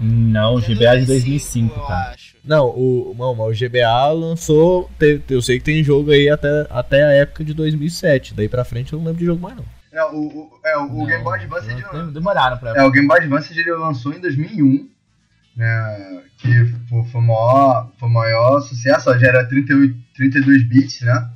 Não, 0.00 0.60
GBA 0.60 0.96
é 0.96 1.00
de 1.00 1.06
2005, 1.06 1.86
cara. 1.86 2.10
Acho. 2.10 2.33
Não, 2.44 2.68
o, 2.68 3.14
não, 3.16 3.32
o 3.40 3.52
GBA 3.52 4.12
lançou. 4.12 4.90
eu 5.30 5.40
sei 5.40 5.58
que 5.58 5.64
tem 5.64 5.82
jogo 5.82 6.10
aí 6.10 6.28
até, 6.28 6.66
até 6.68 7.02
a 7.02 7.12
época 7.12 7.42
de 7.42 7.54
2007. 7.54 8.34
Daí 8.34 8.48
pra 8.48 8.64
frente 8.64 8.92
eu 8.92 8.98
não 8.98 9.06
lembro 9.06 9.20
de 9.20 9.26
jogo 9.26 9.40
mais, 9.40 9.56
não. 9.56 9.64
É, 9.90 10.04
o, 10.04 10.26
o, 10.26 10.60
é, 10.64 10.76
o 10.76 10.88
não, 10.88 11.06
Game 11.06 11.24
Boy 11.24 11.38
Advance. 11.38 11.68
Não, 11.92 12.12
demoraram 12.12 12.58
pra. 12.58 12.76
É, 12.76 12.82
o 12.82 12.90
Game 12.90 13.08
Boy 13.08 13.18
Advance 13.18 13.58
ele 13.58 13.72
lançou 13.72 14.12
em 14.12 14.20
2001. 14.20 14.90
Né, 15.56 16.22
que 16.36 16.66
foi, 16.88 17.04
foi, 17.04 17.20
o 17.20 17.24
maior, 17.24 17.92
foi 17.96 18.08
o 18.08 18.12
maior 18.12 18.60
sucesso, 18.60 19.08
ó, 19.08 19.16
já 19.16 19.28
era 19.28 19.46
38, 19.46 19.96
32 20.16 20.64
bits, 20.64 21.00
né? 21.02 21.30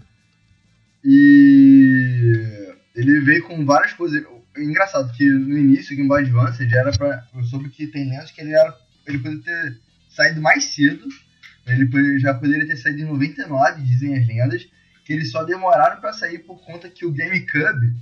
E 1.05 2.75
ele 2.97 3.21
veio 3.21 3.47
com 3.47 3.64
várias 3.64 3.92
coisas. 3.92 4.25
Engraçado 4.57 5.12
que 5.12 5.25
no 5.25 5.57
início 5.57 5.92
o 5.92 5.97
Game 5.97 6.09
Boy 6.09 6.23
Advance 6.23 6.68
já 6.68 6.81
era 6.81 6.90
pra. 6.90 7.25
Eu 7.33 7.44
soube 7.44 7.71
que 7.71 7.87
tem 7.87 8.11
lendas 8.11 8.33
que 8.33 8.40
ele 8.40 8.53
era. 8.53 8.77
Ele 9.07 9.18
poderia 9.18 9.44
ter 9.44 9.81
saído 10.18 10.42
mais 10.42 10.64
cedo. 10.64 11.07
Ele 11.66 12.18
já 12.18 12.35
poderia 12.35 12.66
ter 12.66 12.76
saído 12.76 13.02
em 13.02 13.04
99, 13.04 13.83
dizem 13.83 14.16
as 14.16 14.26
lendas. 14.26 14.66
Que 15.04 15.12
eles 15.12 15.31
só 15.31 15.44
demoraram 15.44 16.00
para 16.00 16.12
sair 16.12 16.40
por 16.40 16.59
conta 16.64 16.90
que 16.90 17.07
o 17.07 17.12
GameCube 17.12 17.94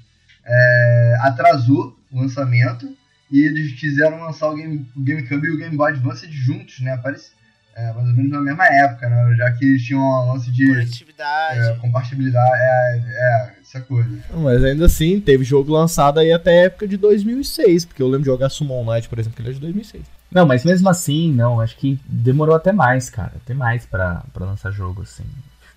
é, 0.44 1.16
atrasou 1.20 1.96
o 2.10 2.20
lançamento. 2.20 2.96
E 3.30 3.42
eles 3.42 3.78
quiseram 3.78 4.20
lançar 4.20 4.48
o, 4.48 4.56
Game, 4.56 4.88
o 4.96 5.02
GameCube 5.02 5.46
e 5.46 5.50
o 5.50 5.58
Game 5.58 5.76
Boy 5.76 5.92
Advance 5.92 6.30
juntos, 6.30 6.80
né? 6.80 6.96
Parece, 7.02 7.32
é, 7.74 7.92
mais 7.92 8.08
ou 8.08 8.14
menos 8.14 8.30
na 8.30 8.40
mesma 8.40 8.66
época, 8.66 9.08
né? 9.08 9.36
Já 9.36 9.52
que 9.52 9.64
eles 9.64 9.84
tinham 9.84 10.00
um 10.00 10.32
lance 10.32 10.50
de. 10.50 10.66
Conectividade. 10.68 11.58
É, 11.58 11.74
compatibilidade, 11.76 12.62
é, 12.62 12.98
é, 12.98 13.52
essa 13.60 13.80
coisa. 13.80 14.18
Mas 14.32 14.64
ainda 14.64 14.86
assim, 14.86 15.20
teve 15.20 15.42
jogo 15.42 15.72
lançado 15.72 16.20
aí 16.20 16.32
até 16.32 16.50
a 16.50 16.64
época 16.66 16.86
de 16.86 16.96
2006, 16.96 17.84
porque 17.84 18.00
eu 18.00 18.06
lembro 18.06 18.20
de 18.20 18.26
jogar 18.26 18.48
Summon 18.48 18.84
Night, 18.84 19.08
por 19.08 19.18
exemplo, 19.18 19.36
que 19.36 19.42
ele 19.42 19.50
é 19.50 19.54
de 19.54 19.60
2006. 19.60 20.15
Não, 20.30 20.44
mas 20.44 20.64
mesmo 20.64 20.88
assim, 20.88 21.32
não, 21.32 21.60
acho 21.60 21.76
que 21.76 21.98
demorou 22.06 22.54
até 22.54 22.72
mais, 22.72 23.08
cara. 23.08 23.32
Até 23.36 23.54
mais 23.54 23.86
pra, 23.86 24.22
pra 24.32 24.46
lançar 24.46 24.70
jogo, 24.70 25.02
assim. 25.02 25.24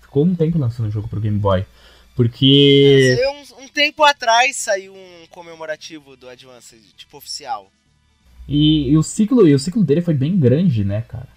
Ficou 0.02 0.24
um 0.24 0.34
tempo 0.34 0.58
lançando 0.58 0.90
jogo 0.90 1.08
pro 1.08 1.20
Game 1.20 1.38
Boy. 1.38 1.64
Porque. 2.16 3.16
É, 3.18 3.30
um, 3.30 3.64
um, 3.64 3.68
tempo 3.68 4.04
atrás 4.04 4.56
saiu 4.56 4.92
um 4.92 5.26
comemorativo 5.30 6.16
do 6.16 6.28
Advance, 6.28 6.76
tipo 6.96 7.16
oficial. 7.16 7.70
E, 8.48 8.90
e, 8.90 8.98
o 8.98 9.02
ciclo, 9.02 9.46
e 9.46 9.54
o 9.54 9.58
ciclo 9.58 9.84
dele 9.84 10.02
foi 10.02 10.14
bem 10.14 10.36
grande, 10.36 10.84
né, 10.84 11.02
cara? 11.02 11.28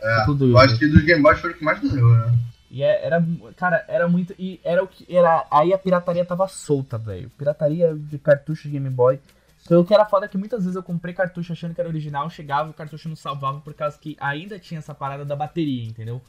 É, 0.00 0.26
do, 0.26 0.50
eu 0.50 0.58
acho 0.58 0.78
que 0.78 0.88
dos 0.88 1.04
Game 1.04 1.22
Boy 1.22 1.36
foi 1.36 1.50
o 1.52 1.54
que 1.54 1.62
mais 1.62 1.80
durou, 1.80 2.16
né? 2.16 2.36
E 2.70 2.82
é, 2.82 3.04
era, 3.04 3.22
cara, 3.54 3.84
era 3.86 4.08
muito. 4.08 4.34
E 4.38 4.58
era 4.64 4.82
o 4.82 4.88
que. 4.88 5.04
Era, 5.14 5.46
aí 5.50 5.74
a 5.74 5.78
pirataria 5.78 6.24
tava 6.24 6.48
solta, 6.48 6.96
velho. 6.96 7.30
Pirataria 7.36 7.94
de 7.94 8.18
cartucho 8.18 8.62
de 8.62 8.70
Game 8.70 8.88
Boy. 8.88 9.20
Então 9.64 9.80
o 9.80 9.84
que 9.84 9.94
era 9.94 10.04
foda 10.04 10.26
é 10.26 10.28
que 10.28 10.36
muitas 10.36 10.64
vezes 10.64 10.76
eu 10.76 10.82
comprei 10.82 11.14
cartucho 11.14 11.52
achando 11.52 11.74
que 11.74 11.80
era 11.80 11.88
original, 11.88 12.28
chegava 12.28 12.68
e 12.68 12.70
o 12.72 12.74
cartucho 12.74 13.08
não 13.08 13.16
salvava 13.16 13.60
por 13.60 13.74
causa 13.74 13.96
que 13.98 14.16
ainda 14.20 14.58
tinha 14.58 14.78
essa 14.78 14.94
parada 14.94 15.24
da 15.24 15.36
bateria, 15.36 15.84
entendeu? 15.84 16.20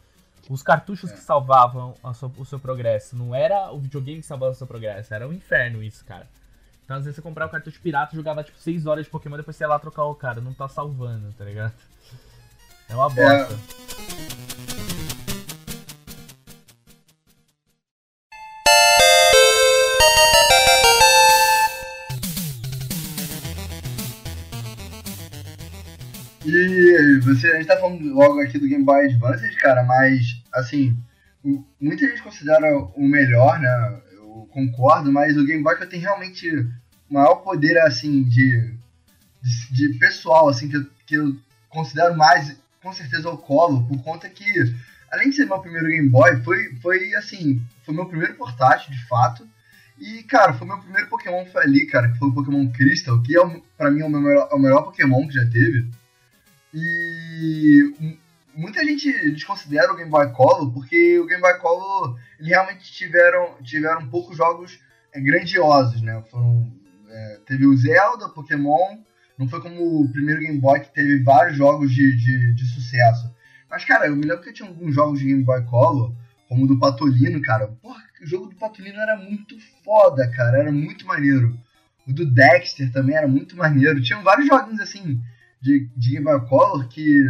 Os 0.50 0.62
cartuchos 0.62 1.10
é. 1.10 1.14
que 1.14 1.20
salvavam 1.20 1.96
sua, 2.14 2.32
o 2.38 2.46
seu 2.46 2.60
progresso, 2.60 3.16
não 3.16 3.34
era 3.34 3.72
o 3.72 3.80
videogame 3.80 4.20
que 4.20 4.26
salvava 4.26 4.52
o 4.52 4.56
seu 4.56 4.68
progresso, 4.68 5.14
era 5.14 5.28
um 5.28 5.34
inferno 5.34 5.82
isso, 5.82 6.06
cara. 6.06 6.28
Então 6.84 6.98
às 6.98 7.06
vezes 7.06 7.16
você 7.16 7.22
comprava 7.22 7.50
o 7.50 7.52
cartucho 7.52 7.82
pirata, 7.82 8.16
jogava 8.16 8.44
tipo 8.44 8.60
6 8.60 8.86
horas 8.86 9.06
de 9.06 9.12
Pokémon, 9.12 9.38
depois 9.38 9.56
você 9.56 9.64
ia 9.64 9.68
lá 9.68 9.80
trocar 9.80 10.04
o 10.06 10.16
cara, 10.16 10.42
não 10.42 10.54
tá 10.54 10.68
salvando, 10.68 11.34
tá 11.34 11.46
ligado? 11.46 11.74
É 12.90 12.96
uma 12.96 13.10
bosta. 13.10 13.54
É. 13.54 14.33
E 26.56 27.20
você, 27.22 27.48
a 27.48 27.56
gente 27.56 27.66
tá 27.66 27.78
falando 27.78 28.14
logo 28.14 28.40
aqui 28.40 28.60
do 28.60 28.68
Game 28.68 28.84
Boy 28.84 29.06
Advance, 29.06 29.56
cara, 29.58 29.84
mas 29.84 30.40
assim, 30.54 30.96
muita 31.82 32.08
gente 32.08 32.22
considera 32.22 32.78
o 32.78 33.08
melhor, 33.08 33.60
né? 33.60 34.02
Eu 34.12 34.48
concordo, 34.52 35.12
mas 35.12 35.36
o 35.36 35.44
Game 35.44 35.64
Boy 35.64 35.76
que 35.76 35.84
eu 35.84 35.90
tenho 35.90 36.04
realmente 36.04 36.68
maior 37.10 37.38
poder 37.38 37.80
assim 37.80 38.22
de, 38.22 38.72
de, 39.42 39.74
de 39.74 39.98
pessoal, 39.98 40.48
assim, 40.48 40.70
que 40.70 40.78
eu, 40.78 40.86
que 41.08 41.16
eu 41.16 41.36
considero 41.70 42.16
mais, 42.16 42.56
com 42.84 42.94
certeza, 42.94 43.32
o 43.32 43.38
Colo, 43.38 43.88
por 43.88 44.04
conta 44.04 44.30
que, 44.30 44.46
além 45.12 45.32
de 45.32 45.38
ser 45.38 45.46
meu 45.48 45.58
primeiro 45.58 45.88
Game 45.88 46.10
Boy, 46.10 46.40
foi, 46.44 46.76
foi 46.84 47.16
assim, 47.16 47.64
foi 47.84 47.96
meu 47.96 48.06
primeiro 48.06 48.36
portátil, 48.36 48.92
de 48.92 49.08
fato. 49.08 49.48
E, 49.98 50.22
cara, 50.22 50.54
foi 50.54 50.68
meu 50.68 50.78
primeiro 50.78 51.10
Pokémon 51.10 51.46
foi 51.48 51.64
ali, 51.64 51.88
cara, 51.88 52.12
que 52.12 52.20
foi 52.20 52.30
o 52.30 52.34
Pokémon 52.34 52.70
Crystal, 52.72 53.20
que 53.24 53.36
é, 53.36 53.62
pra 53.76 53.90
mim 53.90 54.02
é 54.02 54.06
o, 54.06 54.10
melhor, 54.10 54.50
é 54.52 54.56
o 54.56 54.60
melhor 54.60 54.84
Pokémon 54.84 55.28
que 55.28 55.34
já 55.34 55.46
teve. 55.48 55.90
E 56.74 57.94
muita 58.56 58.84
gente 58.84 59.12
desconsidera 59.32 59.92
o 59.92 59.96
Game 59.96 60.10
Boy 60.10 60.32
Color 60.32 60.72
porque 60.74 61.20
o 61.20 61.26
Game 61.26 61.42
Boy 61.42 61.58
Color 61.60 62.20
ele 62.40 62.50
realmente 62.50 62.92
tiveram, 62.92 63.56
tiveram 63.62 64.08
poucos 64.10 64.38
jogos 64.38 64.80
é, 65.14 65.20
grandiosos, 65.20 66.02
né? 66.02 66.24
Foram, 66.30 66.72
é, 67.10 67.40
teve 67.46 67.66
o 67.66 67.76
Zelda, 67.78 68.30
Pokémon, 68.30 68.98
não 69.38 69.48
foi 69.48 69.62
como 69.62 70.02
o 70.02 70.12
primeiro 70.12 70.42
Game 70.42 70.60
Boy 70.60 70.80
que 70.80 70.94
teve 70.94 71.24
vários 71.24 71.58
jogos 71.58 71.92
de, 71.92 72.16
de, 72.16 72.54
de 72.54 72.66
sucesso. 72.66 73.34
Mas, 73.70 73.86
cara, 73.86 74.08
eu 74.08 74.16
me 74.16 74.24
lembro 74.24 74.44
que 74.44 74.54
tinha 74.54 74.68
alguns 74.68 74.94
jogos 74.94 75.20
de 75.20 75.26
Game 75.26 75.44
Boy 75.44 75.64
Color, 75.66 76.14
como 76.48 76.66
o 76.66 76.68
do 76.68 76.80
Patolino, 76.80 77.42
cara. 77.42 77.68
Porra, 77.82 78.02
o 78.22 78.26
jogo 78.26 78.48
do 78.48 78.56
Patolino 78.56 79.00
era 79.00 79.18
muito 79.18 79.58
foda, 79.84 80.30
cara, 80.30 80.60
era 80.60 80.72
muito 80.72 81.06
maneiro. 81.06 81.58
O 82.08 82.14
do 82.14 82.26
Dexter 82.26 82.92
também 82.92 83.16
era 83.16 83.28
muito 83.28 83.56
maneiro. 83.56 84.02
Tinham 84.02 84.24
vários 84.24 84.48
joguinhos 84.48 84.82
assim 84.82 85.20
de, 85.64 85.90
de 85.96 86.12
Game 86.12 86.26
Boy 86.26 86.42
Color 86.48 86.88
que, 86.90 87.24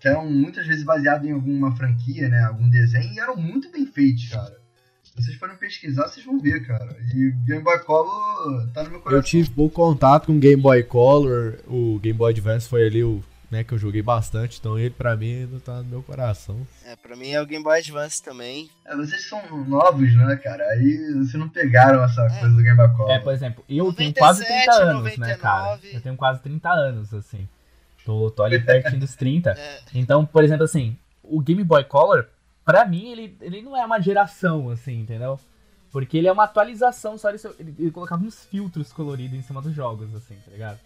que 0.00 0.08
eram 0.08 0.30
muitas 0.30 0.66
vezes 0.66 0.84
baseados 0.84 1.26
em 1.26 1.32
alguma 1.32 1.74
franquia, 1.76 2.28
né? 2.28 2.44
Algum 2.44 2.70
desenho, 2.70 3.12
e 3.12 3.18
eram 3.18 3.36
muito 3.36 3.70
bem 3.70 3.84
feitos, 3.86 4.28
cara. 4.28 4.56
Se 5.02 5.12
vocês 5.22 5.36
forem 5.36 5.56
pesquisar, 5.56 6.08
vocês 6.08 6.24
vão 6.24 6.38
ver, 6.38 6.64
cara. 6.66 6.96
E 7.14 7.30
Game 7.46 7.62
Boy 7.64 7.78
Color 7.80 8.68
tá 8.72 8.84
no 8.84 8.90
meu 8.90 9.00
coração. 9.00 9.18
Eu 9.18 9.22
tive 9.24 9.50
pouco 9.50 9.74
contato 9.74 10.26
com 10.26 10.38
Game 10.38 10.60
Boy 10.62 10.82
Color, 10.82 11.54
o 11.66 11.98
Game 12.00 12.16
Boy 12.18 12.32
Advance 12.32 12.68
foi 12.68 12.86
ali 12.86 13.02
o, 13.02 13.22
né, 13.50 13.64
que 13.64 13.72
eu 13.72 13.78
joguei 13.78 14.02
bastante, 14.02 14.58
então 14.60 14.78
ele 14.78 14.90
pra 14.90 15.16
mim 15.16 15.36
ainda 15.40 15.58
tá 15.60 15.76
no 15.78 15.84
meu 15.84 16.02
coração. 16.02 16.66
É, 16.84 16.94
pra 16.96 17.16
mim 17.16 17.30
é 17.30 17.40
o 17.40 17.46
Game 17.46 17.64
Boy 17.64 17.78
Advance 17.78 18.22
também. 18.22 18.68
É, 18.84 18.94
vocês 18.94 19.26
são 19.26 19.40
novos, 19.64 20.14
né, 20.14 20.36
cara? 20.36 20.62
Aí 20.72 21.14
vocês 21.14 21.34
não 21.34 21.48
pegaram 21.48 22.04
essa 22.04 22.22
É. 22.22 22.40
coisa 22.40 22.54
do 22.54 22.62
Game 22.62 22.76
Boy 22.76 22.92
Color. 22.94 23.10
É, 23.12 23.18
por 23.18 23.32
exemplo, 23.32 23.64
eu 23.68 23.90
tenho 23.94 24.12
97, 24.12 24.18
quase 24.18 24.44
30 24.44 24.72
anos, 24.74 25.02
né, 25.04 25.10
99. 25.16 25.38
cara? 25.40 25.80
Eu 25.94 26.00
tenho 26.02 26.16
quase 26.16 26.42
30 26.42 26.68
anos, 26.70 27.14
assim. 27.14 27.48
Tô, 28.06 28.30
tô 28.30 28.42
ali 28.44 28.58
pertinho 28.60 29.00
dos 29.00 29.14
30. 29.16 29.50
É, 29.50 29.80
Então, 29.92 30.24
por 30.24 30.42
exemplo, 30.44 30.64
assim, 30.64 30.96
o 31.22 31.40
Game 31.40 31.62
Boy 31.64 31.82
Color, 31.84 32.26
pra 32.64 32.86
mim, 32.86 33.10
ele, 33.10 33.36
ele 33.40 33.60
não 33.60 33.76
é 33.76 33.84
uma 33.84 34.00
geração, 34.00 34.70
assim, 34.70 35.00
entendeu? 35.00 35.38
Porque 35.90 36.16
ele 36.16 36.28
é 36.28 36.32
uma 36.32 36.44
atualização, 36.44 37.18
só 37.18 37.28
ele, 37.30 37.38
ele, 37.58 37.74
ele 37.78 37.90
colocava 37.90 38.22
uns 38.22 38.44
filtros 38.46 38.92
coloridos 38.92 39.36
em 39.36 39.42
cima 39.42 39.60
dos 39.60 39.74
jogos, 39.74 40.14
assim, 40.14 40.36
tá 40.44 40.50
ligado? 40.52 40.78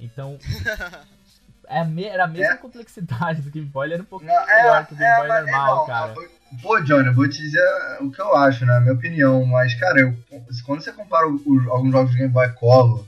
Então, 0.00 0.38
é 1.66 1.80
a 1.80 1.84
me- 1.84 2.04
era 2.04 2.24
a 2.24 2.28
mesma 2.28 2.54
É. 2.54 2.56
complexidade 2.56 3.42
do 3.42 3.50
Game 3.50 3.66
Boy, 3.66 3.86
ele 3.86 3.94
era 3.94 4.02
um 4.02 4.06
pouco 4.06 4.24
Não, 4.24 4.46
melhor 4.46 4.86
que 4.86 4.94
o 4.94 4.96
Game 4.96 5.16
Boy 5.16 5.28
mas- 5.28 5.44
normal, 5.46 5.76
não, 5.76 5.86
cara. 5.86 6.14
Pô, 6.62 6.80
Johnny, 6.82 7.08
eu 7.08 7.14
vou 7.14 7.28
te 7.28 7.38
dizer 7.38 7.60
o 8.00 8.10
que 8.12 8.20
eu 8.20 8.36
acho, 8.36 8.64
né? 8.64 8.76
A 8.76 8.80
minha 8.80 8.92
opinião. 8.92 9.44
Mas, 9.44 9.74
cara, 9.74 9.98
eu, 10.00 10.16
quando 10.64 10.82
você 10.82 10.92
compara 10.92 11.24
alguns 11.26 11.64
jogos 11.92 12.12
de 12.12 12.18
Game 12.18 12.32
Boy 12.32 12.48
Color 12.52 13.04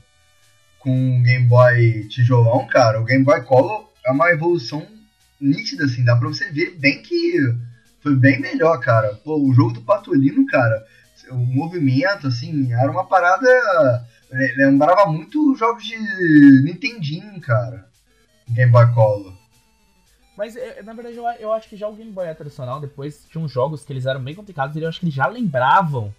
com 0.87 1.19
o 1.19 1.21
Game 1.21 1.45
Boy 1.47 2.07
tijolão, 2.07 2.65
cara, 2.65 3.01
o 3.01 3.03
Game 3.03 3.25
Boy 3.25 3.43
Color 3.43 3.89
é 4.05 4.11
uma 4.11 4.31
evolução 4.31 4.87
nítida, 5.39 5.83
assim. 5.83 6.05
Dá 6.05 6.15
pra 6.15 6.29
você 6.29 6.49
ver 6.49 6.77
bem 6.79 7.01
que 7.01 7.33
foi 7.99 8.15
bem 8.15 8.39
melhor, 8.39 8.79
cara. 8.79 9.13
Pô, 9.15 9.35
o 9.37 9.53
jogo 9.53 9.73
do 9.73 9.81
Patolino, 9.81 10.45
cara, 10.47 10.85
o 11.29 11.35
movimento, 11.35 12.27
assim, 12.27 12.71
era 12.71 12.89
uma 12.89 13.03
parada... 13.05 13.45
le- 14.31 14.55
Lembrava 14.55 15.11
muito 15.11 15.53
jogos 15.57 15.83
de 15.83 15.97
Nintendinho, 16.63 17.37
cara. 17.41 17.85
Game 18.47 18.71
Boy 18.71 18.89
Color. 18.93 19.33
Mas, 20.37 20.55
é, 20.55 20.81
na 20.83 20.93
verdade, 20.93 21.17
eu, 21.17 21.51
acho 21.51 21.67
que 21.67 21.75
já 21.75 21.89
o 21.89 21.95
Game 21.95 22.11
Boy 22.11 22.33
tradicional, 22.33 22.79
depois 22.79 23.25
tinha 23.29 23.43
uns 23.43 23.51
jogos 23.51 23.83
que 23.83 23.91
eles 23.91 24.05
eram 24.05 24.23
bem 24.23 24.33
complicados 24.35 24.73
e 24.77 24.79
eu 24.79 24.87
acho 24.87 25.01
que 25.01 25.05
eles 25.05 25.15
já 25.15 25.27
lembravam 25.27 26.13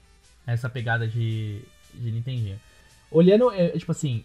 essa 0.46 0.68
pegada 0.68 1.08
de, 1.08 1.62
de 1.94 2.10
Nintendinho. 2.10 2.60
Olhando, 3.10 3.50
é, 3.50 3.70
tipo 3.70 3.92
assim, 3.92 4.24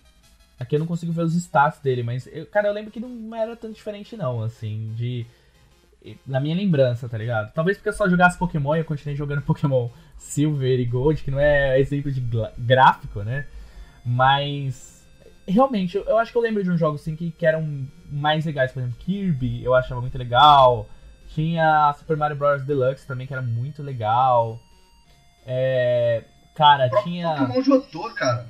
aqui 0.64 0.76
eu 0.76 0.80
não 0.80 0.88
consigo 0.88 1.12
ver 1.12 1.24
os 1.24 1.36
stats 1.36 1.80
dele, 1.80 2.02
mas, 2.04 2.28
eu- 2.28 2.46
cara, 2.48 2.68
eu 2.68 2.74
lembro 2.74 2.92
que 2.92 3.00
não 3.00 3.36
era 3.36 3.56
tanto 3.56 3.74
diferente 3.76 4.18
não, 4.18 4.42
assim, 4.42 4.92
de... 4.96 5.26
Na 6.28 6.40
minha 6.40 6.56
lembrança, 6.56 7.08
tá 7.08 7.18
ligado? 7.18 7.54
Talvez 7.54 7.78
porque 7.78 7.88
eu 7.90 7.94
só 7.94 8.10
jogasse 8.10 8.38
Pokémon 8.38 8.76
e 8.76 8.80
eu 8.80 8.86
continuei 8.86 9.16
jogando 9.16 9.42
Pokémon 9.46 9.88
Silver 10.18 10.80
e 10.80 10.86
Gold, 10.86 11.24
que 11.24 11.32
não 11.32 11.40
é 11.40 11.80
exemplo 11.80 12.12
de 12.12 12.22
gráfico, 12.58 13.24
né? 13.24 13.46
Mas 14.06 15.06
realmente, 15.48 15.96
eu, 15.98 16.04
eu 16.04 16.18
acho 16.18 16.32
que 16.32 16.38
eu 16.38 16.42
lembro 16.42 16.64
de 16.64 16.70
uns 16.70 16.80
jogos 16.80 17.02
assim 17.02 17.16
que, 17.16 17.32
que 17.32 17.46
eram 17.46 17.88
mais 18.12 18.46
legais, 18.46 18.72
por 18.72 18.80
exemplo, 18.82 18.98
Kirby, 19.00 19.64
eu 19.64 19.74
achava 19.74 20.02
muito 20.02 20.18
legal. 20.18 20.90
Tinha 21.30 21.94
Super 21.98 22.18
Mario 22.18 22.36
Bros. 22.38 22.64
Deluxe 22.64 23.08
também, 23.08 23.26
que 23.26 23.34
era 23.34 23.42
muito 23.42 23.82
legal. 23.82 24.60
É, 25.46 26.24
cara, 26.56 26.90
O 26.94 27.04
tinha. 27.04 27.36
Pokémon 27.36 27.62
Jotô, 27.62 28.14
cara. 28.14 28.46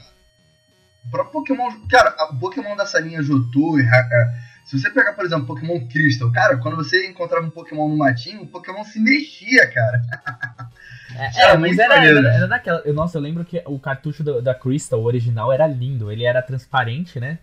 Próprio 1.12 1.34
Pokémon. 1.42 1.70
Cara, 1.90 2.16
o 2.32 2.36
Pokémon 2.40 2.76
dessa 2.76 3.00
linha 3.00 3.22
Jotô. 3.22 3.78
e 3.80 3.84
é, 3.84 4.34
Se 4.66 4.80
você 4.80 4.90
pegar, 4.90 5.14
por 5.14 5.26
exemplo, 5.26 5.46
Pokémon 5.46 5.88
Crystal, 5.88 6.32
cara, 6.32 6.58
quando 6.58 6.76
você 6.78 7.08
encontrava 7.08 7.46
um 7.46 7.50
Pokémon 7.50 7.88
no 7.90 7.98
matinho, 7.98 8.42
o 8.44 8.48
Pokémon 8.48 8.84
se 8.84 9.00
mexia, 9.00 9.68
cara. 9.72 10.02
É, 11.16 11.42
Era 11.44 11.54
é, 11.54 11.58
mas 11.58 11.78
era, 11.78 12.04
era, 12.04 12.28
era 12.34 12.48
daquela. 12.48 12.80
Eu, 12.86 12.92
nossa, 12.92 13.20
eu 13.20 13.22
lembro 13.22 13.46
que 13.46 13.62
o 13.68 13.78
cartucho 13.78 14.24
do- 14.24 14.42
da 14.42 14.56
Crystal, 14.56 15.00
o 15.00 15.04
original, 15.04 15.54
era 15.54 15.68
lindo. 15.68 16.12
Ele 16.12 16.24
era 16.24 16.42
transparente, 16.42 17.20
né? 17.20 17.38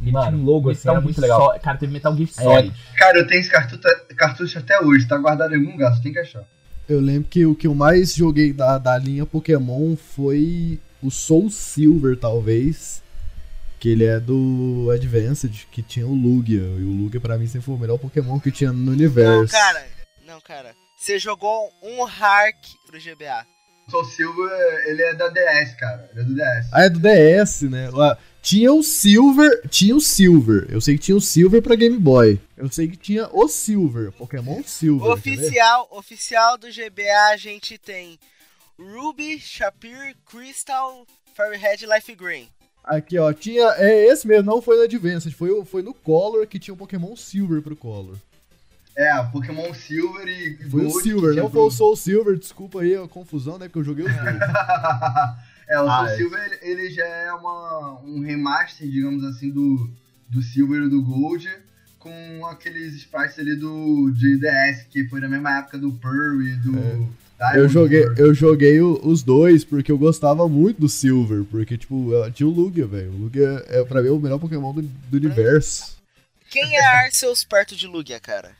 Ele 0.00 0.12
Mano, 0.12 0.28
tinha 0.28 0.38
um 0.40 0.44
logo 0.44 0.70
assim, 0.70 0.88
era 0.88 1.00
muito 1.00 1.20
legal. 1.20 1.40
Solid. 1.40 1.60
Cara, 1.60 1.76
teve 1.76 1.92
Metal 1.92 2.14
Gear 2.16 2.28
É. 2.28 2.42
Solid. 2.42 2.72
Cara, 2.96 3.18
eu 3.18 3.26
tenho 3.26 3.40
esse 3.40 3.50
cartucho, 3.50 3.82
cartucho 4.16 4.58
até 4.60 4.80
hoje, 4.80 5.08
tá 5.08 5.18
guardado 5.18 5.54
em 5.54 5.58
algum 5.58 5.76
gasto, 5.76 6.02
tem 6.04 6.12
que 6.12 6.20
achar. 6.20 6.44
Eu 6.88 7.00
lembro 7.00 7.28
que 7.28 7.44
o 7.44 7.56
que 7.56 7.66
eu 7.66 7.74
mais 7.74 8.14
joguei 8.14 8.52
da, 8.52 8.78
da 8.78 8.96
linha 8.96 9.26
Pokémon 9.26 9.96
foi 9.96 10.78
o 11.02 11.10
Soul 11.10 11.50
Silver, 11.50 12.16
talvez. 12.16 13.02
Que 13.78 13.90
ele 13.90 14.04
é 14.04 14.18
do 14.18 14.90
Advanced, 14.92 15.66
que 15.70 15.82
tinha 15.82 16.06
o 16.06 16.14
Lugia. 16.14 16.60
E 16.60 16.82
o 16.82 16.90
Lugia 16.90 17.20
pra 17.20 17.36
mim 17.36 17.46
sempre 17.46 17.66
foi 17.66 17.74
o 17.74 17.78
melhor 17.78 17.98
Pokémon 17.98 18.40
que 18.40 18.50
tinha 18.50 18.72
no 18.72 18.92
universo. 18.92 19.52
Não, 19.52 19.60
cara. 19.60 19.86
Não, 20.26 20.40
cara. 20.40 20.74
Você 20.96 21.18
jogou 21.18 21.70
um 21.82 22.04
Hark 22.04 22.56
pro 22.86 22.98
GBA. 22.98 23.46
O 23.92 24.02
Silver, 24.02 24.84
ele 24.86 25.02
é 25.02 25.14
da 25.14 25.28
DS, 25.28 25.76
cara. 25.78 26.10
Ele 26.12 26.20
é 26.20 26.24
do 26.24 26.34
DS. 26.34 26.68
Ah, 26.72 26.82
é 26.82 26.90
do 26.90 26.98
DS, 26.98 27.62
né? 27.62 27.88
Tinha 28.42 28.72
o 28.72 28.82
Silver, 28.82 29.68
tinha 29.68 29.94
o 29.94 30.00
Silver. 30.00 30.66
Eu 30.68 30.80
sei 30.80 30.96
que 30.96 31.04
tinha 31.04 31.16
o 31.16 31.20
Silver 31.20 31.62
pra 31.62 31.76
Game 31.76 31.98
Boy. 31.98 32.40
Eu 32.56 32.68
sei 32.70 32.88
que 32.88 32.96
tinha 32.96 33.28
o 33.32 33.46
Silver, 33.46 34.10
Pokémon 34.12 34.62
Silver. 34.64 35.12
Oficial, 35.12 35.86
oficial 35.92 36.58
do 36.58 36.66
GBA 36.68 37.30
a 37.30 37.36
gente 37.36 37.78
tem 37.78 38.18
Ruby, 38.78 39.38
Shapir, 39.38 40.16
Crystal, 40.28 41.06
Fairy 41.34 41.56
Red 41.56 41.76
e 41.82 41.86
Life 41.86 42.14
Green. 42.14 42.48
Aqui, 42.86 43.18
ó, 43.18 43.32
tinha. 43.32 43.64
É 43.78 44.06
esse 44.06 44.26
mesmo, 44.28 44.44
não 44.50 44.62
foi 44.62 44.76
no 44.76 44.84
Advanced, 44.84 45.32
foi, 45.34 45.64
foi 45.64 45.82
no 45.82 45.92
Color 45.92 46.46
que 46.46 46.58
tinha 46.58 46.72
o 46.72 46.76
Pokémon 46.76 47.16
Silver 47.16 47.60
pro 47.60 47.74
Color. 47.76 48.16
É, 48.96 49.12
Pokémon 49.24 49.74
Silver 49.74 50.26
e 50.26 50.56
Foi 50.70 50.84
Gold. 50.84 50.96
o 50.96 51.00
Silver, 51.02 51.34
não 51.34 51.50
foi 51.50 51.60
o 51.62 51.70
Soul 51.70 51.96
Silver, 51.96 52.38
desculpa 52.38 52.80
aí 52.80 52.94
a 52.96 53.06
confusão, 53.06 53.58
né? 53.58 53.66
Porque 53.66 53.80
eu 53.80 53.84
joguei 53.84 54.06
os 54.06 54.12
dois. 54.14 54.24
é, 55.68 55.78
o 55.80 55.86
Ah, 55.90 55.96
Soul 55.98 56.06
é. 56.08 56.16
Silver, 56.16 56.40
ele, 56.62 56.80
ele 56.80 56.90
já 56.90 57.04
é 57.04 57.32
uma, 57.32 58.00
um 58.04 58.20
remaster, 58.20 58.88
digamos 58.88 59.22
assim, 59.24 59.50
do, 59.50 59.90
do 60.30 60.40
Silver 60.40 60.84
e 60.84 60.88
do 60.88 61.02
Gold, 61.02 61.46
com 61.98 62.46
aqueles 62.46 62.94
sprites 62.94 63.38
ali 63.38 63.54
do 63.56 64.10
de 64.12 64.38
DS, 64.38 64.84
que 64.88 65.06
foi 65.08 65.20
na 65.20 65.28
mesma 65.28 65.58
época 65.58 65.76
do 65.76 65.92
Pearl 65.92 66.40
e 66.40 66.56
do 66.56 66.72
Diamond. 66.72 67.10
Eu 67.54 67.68
joguei, 67.68 68.04
eu 68.16 68.32
joguei 68.34 68.80
os 68.80 69.22
dois 69.22 69.64
porque 69.64 69.92
eu 69.92 69.98
gostava 69.98 70.48
muito 70.48 70.80
do 70.80 70.88
Silver, 70.88 71.44
porque, 71.44 71.76
tipo, 71.76 72.12
ela 72.14 72.30
tinha 72.30 72.46
o 72.48 72.50
Lugia, 72.52 72.86
velho. 72.86 73.10
O 73.12 73.16
Lugia 73.18 73.64
é, 73.68 73.84
pra 73.84 74.02
mim, 74.02 74.08
o 74.08 74.18
melhor 74.18 74.38
Pokémon 74.38 74.72
do, 74.72 74.82
do 74.82 75.16
universo. 75.16 75.96
Quem 76.50 76.76
é 76.76 76.84
Arceus 76.84 77.44
perto 77.44 77.76
de 77.76 77.86
Lugia, 77.86 78.18
cara? 78.20 78.52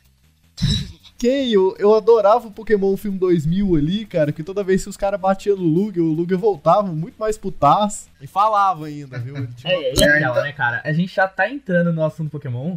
Quem? 1.18 1.50
Eu, 1.50 1.74
eu 1.78 1.94
adorava 1.94 2.46
o 2.46 2.50
Pokémon 2.50 2.94
Filme 2.96 3.18
2000 3.18 3.74
ali, 3.76 4.04
cara, 4.04 4.32
que 4.32 4.42
toda 4.42 4.62
vez 4.62 4.82
que 4.82 4.90
os 4.90 4.96
caras 4.98 5.18
batiam 5.18 5.56
no 5.56 5.62
Lugia, 5.64 6.02
o 6.02 6.12
Lugia 6.12 6.36
voltava 6.36 6.92
muito 6.92 7.16
mais 7.18 7.38
putaz 7.38 8.08
e 8.20 8.26
falava 8.26 8.86
ainda, 8.86 9.18
viu? 9.18 9.34
Ele 9.36 9.46
uma- 9.46 9.54
É, 9.64 9.74
é, 9.74 9.88
É, 9.88 10.20
então- 10.20 10.34
né, 10.34 10.52
cara? 10.52 10.82
A 10.84 10.92
gente 10.92 11.14
já 11.14 11.26
tá 11.26 11.48
entrando 11.48 11.90
no 11.92 12.04
assunto 12.04 12.28
Pokémon, 12.30 12.76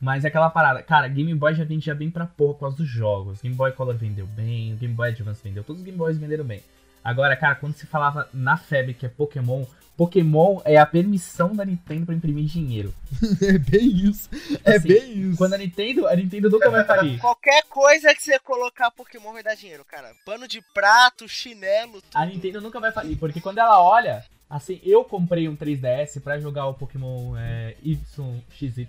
mas 0.00 0.24
é 0.24 0.28
aquela 0.28 0.50
parada. 0.50 0.82
Cara, 0.82 1.08
Game 1.08 1.34
Boy 1.34 1.54
já 1.54 1.64
vendia 1.64 1.94
bem 1.94 2.10
pra 2.10 2.26
porra 2.26 2.54
por 2.54 2.60
causa 2.60 2.76
dos 2.76 2.88
jogos. 2.88 3.40
Game 3.40 3.54
Boy 3.56 3.72
Color 3.72 3.96
vendeu 3.96 4.26
bem, 4.26 4.74
o 4.74 4.76
Game 4.76 4.94
Boy 4.94 5.10
Advance 5.10 5.42
vendeu, 5.42 5.64
todos 5.64 5.80
os 5.80 5.86
Game 5.86 5.96
Boys 5.98 6.18
venderam 6.18 6.44
bem. 6.44 6.62
Agora, 7.02 7.36
cara, 7.36 7.54
quando 7.54 7.74
se 7.74 7.86
falava 7.86 8.28
na 8.34 8.56
febre 8.56 8.92
que 8.92 9.06
é 9.06 9.08
Pokémon, 9.08 9.64
Pokémon 9.96 10.60
é 10.64 10.76
a 10.76 10.84
permissão 10.84 11.54
da 11.54 11.64
Nintendo 11.64 12.04
pra 12.04 12.14
imprimir 12.14 12.46
dinheiro. 12.46 12.92
É 13.40 13.56
bem 13.58 13.86
isso. 13.86 14.28
É 14.64 14.76
Assim, 14.76 14.88
bem 14.88 15.30
isso. 15.30 15.38
Quando 15.38 15.54
a 15.54 15.58
Nintendo, 15.58 16.06
a 16.06 16.16
Nintendo 16.16 16.50
nunca 16.50 16.68
vai 16.68 16.84
falir. 16.84 17.18
Qualquer 17.22 17.62
coisa 17.64 18.14
que 18.14 18.22
você 18.22 18.38
colocar 18.40 18.90
Pokémon 18.90 19.32
vai 19.32 19.42
dar 19.42 19.54
dinheiro, 19.54 19.84
cara. 19.84 20.12
Pano 20.24 20.46
de 20.48 20.60
prato, 20.74 21.28
chinelo, 21.28 22.02
tudo. 22.02 22.16
A 22.16 22.26
Nintendo 22.26 22.60
nunca 22.60 22.80
vai 22.80 22.90
falir, 22.92 23.16
porque 23.16 23.40
quando 23.40 23.58
ela 23.58 23.80
olha, 23.82 24.24
assim, 24.50 24.80
eu 24.84 25.04
comprei 25.04 25.48
um 25.48 25.56
3DS 25.56 26.20
pra 26.20 26.40
jogar 26.40 26.66
o 26.66 26.74
Pokémon 26.74 27.36
é, 27.36 27.76
Y, 27.82 28.42
XY. 28.50 28.88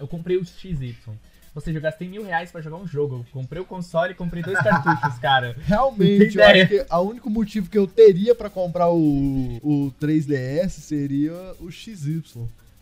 Eu 0.00 0.08
comprei 0.08 0.36
o 0.36 0.44
XY. 0.44 0.96
Ou 1.54 1.60
seja, 1.60 1.78
eu 1.78 1.82
gastei 1.82 2.08
mil 2.08 2.24
reais 2.24 2.50
pra 2.50 2.60
jogar 2.60 2.76
um 2.76 2.86
jogo. 2.86 3.16
Eu 3.16 3.26
comprei 3.32 3.60
o 3.60 3.64
console 3.64 4.12
e 4.12 4.14
comprei 4.14 4.42
dois 4.42 4.58
cartuchos, 4.60 5.18
cara. 5.20 5.56
Realmente, 5.64 6.38
eu 6.38 6.44
acho 6.44 6.68
que 6.68 6.86
o 6.88 7.00
único 7.00 7.28
motivo 7.28 7.68
que 7.68 7.76
eu 7.76 7.86
teria 7.86 8.34
pra 8.34 8.48
comprar 8.48 8.88
o, 8.90 9.58
o 9.62 9.92
3DS 10.00 10.70
seria 10.70 11.32
o 11.58 11.70
XY. 11.70 12.22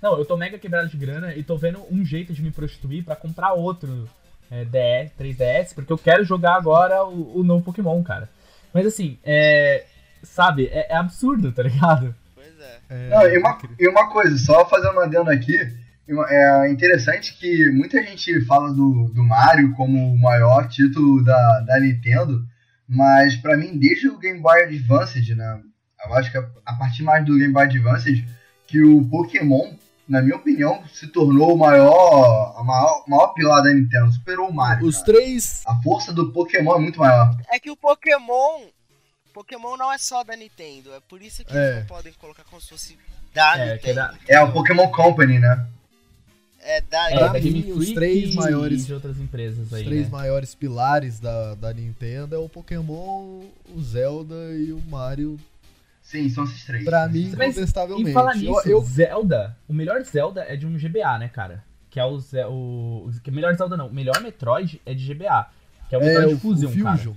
Não, 0.02 0.16
eu 0.16 0.24
tô 0.24 0.36
mega 0.36 0.58
quebrado 0.58 0.88
de 0.88 0.96
grana 0.96 1.34
e 1.34 1.42
tô 1.42 1.56
vendo 1.56 1.82
um 1.90 2.04
jeito 2.04 2.32
de 2.32 2.42
me 2.42 2.50
prostituir 2.50 3.04
pra 3.04 3.16
comprar 3.16 3.54
outro 3.54 4.08
é, 4.50 4.64
DS, 4.64 5.12
3DS, 5.18 5.74
porque 5.74 5.92
eu 5.92 5.98
quero 5.98 6.24
jogar 6.24 6.54
agora 6.54 7.04
o, 7.04 7.40
o 7.40 7.42
novo 7.42 7.64
Pokémon, 7.64 8.02
cara. 8.02 8.28
Mas 8.72 8.86
assim, 8.86 9.18
é. 9.24 9.84
Sabe, 10.22 10.66
é, 10.66 10.92
é 10.92 10.96
absurdo, 10.96 11.52
tá 11.52 11.62
ligado? 11.62 12.14
Pois 12.34 12.60
é. 12.60 12.78
É, 12.90 13.08
Não, 13.08 13.28
e, 13.28 13.38
uma, 13.38 13.58
e 13.78 13.88
uma 13.88 14.10
coisa, 14.10 14.36
só 14.36 14.68
fazendo 14.68 14.92
uma 14.92 15.04
adendo 15.04 15.30
aqui, 15.30 15.56
é 16.28 16.70
interessante 16.70 17.34
que 17.34 17.70
muita 17.70 18.02
gente 18.02 18.40
fala 18.46 18.72
do, 18.72 19.10
do 19.14 19.22
Mario 19.22 19.74
como 19.74 20.12
o 20.12 20.18
maior 20.18 20.68
título 20.68 21.22
da, 21.24 21.60
da 21.60 21.78
Nintendo, 21.80 22.44
mas 22.88 23.36
pra 23.36 23.56
mim, 23.56 23.76
desde 23.78 24.08
o 24.08 24.18
Game 24.18 24.40
Boy 24.40 24.62
Advanced, 24.64 25.28
né, 25.36 25.60
eu 26.06 26.14
acho 26.14 26.30
que 26.30 26.38
a, 26.38 26.48
a 26.64 26.74
partir 26.74 27.02
mais 27.02 27.24
do 27.26 27.36
Game 27.36 27.52
Boy 27.52 27.64
Advanced, 27.64 28.24
que 28.66 28.82
o 28.82 29.04
Pokémon, 29.08 29.72
na 30.08 30.22
minha 30.22 30.36
opinião, 30.36 30.82
se 30.92 31.06
tornou 31.08 31.54
o 31.54 31.58
maior, 31.58 32.54
a 32.58 32.64
maior, 32.64 33.04
maior 33.06 33.28
pilar 33.34 33.62
da 33.62 33.72
Nintendo, 33.74 34.10
superou 34.12 34.48
o 34.48 34.54
Mario. 34.54 34.86
Os 34.86 34.96
cara. 35.02 35.06
três. 35.06 35.62
A 35.66 35.74
força 35.82 36.12
do 36.12 36.32
Pokémon 36.32 36.76
é 36.76 36.80
muito 36.80 36.98
maior. 36.98 37.36
É 37.50 37.58
que 37.58 37.70
o 37.70 37.76
Pokémon. 37.76 38.62
Pokémon 39.34 39.76
não 39.76 39.92
é 39.92 39.98
só 39.98 40.24
da 40.24 40.34
Nintendo. 40.34 40.92
É 40.94 41.00
por 41.08 41.20
isso 41.22 41.44
que 41.44 41.54
É. 41.56 41.66
eles 41.66 41.78
não 41.80 41.86
podem 41.86 42.12
colocar 42.14 42.42
como 42.44 42.60
se 42.60 42.68
fosse 42.70 42.98
da 43.34 43.58
É, 43.58 43.68
é 43.68 43.72
Nintendo. 43.74 43.94
da- 43.96 44.14
É 44.26 44.40
o 44.40 44.50
Pokémon 44.52 44.88
Company, 44.90 45.38
né? 45.38 45.66
É 46.60 46.80
da, 46.80 47.10
É, 47.10 47.18
da 47.32 47.40
mim, 47.40 47.70
os 47.72 47.92
três 47.92 48.32
e 48.34 48.36
maiores- 48.36 48.86
de 48.86 48.92
outras 48.92 49.18
empresas 49.18 49.68
Os 49.68 49.74
aí, 49.74 49.84
três 49.84 50.04
né? 50.06 50.10
maiores 50.10 50.54
pilares 50.54 51.20
da, 51.20 51.54
da 51.54 51.72
Nintendo 51.72 52.34
é 52.34 52.38
o 52.38 52.48
Pokémon, 52.48 53.42
o 53.74 53.80
Zelda 53.80 54.34
e 54.56 54.72
o 54.72 54.80
Mario. 54.88 55.38
Sim, 56.02 56.28
são 56.28 56.44
esses 56.44 56.64
três. 56.64 56.84
Pra 56.84 57.06
mim, 57.08 57.32
Mas, 57.36 57.54
incontestavelmente. 57.54 58.10
E 58.10 58.12
falar 58.12 58.34
Eu- 58.36 58.40
nisso, 58.40 58.68
eu, 58.68 58.80
Zelda, 58.82 59.56
o 59.68 59.72
melhor 59.72 60.02
Zelda 60.04 60.42
é 60.48 60.56
de 60.56 60.66
um 60.66 60.76
GBA, 60.76 61.18
né, 61.18 61.28
cara? 61.28 61.62
Que 61.90 62.00
é 62.00 62.04
o, 62.04 62.18
o, 62.50 63.10
o 63.26 63.30
melhor 63.30 63.54
Zelda 63.56 63.76
não, 63.76 63.86
o 63.88 63.94
melhor 63.94 64.20
Metroid 64.20 64.80
é 64.84 64.94
de 64.94 65.06
GBA, 65.14 65.48
que 65.88 65.94
é 65.94 65.98
o 65.98 66.02
é, 66.02 66.06
Metroid 66.06 66.34
o, 66.34 66.38
Fusion, 66.38 66.70
o 66.70 66.82
cara. 66.82 66.96
Fusion. 66.96 67.14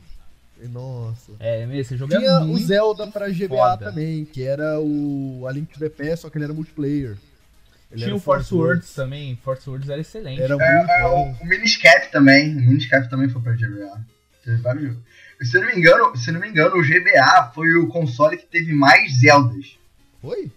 Nossa. 0.72 1.32
É, 1.39 1.64
esse 1.78 1.98
jogo 1.98 2.16
Tinha 2.16 2.30
é 2.30 2.39
o 2.39 2.46
muito 2.46 2.66
Zelda 2.68 3.08
pra 3.08 3.30
GBA 3.30 3.48
foda. 3.58 3.86
também, 3.86 4.24
que 4.26 4.44
era 4.44 4.80
o 4.80 5.46
A 5.48 5.52
Link 5.52 5.74
to 5.74 5.80
the 5.80 5.89
Past, 5.89 6.18
só 6.20 6.30
que 6.30 6.38
ele 6.38 6.46
era 6.46 6.54
multiplayer. 6.54 7.18
Ele 7.92 8.04
Tinha 8.04 8.16
o 8.16 8.20
Force 8.20 8.54
Words 8.54 8.94
também, 8.94 9.36
Force 9.44 9.70
Words 9.70 9.89
era 9.89 10.00
excelente. 10.00 10.42
Era 10.42 10.54
É, 10.56 10.76
muito 10.78 10.92
é, 10.92 11.02
bom. 11.02 11.36
o, 11.39 11.44
o 11.44 11.46
Miniscap 11.46 12.12
também. 12.12 12.52
O 12.56 12.62
Miniscap 12.62 13.10
também 13.10 13.28
foi 13.30 13.42
pra 13.42 13.54
GBA. 13.54 14.02
Teve 14.46 14.62
vários 14.62 14.84
jogos. 14.86 15.00
Se 15.42 15.58
eu 15.58 15.62
não 15.62 15.70
me 15.72 15.78
engano, 15.78 16.16
se 16.16 16.32
não 16.32 16.39
me 16.39 16.48
engano, 16.50 16.76
o 16.78 16.84
GBA 16.84 17.52
foi 17.54 17.74
o 17.76 17.88
console 17.88 18.38
que 18.38 18.46
teve 18.46 18.74
mais 18.74 19.20
Zeldas. 19.20 19.78
Foi? 20.22 20.52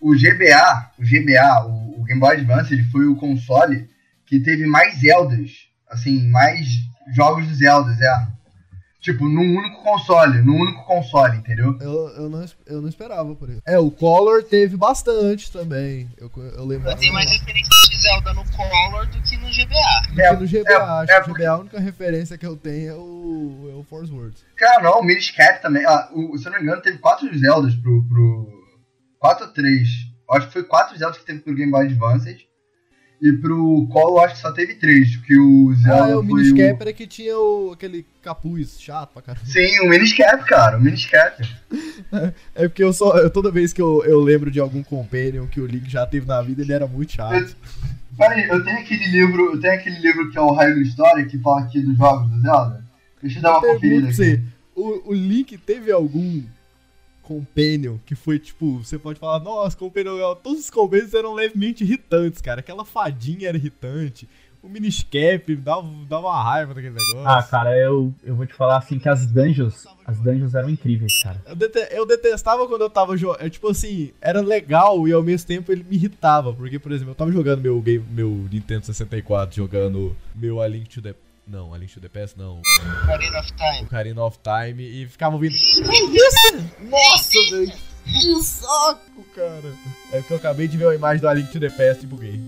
O 0.00 0.12
GBA, 0.14 0.90
o 0.98 1.02
GBA, 1.02 1.66
o, 1.66 2.00
o 2.00 2.04
Game 2.04 2.20
Boy 2.20 2.36
Advance, 2.36 2.72
ele 2.72 2.84
foi 2.84 3.06
o 3.06 3.16
console 3.16 3.88
que 4.26 4.38
teve 4.40 4.66
mais 4.66 5.00
Zeldas. 5.00 5.66
Assim, 5.88 6.28
mais 6.28 6.68
jogos 7.14 7.48
de 7.48 7.54
Zeldas, 7.56 8.00
é. 8.00 8.26
Tipo, 9.04 9.28
num 9.28 9.58
único 9.58 9.82
console, 9.82 10.40
num 10.40 10.58
único 10.58 10.82
console, 10.86 11.36
entendeu? 11.36 11.76
Eu, 11.78 12.08
eu, 12.16 12.30
não, 12.30 12.46
eu 12.64 12.80
não 12.80 12.88
esperava 12.88 13.34
por 13.34 13.50
isso. 13.50 13.60
É, 13.66 13.78
o 13.78 13.90
Color 13.90 14.42
teve 14.44 14.78
bastante 14.78 15.52
também. 15.52 16.10
Eu, 16.16 16.32
eu 16.56 16.64
lembro. 16.64 16.88
Eu 16.88 16.96
tenho 16.96 17.12
mais 17.12 17.30
referências 17.30 17.90
de 17.90 18.00
Zelda 18.00 18.32
no 18.32 18.42
Color 18.50 19.06
do 19.08 19.20
que 19.20 19.36
no 19.36 19.48
GBA. 19.48 20.08
do 20.08 20.46
que 20.46 20.56
no 20.56 20.62
GBA. 20.64 20.72
é, 20.72 20.76
acho 20.76 21.12
é 21.12 21.20
que 21.20 21.28
no 21.28 21.34
GBA 21.34 21.50
a 21.50 21.58
única 21.58 21.80
referência 21.80 22.38
que 22.38 22.46
eu 22.46 22.56
tenho 22.56 22.90
é 22.90 22.94
o, 22.94 23.70
é 23.74 23.74
o 23.74 23.84
Force 23.90 24.10
Words. 24.10 24.42
Cara, 24.56 24.82
não, 24.82 25.00
o 25.00 25.04
Miniscap 25.04 25.60
também. 25.60 25.84
Ah, 25.84 26.08
o, 26.10 26.38
se 26.38 26.46
eu 26.46 26.52
não 26.52 26.58
me 26.58 26.64
engano, 26.64 26.80
teve 26.80 26.96
quatro 26.96 27.28
Zeldas 27.38 27.74
pro. 27.74 28.02
pro 28.08 28.48
quatro 29.18 29.44
ou 29.44 29.52
três. 29.52 29.86
Acho 30.30 30.46
que 30.46 30.52
foi 30.54 30.64
quatro 30.64 30.96
Zeldas 30.96 31.18
que 31.18 31.26
teve 31.26 31.40
pro 31.40 31.54
Game 31.54 31.70
Boy 31.70 31.84
Advance. 31.84 32.48
E 33.26 33.32
pro 33.32 33.86
Colo, 33.90 34.20
acho 34.20 34.34
que 34.34 34.40
só 34.42 34.52
teve 34.52 34.74
três. 34.74 35.16
Que 35.16 35.34
o 35.38 35.72
Zelda 35.76 36.04
Ah, 36.04 36.10
é 36.10 36.16
o 36.16 36.22
Miniscap 36.22 36.78
era 36.82 36.92
que 36.92 37.06
tinha 37.06 37.38
o, 37.38 37.72
aquele 37.72 38.04
capuz 38.22 38.78
chato 38.78 39.14
pra 39.14 39.22
caramba. 39.22 39.46
Sim, 39.46 39.80
o 39.80 39.88
Miniscap, 39.88 40.44
cara. 40.44 40.76
O 40.76 40.80
Miniscap. 40.82 41.42
É 42.54 42.68
porque 42.68 42.84
eu 42.84 42.92
só. 42.92 43.16
eu- 43.18 43.30
toda 43.30 43.50
vez 43.50 43.72
que 43.72 43.80
eu, 43.82 44.04
eu 44.04 44.20
lembro 44.20 44.50
de 44.50 44.60
algum 44.60 44.82
Companion 44.82 45.46
que 45.46 45.60
o 45.60 45.66
Link 45.66 45.90
já 45.90 46.06
teve 46.06 46.26
na 46.26 46.40
vida, 46.42 46.62
ele 46.62 46.72
era 46.72 46.86
muito 46.86 47.12
chato. 47.12 47.56
Peraí, 48.16 48.46
eu 48.48 48.62
tenho 48.62 48.78
aquele 48.78 49.06
livro. 49.08 49.54
Eu 49.54 49.60
tenho 49.60 49.74
aquele 49.74 49.98
livro 50.00 50.30
que 50.30 50.38
é 50.38 50.40
o 50.40 50.52
Raio 50.52 50.74
da 50.76 50.82
História, 50.82 51.24
que 51.24 51.38
fala 51.38 51.62
aqui 51.62 51.80
dos 51.80 51.96
jogos 51.96 52.30
do 52.30 52.40
Zelda. 52.40 52.84
Deixa 53.22 53.38
eu 53.38 53.42
dar 53.42 53.52
uma 53.52 53.60
Pergunto 53.62 53.80
conferida 53.80 54.06
aqui. 54.08 54.14
você, 54.16 54.42
o, 54.76 55.10
o 55.10 55.14
Link 55.14 55.56
teve 55.58 55.90
algum 55.90 56.42
Companion 57.24 57.96
que 58.06 58.14
foi 58.14 58.38
tipo, 58.38 58.78
você 58.78 58.98
pode 58.98 59.18
falar, 59.18 59.40
nossa, 59.40 59.76
Companion, 59.76 60.34
todos 60.36 60.60
os 60.60 60.70
Companions 60.70 61.12
eram 61.14 61.32
levemente 61.34 61.82
irritantes, 61.82 62.40
cara. 62.40 62.60
Aquela 62.60 62.84
fadinha 62.84 63.48
era 63.48 63.56
irritante. 63.56 64.28
O 64.62 64.68
Miniscap 64.68 65.54
dava, 65.56 65.86
dava 66.08 66.26
uma 66.26 66.42
raiva 66.42 66.72
daquele 66.72 66.94
negócio. 66.94 67.28
Ah, 67.28 67.42
cara, 67.42 67.76
eu, 67.76 68.14
eu 68.24 68.34
vou 68.34 68.46
te 68.46 68.54
falar 68.54 68.78
assim 68.78 68.98
que 68.98 69.06
as 69.08 69.26
dungeons, 69.26 69.86
as 70.06 70.18
dungeons 70.18 70.54
eram 70.54 70.70
incríveis, 70.70 71.12
cara. 71.22 71.38
Eu, 71.46 71.54
dete- 71.54 71.88
eu 71.94 72.06
detestava 72.06 72.66
quando 72.66 72.80
eu 72.80 72.88
tava 72.88 73.14
jogando. 73.14 73.50
Tipo 73.50 73.68
assim, 73.68 74.12
era 74.22 74.40
legal 74.40 75.06
e 75.06 75.12
ao 75.12 75.22
mesmo 75.22 75.46
tempo 75.46 75.70
ele 75.70 75.84
me 75.84 75.96
irritava. 75.96 76.50
Porque, 76.54 76.78
por 76.78 76.92
exemplo, 76.92 77.10
eu 77.10 77.14
tava 77.14 77.30
jogando 77.30 77.60
meu 77.60 77.78
game, 77.82 78.06
meu 78.10 78.30
Nintendo 78.50 78.86
64, 78.86 79.54
jogando 79.54 80.16
meu 80.34 80.62
A 80.62 80.66
Link 80.66 80.88
to 80.88 81.02
the. 81.02 81.14
Não, 81.46 81.74
A 81.74 81.78
Link 81.78 81.92
to 81.92 82.00
the 82.00 82.08
Past 82.08 82.38
não. 82.38 82.62
Ocarina 83.02 83.38
of 83.38 83.52
Time. 83.52 83.82
Ocarina 83.82 84.24
of 84.24 84.38
Time 84.38 84.82
e 84.82 85.06
ficava 85.06 85.34
ouvindo. 85.34 85.54
Nossa, 86.88 87.38
velho! 87.50 87.72
Que 88.04 88.42
saco, 88.42 89.24
cara! 89.34 89.74
É 90.12 90.18
porque 90.18 90.32
eu 90.32 90.36
acabei 90.38 90.68
de 90.68 90.76
ver 90.76 90.88
a 90.88 90.94
imagem 90.94 91.20
do 91.20 91.28
A 91.28 91.34
Link 91.34 91.50
to 91.52 91.60
the 91.60 91.70
Past 91.70 92.04
e 92.04 92.06
buguei. 92.06 92.40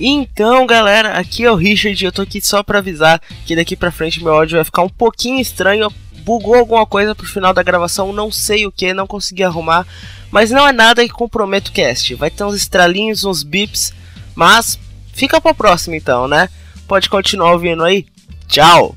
Então, 0.00 0.64
galera, 0.66 1.18
aqui 1.18 1.44
é 1.44 1.50
o 1.50 1.56
Richard 1.56 2.02
e 2.02 2.06
eu 2.06 2.12
tô 2.12 2.22
aqui 2.22 2.40
só 2.40 2.62
pra 2.62 2.78
avisar 2.78 3.20
que 3.44 3.56
daqui 3.56 3.74
pra 3.74 3.90
frente 3.90 4.22
meu 4.22 4.32
áudio 4.32 4.56
vai 4.56 4.64
ficar 4.64 4.82
um 4.82 4.88
pouquinho 4.88 5.40
estranho. 5.40 5.92
Bugou 6.20 6.54
alguma 6.54 6.86
coisa 6.86 7.14
pro 7.14 7.26
final 7.26 7.52
da 7.52 7.62
gravação, 7.62 8.12
não 8.12 8.30
sei 8.30 8.66
o 8.66 8.72
que, 8.72 8.92
não 8.92 9.06
consegui 9.06 9.42
arrumar. 9.42 9.86
Mas 10.30 10.50
não 10.50 10.68
é 10.68 10.72
nada 10.72 11.02
que 11.02 11.12
comprometa 11.12 11.70
o 11.70 11.72
cast. 11.72 12.14
Vai 12.14 12.30
ter 12.30 12.44
uns 12.44 12.54
estralinhos, 12.54 13.24
uns 13.24 13.42
bips, 13.42 13.92
mas 14.34 14.78
fica 15.12 15.40
pra 15.40 15.54
próxima 15.54 15.96
então, 15.96 16.28
né? 16.28 16.48
Pode 16.86 17.08
continuar 17.08 17.52
ouvindo 17.52 17.82
aí. 17.82 18.06
Tchau! 18.46 18.94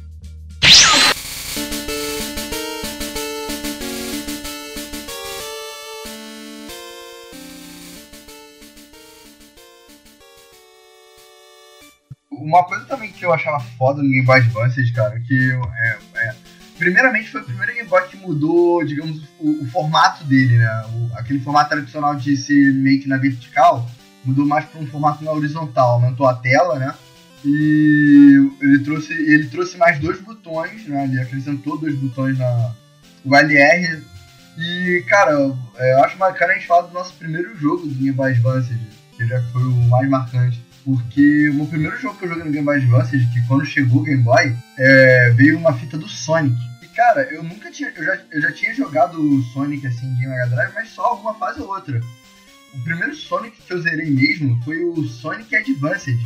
Uma 12.52 12.66
coisa 12.66 12.84
também 12.86 13.10
que 13.12 13.26
eu 13.26 13.32
achava 13.34 13.60
foda 13.78 14.04
no 14.04 14.10
Game 14.10 14.26
Boy 14.26 14.40
Advance, 14.40 14.92
cara, 14.92 15.18
que 15.22 15.52
é, 15.84 15.98
é- 16.28 16.36
primeiramente 16.78 17.30
foi 17.30 17.40
o 17.42 17.46
primeiro 17.46 17.74
Game 17.74 17.88
Boy 17.88 18.06
que 18.10 18.18
mudou, 18.18 18.84
digamos, 18.86 19.22
o, 19.40 19.64
o 19.64 19.66
formato 19.68 20.26
dele, 20.26 20.58
né? 20.58 20.84
O- 20.94 21.18
aquele 21.18 21.40
formato 21.40 21.70
tradicional 21.70 22.14
de 22.16 22.36
ser 22.36 22.74
meio 22.74 23.02
que 23.02 23.08
na 23.08 23.16
vertical, 23.18 23.90
mudou 24.26 24.46
mais 24.46 24.66
para 24.66 24.82
um 24.82 24.86
formato 24.88 25.24
na 25.24 25.32
horizontal, 25.32 25.92
aumentou 25.92 26.28
a 26.28 26.34
tela, 26.34 26.78
né? 26.78 26.94
E 27.46 28.50
ele 28.62 28.80
trouxe, 28.80 29.14
ele 29.14 29.48
trouxe 29.48 29.78
mais 29.78 29.98
dois 30.00 30.20
botões, 30.22 30.86
né? 30.88 31.06
Ele 31.06 31.22
acrescentou 31.22 31.78
dois 31.78 31.96
botões 31.96 32.38
na 32.38 32.74
o 33.24 33.36
LR. 33.36 34.04
E, 34.58 35.04
cara, 35.08 35.32
é, 35.78 35.94
eu 35.94 36.04
acho 36.04 36.18
bacana 36.18 36.52
a 36.52 36.56
gente 36.56 36.68
falar 36.68 36.88
do 36.88 36.94
nosso 36.94 37.14
primeiro 37.14 37.56
jogo 37.58 37.88
do 37.88 37.94
Game 37.96 38.12
Boy 38.12 38.32
Advance, 38.32 38.78
que 39.16 39.26
já 39.26 39.42
foi 39.54 39.64
o 39.64 39.72
mais 39.90 40.10
marcante. 40.10 40.62
Porque 40.84 41.50
o 41.50 41.54
meu 41.54 41.66
primeiro 41.68 41.98
jogo 41.98 42.18
que 42.18 42.26
eu 42.26 42.30
joguei 42.30 42.44
no 42.44 42.52
Game 42.52 42.66
Boy 42.66 42.78
Advance, 42.78 43.12
que 43.18 43.48
quando 43.48 43.66
chegou 43.66 44.02
o 44.02 44.04
Game 44.04 44.24
Boy, 44.24 44.56
é, 44.78 45.30
veio 45.36 45.58
uma 45.58 45.74
fita 45.78 45.98
do 45.98 46.08
Sonic. 46.10 46.56
E 46.82 46.88
cara, 46.88 47.22
eu 47.32 47.44
nunca 47.44 47.70
tinha. 47.72 47.92
Eu 47.96 48.04
já, 48.04 48.20
eu 48.32 48.42
já 48.42 48.52
tinha 48.52 48.74
jogado 48.74 49.20
o 49.22 49.42
Sonic 49.54 49.86
assim 49.86 50.14
de 50.16 50.26
Mega 50.28 50.48
Drive, 50.48 50.74
mas 50.74 50.90
só 50.90 51.04
alguma 51.04 51.34
fase 51.36 51.62
ou 51.62 51.68
outra. 51.70 52.02
O 52.74 52.80
primeiro 52.84 53.14
Sonic 53.16 53.58
que 53.62 53.74
eu 53.74 53.82
zerei 53.82 54.10
mesmo 54.10 54.60
foi 54.64 54.84
o 54.84 55.04
Sonic 55.08 55.56
Advanced. 55.56 56.18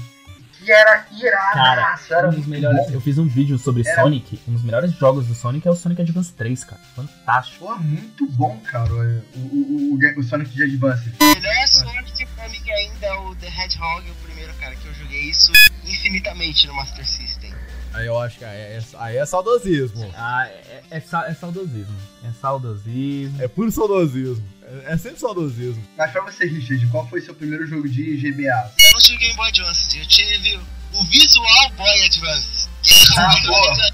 Que 0.57 0.71
era 0.71 1.05
iradaço, 1.21 2.13
era 2.13 2.27
um 2.29 2.31
dos 2.31 2.47
melhores. 2.47 2.87
bom. 2.87 2.93
Eu 2.93 3.01
fiz 3.01 3.17
um 3.17 3.27
vídeo 3.27 3.57
sobre 3.57 3.85
Era- 3.85 4.01
Sonic. 4.01 4.39
Um 4.47 4.53
dos 4.53 4.63
melhores 4.63 4.91
jogos 4.93 5.27
do 5.27 5.35
Sonic 5.35 5.67
é 5.67 5.71
o 5.71 5.75
Sonic 5.75 6.01
Advance 6.01 6.31
3, 6.33 6.63
cara. 6.63 6.81
Fantástico. 6.95 7.65
Pô, 7.65 7.75
muito 7.77 8.25
bom, 8.31 8.57
cara, 8.63 8.91
o, 8.93 9.21
o, 9.35 9.93
o, 9.93 10.19
o- 10.19 10.23
Sonic 10.23 10.49
de 10.51 10.63
Advanced. 10.63 11.13
O 11.19 11.25
melhor 11.35 11.67
Sonic 11.67 12.25
pra 12.35 12.47
mim 12.49 12.61
ainda 12.71 13.05
é 13.05 13.13
o 13.19 13.35
The 13.35 13.47
Hedgehog, 13.47 14.09
o 14.09 14.15
primeiro 14.15 14.34
cara 14.65 14.75
que 14.77 14.87
eu 14.87 14.93
joguei 14.95 15.21
isso 15.29 15.51
infinitamente 15.83 16.65
no 16.65 16.73
Master 16.73 17.05
System. 17.07 17.53
Aí 17.93 18.07
eu 18.07 18.19
acho 18.19 18.39
que 18.39 18.45
aí 18.45 18.57
é, 18.57 18.83
aí 18.97 19.17
é 19.17 19.25
saudosismo. 19.25 20.11
Ah, 20.17 20.47
é, 20.47 20.81
é, 20.89 20.97
é 20.97 21.33
saudosismo. 21.35 21.95
É 22.23 22.31
saudosismo. 22.41 23.41
É 23.43 23.47
puro 23.47 23.71
saudosismo. 23.71 24.43
É, 24.63 24.93
é 24.93 24.97
sempre 24.97 25.19
saudosismo. 25.19 25.87
Mas 25.95 26.11
pra 26.11 26.21
você, 26.23 26.45
Richard, 26.45 26.85
qual 26.87 27.07
foi 27.07 27.21
seu 27.21 27.35
primeiro 27.35 27.67
jogo 27.67 27.87
de 27.87 28.17
GBA? 28.17 28.71
Eu 28.79 28.93
não 28.93 28.99
tive 28.99 29.17
Game 29.19 29.35
Boy 29.35 29.49
Advance, 29.49 29.99
eu 29.99 30.07
tive 30.07 30.59
o 30.93 31.03
Visual 31.05 31.69
Boy 31.77 32.05
Advance. 32.05 32.67
Que 32.81 32.93
é 32.93 33.19
Ah, 33.19 33.35
o 33.35 33.47
boa. 33.47 33.91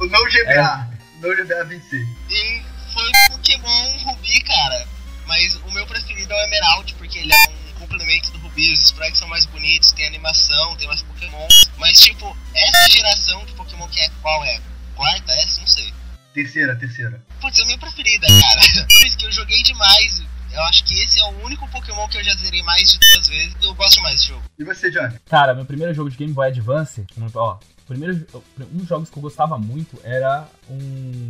O 0.00 0.06
não 0.06 0.24
GBA. 0.24 0.50
É. 0.50 1.00
Não 1.20 1.36
GBA 1.36 1.64
26. 1.66 2.08
E 2.30 2.62
foi 2.92 3.10
Pokémon 3.30 3.98
Ruby, 4.04 4.40
cara. 4.42 4.88
Mas 5.26 5.54
o 5.54 5.70
meu 5.70 5.86
preferido 5.86 6.32
é 6.32 6.36
o 6.36 6.46
Emerald, 6.48 6.94
porque 6.94 7.20
ele 7.20 7.32
é 7.32 7.48
um 7.50 7.59
Os 8.72 8.84
sprites 8.84 9.18
são 9.18 9.28
mais 9.28 9.46
bonitos, 9.46 9.92
tem 9.92 10.06
animação, 10.06 10.76
tem 10.76 10.86
mais 10.86 11.02
Pokémon. 11.02 11.48
Mas, 11.78 12.00
tipo, 12.00 12.36
essa 12.54 12.90
geração 12.90 13.44
de 13.46 13.52
Pokémon 13.54 13.88
que 13.88 14.00
é 14.00 14.08
qual 14.20 14.44
é? 14.44 14.60
Quarta? 14.94 15.32
Essa? 15.32 15.60
Não 15.60 15.66
sei. 15.66 15.92
Terceira, 16.34 16.76
terceira. 16.76 17.22
Putz, 17.40 17.58
é 17.58 17.62
a 17.62 17.64
minha 17.64 17.78
preferida, 17.78 18.26
cara. 18.26 18.86
Por 18.86 19.06
isso 19.06 19.16
que 19.16 19.26
eu 19.26 19.32
joguei 19.32 19.62
demais. 19.62 20.22
Eu 20.52 20.62
acho 20.64 20.84
que 20.84 20.94
esse 21.02 21.18
é 21.20 21.24
o 21.24 21.44
único 21.44 21.66
Pokémon 21.68 22.06
que 22.08 22.18
eu 22.18 22.24
já 22.24 22.34
zerei 22.34 22.62
mais 22.62 22.92
de 22.92 22.98
duas 22.98 23.28
vezes. 23.28 23.56
Eu 23.62 23.74
gosto 23.74 23.94
demais 23.94 24.16
desse 24.16 24.28
jogo. 24.28 24.42
E 24.58 24.64
você, 24.64 24.90
Johnny? 24.90 25.18
Cara, 25.28 25.54
meu 25.54 25.64
primeiro 25.64 25.94
jogo 25.94 26.10
de 26.10 26.16
Game 26.16 26.32
Boy 26.32 26.48
Advance, 26.48 27.06
ó, 27.34 27.58
primeiro, 27.86 28.26
um 28.60 28.78
dos 28.78 28.88
jogos 28.88 29.08
que 29.08 29.16
eu 29.16 29.22
gostava 29.22 29.58
muito 29.58 29.98
era 30.04 30.46
um, 30.68 31.28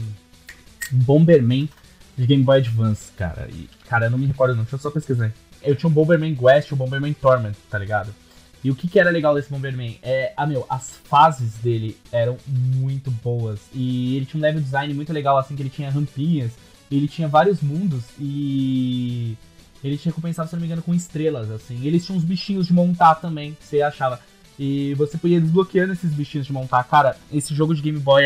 um 0.93 0.99
Bomberman 0.99 1.69
de 2.17 2.27
Game 2.27 2.43
Boy 2.43 2.59
Advance, 2.59 3.13
cara. 3.13 3.49
E, 3.51 3.69
cara, 3.89 4.07
eu 4.07 4.11
não 4.11 4.19
me 4.19 4.27
recordo 4.27 4.57
não, 4.57 4.63
deixa 4.63 4.77
eu 4.77 4.81
só 4.81 4.91
pesquisar. 4.91 5.27
aí. 5.27 5.33
Eu 5.63 5.77
tinha 5.77 5.89
um 5.89 5.93
Bomberman 5.93 6.37
West 6.41 6.71
e 6.71 6.75
um 6.75 6.77
Bomberman 6.77 7.13
Torment, 7.13 7.55
tá 7.69 7.79
ligado? 7.79 8.15
E 8.63 8.71
o 8.71 8.75
que, 8.75 8.87
que 8.87 9.01
era 9.01 9.11
legal 9.11 9.35
desse 9.35 9.51
Bomberman? 9.51 9.99
É, 10.03 10.33
ah, 10.37 10.47
meu, 10.47 10.67
as 10.69 10.97
fases 11.05 11.55
dele 11.55 11.97
eram 12.13 12.37
muito 12.47 13.11
boas. 13.11 13.61
E 13.73 14.17
ele 14.17 14.27
tinha 14.27 14.39
um 14.39 14.43
level 14.43 14.61
design 14.61 14.93
muito 14.93 15.13
legal, 15.13 15.39
assim, 15.39 15.57
que 15.57 15.63
ele 15.63 15.71
tinha 15.71 15.91
rampinhas. 15.91 16.53
Ele 16.91 17.09
tinha 17.09 17.27
vários 17.27 17.63
mundos 17.63 18.05
e. 18.19 19.37
Ele 19.83 19.97
tinha 19.97 20.13
compensado, 20.13 20.49
se 20.49 20.55
não 20.55 20.61
me 20.61 20.67
engano, 20.67 20.83
com 20.83 20.95
estrelas, 20.95 21.51
assim. 21.51 21.87
Eles 21.87 22.05
tinham 22.05 22.19
uns 22.19 22.25
bichinhos 22.25 22.67
de 22.67 22.75
montar 22.75 23.15
também, 23.15 23.55
que 23.55 23.65
você 23.65 23.81
achava. 23.81 24.21
E 24.59 24.93
você 24.95 25.17
podia 25.17 25.41
desbloqueando 25.41 25.95
esses 25.95 26.13
bichinhos 26.13 26.47
de 26.47 26.53
montar. 26.53 26.85
Cara, 26.85 27.17
esse 27.33 27.55
jogo 27.55 27.75
de 27.75 27.81
Game 27.81 27.99
Boy, 27.99 28.25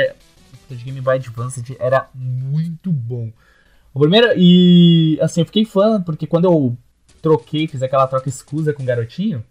de 0.68 0.82
Game 0.82 1.00
Boy 1.00 1.14
Advance 1.14 1.62
era 1.78 2.08
muito 2.12 2.90
bom. 2.90 3.30
O 3.92 4.00
primeiro, 4.00 4.32
e 4.36 5.16
assim, 5.22 5.42
eu 5.42 5.46
fiquei 5.46 5.64
fã, 5.64 6.02
porque 6.02 6.26
quando 6.26 6.46
eu 6.46 6.76
troquei, 7.24 7.66
fiz 7.66 7.82
aquela 7.82 8.06
troca 8.06 8.28
escusa 8.28 8.74
com 8.74 8.82
o 8.82 8.86
garotinho 8.86 9.42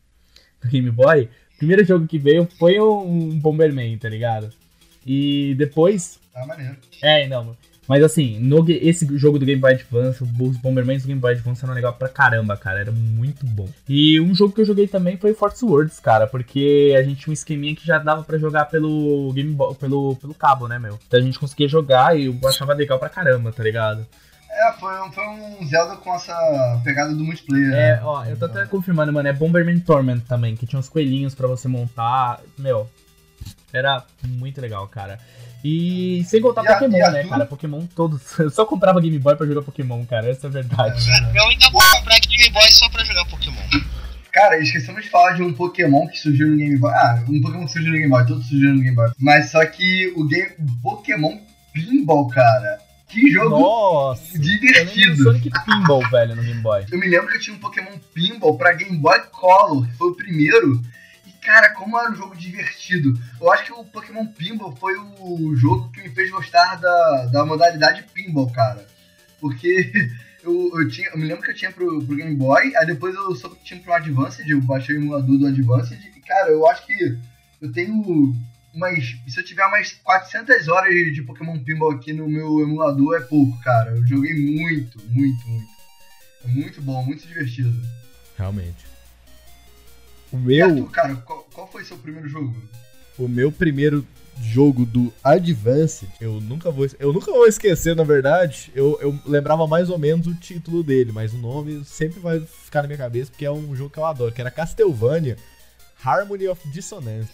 do 0.62 0.70
Game 0.70 0.92
Boy, 0.92 1.24
o 1.56 1.58
primeiro 1.58 1.84
jogo 1.84 2.08
que 2.08 2.20
veio 2.20 2.48
foi 2.60 2.80
um 2.80 3.40
Bomberman, 3.40 3.98
tá 3.98 4.08
ligado? 4.08 4.52
E 5.06 5.56
depois. 5.58 6.20
Ah, 6.36 6.46
maneiro. 6.46 6.78
É, 7.02 7.28
não. 7.28 7.58
Mas 7.86 8.02
assim, 8.02 8.40
no, 8.40 8.66
esse 8.70 9.06
jogo 9.18 9.38
do 9.38 9.46
Game 9.46 9.60
Boy 9.60 9.74
Advance, 9.74 10.24
os 10.24 10.58
Bomberman 10.58 10.98
do 11.00 11.08
Game 11.08 11.20
Boy 11.20 11.34
Advance 11.34 11.66
eram 11.66 11.74
legal 11.74 11.94
pra 11.94 12.08
caramba, 12.08 12.56
cara. 12.56 12.80
Era 12.80 12.92
muito 12.92 13.46
bom. 13.46 13.68
E 13.90 14.22
um 14.22 14.34
jogo 14.34 14.54
que 14.54 14.62
eu 14.62 14.66
joguei 14.66 14.88
também 14.88 15.18
foi 15.18 15.34
Force 15.34 15.66
Words, 15.66 16.00
cara. 16.00 16.26
Porque 16.26 16.96
a 16.98 17.04
gente 17.04 17.22
tinha 17.22 17.32
um 17.32 17.34
esqueminha 17.34 17.76
que 17.76 17.86
já 17.86 17.98
dava 17.98 18.24
pra 18.24 18.38
jogar 18.38 18.66
pelo 18.66 19.34
Game 19.34 19.52
Boy, 19.52 19.76
pelo, 19.76 20.16
pelo 20.16 20.34
cabo, 20.34 20.68
né, 20.68 20.80
meu? 20.80 20.98
Então 21.06 21.20
a 21.20 21.24
gente 21.24 21.40
conseguia 21.40 21.68
jogar 21.68 22.18
e 22.18 22.28
eu 22.28 22.40
achava 22.48 22.74
legal 22.74 22.98
pra 22.98 23.10
caramba, 23.10 23.52
tá 23.52 23.62
ligado? 23.62 24.08
É, 24.56 24.72
foi, 24.80 25.01
um- 25.01 25.12
foi 25.12 25.24
um 25.28 25.66
Zelda 25.68 25.95
com 25.97 26.14
essa 26.14 26.82
pegada 26.84 27.14
do 27.14 27.24
multiplayer. 27.24 27.74
É, 27.74 27.95
né? 27.95 28.01
ó, 28.04 28.24
eu 28.26 28.38
tô 28.38 28.45
até 28.45 28.66
confirmando, 28.66 29.12
mano. 29.12 29.28
É 29.28 29.34
Bomberman 29.34 29.80
Torment 29.80 30.20
também, 30.22 30.56
que 30.56 30.66
tinha 30.68 30.80
uns 30.80 30.89
coelhinhos 30.89 31.34
pra 31.36 31.47
você 31.47 31.68
montar. 31.68 32.39
Meu, 32.58 32.89
era 33.72 34.04
muito 34.24 34.62
legal, 34.62 34.88
cara. 34.88 35.18
E 35.64 36.24
sem 36.26 36.41
contar 36.41 36.64
E 36.64 36.68
a- 36.68 36.74
Pokémon, 36.74 37.06
a 37.06 37.12
né, 37.12 37.24
tu- 37.24 37.30
cara? 37.30 37.45
Pokémon 37.45 37.86
todos. 37.95 38.22
Eu 38.39 38.49
só 38.49 38.66
comprava 38.66 38.99
Game 39.01 39.18
Boy 39.18 39.36
pra 39.36 39.47
jogar 39.47 39.62
Pokémon, 39.62 40.06
cara. 40.06 40.30
Essa 40.30 40.47
é 40.47 40.49
a 40.49 40.51
verdade. 40.51 41.01
Eu 41.36 41.47
ainda 41.49 41.70
vou 41.72 41.82
comprar 41.95 42.20
Game 42.20 42.49
Boy 42.51 42.72
só 42.72 42.89
pra 42.89 43.04
jogar 43.04 43.26
Pokémon. 43.26 43.62
Cara, 44.32 44.58
esquecemos 44.60 45.04
de 45.04 45.10
falar 45.10 45.34
de 45.34 45.43
um 45.43 45.54
Pokémon 45.54 46.08
que 46.08 46.18
surgiu 46.18 46.47
no 46.47 46.58
Game 46.58 46.78
Boy. 46.78 46.91
Ah, 46.91 47.24
um 47.30 47.41
Pokémon 47.41 47.66
que 47.66 47.72
surgiu 47.72 47.91
no 47.91 47.97
Game 47.97 48.10
Boy, 48.10 48.26
todos 48.26 48.47
surgiram 48.47 48.74
no 48.76 48.82
Game 48.82 48.95
Boy. 48.95 49.12
Mas 49.20 49.51
só 49.51 49.66
que 49.66 50.12
o 50.16 50.28
game 50.28 50.49
Pokémon 50.82 51.38
Pinball, 51.72 52.28
cara. 52.28 52.80
Que 53.14 53.30
jogo 53.30 53.59
Nossa! 53.59 54.36
Eu 54.36 54.41
divertido. 54.41 55.24
Sonic 55.24 55.51
Pinball, 55.66 56.09
velho, 56.09 56.36
no 56.36 56.41
Game 56.41 56.61
Boy. 56.61 56.84
Eu 56.91 56.97
me 56.97 57.07
lembro 57.07 57.28
que 57.28 57.38
eu 57.38 57.39
tinha 57.39 57.55
um 57.55 57.59
Pokémon 57.59 57.99
Pinball 58.11 58.57
pra 58.57 58.74
Game 58.74 58.97
Boy 58.97 59.20
Color, 59.32 59.88
que 59.88 59.93
foi 59.93 60.09
o 60.09 60.16
primeiro. 60.16 60.82
E 61.28 61.32
cara, 61.34 61.70
como 61.76 61.99
era 61.99 62.09
um 62.09 62.16
jogo 62.16 62.36
divertido. 62.36 63.14
Eu 63.39 63.51
acho 63.51 63.66
que 63.66 63.72
o 63.72 63.86
Pokémon 63.86 64.26
Pinball 64.26 64.76
foi 64.76 64.95
o 64.97 65.55
jogo 65.55 65.91
que 65.91 66.01
me 66.01 66.09
fez 66.09 66.32
gostar 66.32 66.78
da, 66.78 67.26
da 67.32 67.45
modalidade 67.45 68.03
Pinball, 68.11 68.51
cara. 68.51 68.84
Porque 69.39 69.91
eu, 70.43 70.72
eu, 70.74 70.88
tinha, 70.89 71.09
eu 71.09 71.18
me 71.20 71.28
lembro 71.28 71.43
que 71.43 71.51
eu 71.51 71.55
tinha 71.55 71.72
pro, 71.72 72.03
pro 72.03 72.16
Game 72.16 72.36
Boy, 72.36 72.76
aí 72.76 72.86
depois 72.88 73.14
eu 73.14 73.36
soube 73.36 73.57
que 73.57 73.64
tinha 73.64 73.80
pro 73.80 73.93
Advanced, 73.93 74.49
eu 74.49 74.59
baixei 74.61 74.95
o 74.95 74.99
emulador 74.99 75.38
do 75.38 75.45
Advanced. 75.45 75.99
E 76.03 76.20
cara, 76.22 76.49
eu 76.49 76.68
acho 76.68 76.88
que 76.88 77.16
eu 77.61 77.72
tenho 77.72 78.34
umas. 78.74 79.16
Se 79.28 79.40
eu 79.40 79.46
tiver 79.46 79.66
umas 79.66 79.92
400 79.92 80.68
horas 80.68 80.94
de 81.14 81.22
Pokémon 81.22 81.58
Pinball 81.60 81.92
aqui 81.92 82.14
no 82.14 82.28
meu 82.28 82.62
emulador, 82.62 83.16
é 83.16 83.22
pouco, 83.22 83.60
cara. 83.62 83.92
Eu 83.92 84.06
joguei 84.06 84.34
muito, 84.34 85.00
muito, 85.10 85.48
muito. 85.48 85.74
É 86.44 86.48
muito 86.48 86.82
bom, 86.82 87.04
muito 87.04 87.28
divertido. 87.28 87.74
Realmente. 88.38 88.86
O 90.32 90.38
meu, 90.38 90.76
tu, 90.76 90.86
cara, 90.90 91.16
qual, 91.18 91.48
qual 91.54 91.72
foi 91.72 91.86
seu 91.86 91.98
primeiro 91.98 92.28
jogo? 92.28 92.56
o 93.18 93.28
meu 93.28 93.52
primeiro 93.52 94.06
jogo 94.42 94.86
do 94.86 95.14
Advance, 95.24 96.08
eu 96.20 96.42
nunca 96.42 96.72
vou, 96.72 96.88
eu 97.00 97.14
nunca 97.14 97.32
vou 97.32 97.46
esquecer, 97.46 97.96
na 97.96 98.04
verdade. 98.04 98.72
Eu, 98.74 98.98
eu 99.00 99.20
lembrava 99.26 99.68
mais 99.68 99.90
ou 99.90 99.98
menos 100.00 100.26
o 100.26 100.34
título 100.34 100.84
dele, 100.84 101.12
mas 101.12 101.34
o 101.34 101.38
nome 101.38 101.84
sempre 101.86 102.20
vai 102.20 102.40
ficar 102.40 102.82
na 102.82 102.88
minha 102.88 102.98
cabeça 102.98 103.30
porque 103.30 103.46
é 103.46 103.52
um 103.52 103.76
jogo 103.76 103.92
que 103.92 104.00
eu 104.00 104.06
adoro, 104.06 104.34
que 104.34 104.42
era 104.42 104.50
Castlevania 104.50 105.38
Harmony 106.04 106.48
of 106.48 106.68
Dissonance. 106.70 107.30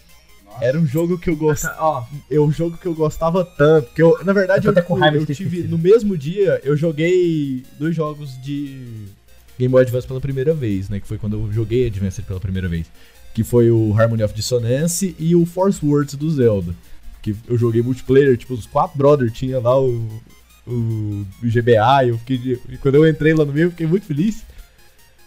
Nossa. 0.50 0.64
Era 0.64 0.78
um 0.78 0.86
jogo 0.86 1.18
que 1.18 1.30
eu 1.30 1.36
gostava, 1.36 2.06
é 2.30 2.38
um 2.40 2.50
jogo 2.52 2.76
que 2.76 2.86
eu 2.86 2.94
gostava 2.94 3.44
tanto, 3.44 3.92
que 3.94 4.02
eu, 4.02 4.18
na 4.24 4.32
verdade, 4.32 4.66
Eu 4.66 4.74
eu, 4.74 4.82
com 4.82 4.98
eu 5.04 5.26
ter 5.26 5.34
tive 5.34 5.62
no 5.68 5.78
mesmo 5.78 6.16
dia, 6.18 6.60
eu 6.64 6.76
joguei 6.76 7.62
dois 7.78 7.94
jogos 7.94 8.40
de 8.42 9.06
Game 9.58 9.70
Boy 9.70 9.82
Advance 9.82 10.06
pela 10.06 10.20
primeira 10.20 10.52
vez, 10.54 10.88
né, 10.88 11.00
que 11.00 11.06
foi 11.06 11.18
quando 11.18 11.34
eu 11.36 11.52
joguei 11.52 11.86
Advance 11.86 12.20
pela 12.22 12.40
primeira 12.40 12.68
vez, 12.68 12.86
que 13.34 13.44
foi 13.44 13.70
o 13.70 13.94
Harmony 13.98 14.22
of 14.22 14.34
Dissonance 14.34 15.14
e 15.18 15.34
o 15.36 15.46
Force 15.46 15.84
Words 15.84 16.14
do 16.14 16.30
Zelda, 16.30 16.74
que 17.22 17.34
eu 17.48 17.56
joguei 17.56 17.80
multiplayer, 17.82 18.36
tipo, 18.36 18.54
os 18.54 18.66
quatro 18.66 18.96
brothers 18.98 19.32
tinha 19.32 19.58
lá 19.60 19.80
o 19.80 20.08
o, 20.66 21.26
GBA, 21.42 22.04
e 22.04 22.08
eu 22.10 22.18
fiquei, 22.18 22.60
e 22.68 22.76
quando 22.76 22.94
eu 22.94 23.08
entrei 23.08 23.34
lá 23.34 23.44
no 23.44 23.52
meio, 23.52 23.66
eu 23.66 23.70
fiquei 23.70 23.86
muito 23.88 24.06
feliz. 24.06 24.44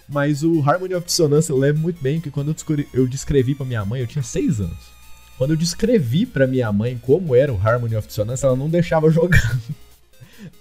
Mas 0.07 0.43
o 0.43 0.61
Harmony 0.61 0.93
of 0.95 1.05
Dissonance 1.05 1.49
eu 1.49 1.57
lembro 1.57 1.81
muito 1.81 2.01
bem 2.01 2.21
que 2.21 2.29
quando 2.29 2.49
eu, 2.49 2.53
descobri- 2.53 2.87
eu 2.93 3.07
descrevi 3.07 3.55
pra 3.55 3.65
minha 3.65 3.83
mãe, 3.83 3.99
eu 3.99 4.07
tinha 4.07 4.23
seis 4.23 4.61
anos. 4.61 4.77
Quando 5.37 5.51
eu 5.51 5.57
descrevi 5.57 6.25
pra 6.25 6.47
minha 6.47 6.71
mãe 6.71 6.97
como 6.97 7.35
era 7.35 7.51
o 7.51 7.59
Harmony 7.59 7.95
of 7.95 8.07
Dissonance, 8.07 8.45
ela 8.45 8.55
não 8.55 8.69
deixava 8.69 9.07
eu 9.07 9.11
jogar. 9.11 9.59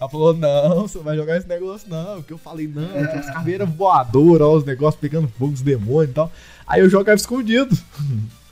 Ela 0.00 0.08
falou, 0.08 0.32
não, 0.32 0.82
você 0.82 0.98
não 0.98 1.04
vai 1.04 1.16
jogar 1.16 1.36
esse 1.36 1.48
negócio 1.48 1.88
não. 1.88 2.16
Porque 2.16 2.32
eu 2.32 2.38
falei, 2.38 2.68
não, 2.68 2.86
tinha 2.86 3.14
umas 3.14 3.30
caveiras 3.30 3.68
voadoras, 3.68 4.48
os 4.48 4.64
negócios 4.64 5.00
pegando 5.00 5.26
fogo, 5.26 5.54
os 5.54 5.60
demônios 5.60 6.10
e 6.10 6.14
tal. 6.14 6.32
Aí 6.66 6.80
eu 6.80 6.88
jogava 6.88 7.16
escondido. 7.16 7.76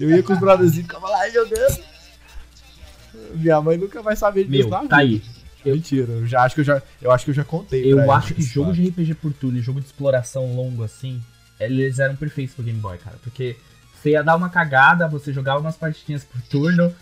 Eu 0.00 0.10
ia 0.10 0.22
com 0.22 0.32
os 0.32 0.38
brotherzinhos, 0.40 0.86
ficava 0.86 1.06
lá 1.06 1.28
jogando. 1.28 1.84
Minha 3.34 3.60
mãe 3.60 3.76
nunca 3.76 4.02
vai 4.02 4.16
saber 4.16 4.44
disso 4.44 4.68
meu, 4.68 4.70
na 4.70 4.88
tá 4.88 4.96
vida. 4.96 4.96
aí. 4.96 5.22
Mentira, 5.64 6.10
eu 6.12 6.26
já 6.26 6.42
acho 6.42 6.56
que 6.56 6.62
eu 6.62 6.64
já, 6.64 6.82
eu 7.00 7.12
acho 7.12 7.24
que 7.24 7.30
eu 7.30 7.34
já 7.34 7.44
contei. 7.44 7.92
Eu 7.92 8.10
acho 8.10 8.34
que 8.34 8.42
jogo 8.42 8.72
de 8.72 8.88
RPG 8.88 9.14
por 9.14 9.32
turno 9.32 9.58
e 9.58 9.62
jogo 9.62 9.80
de 9.80 9.86
exploração 9.86 10.56
longo 10.56 10.82
assim, 10.82 11.22
eles 11.60 12.00
eram 12.00 12.16
perfeitos 12.16 12.54
pro 12.54 12.64
Game 12.64 12.80
Boy, 12.80 12.98
cara. 12.98 13.16
Porque 13.22 13.54
você 14.02 14.10
ia 14.10 14.22
dar 14.24 14.36
uma 14.36 14.48
cagada, 14.48 15.06
você 15.08 15.32
jogava 15.32 15.60
umas 15.60 15.76
partidinhas 15.76 16.24
por 16.24 16.40
turno. 16.42 16.92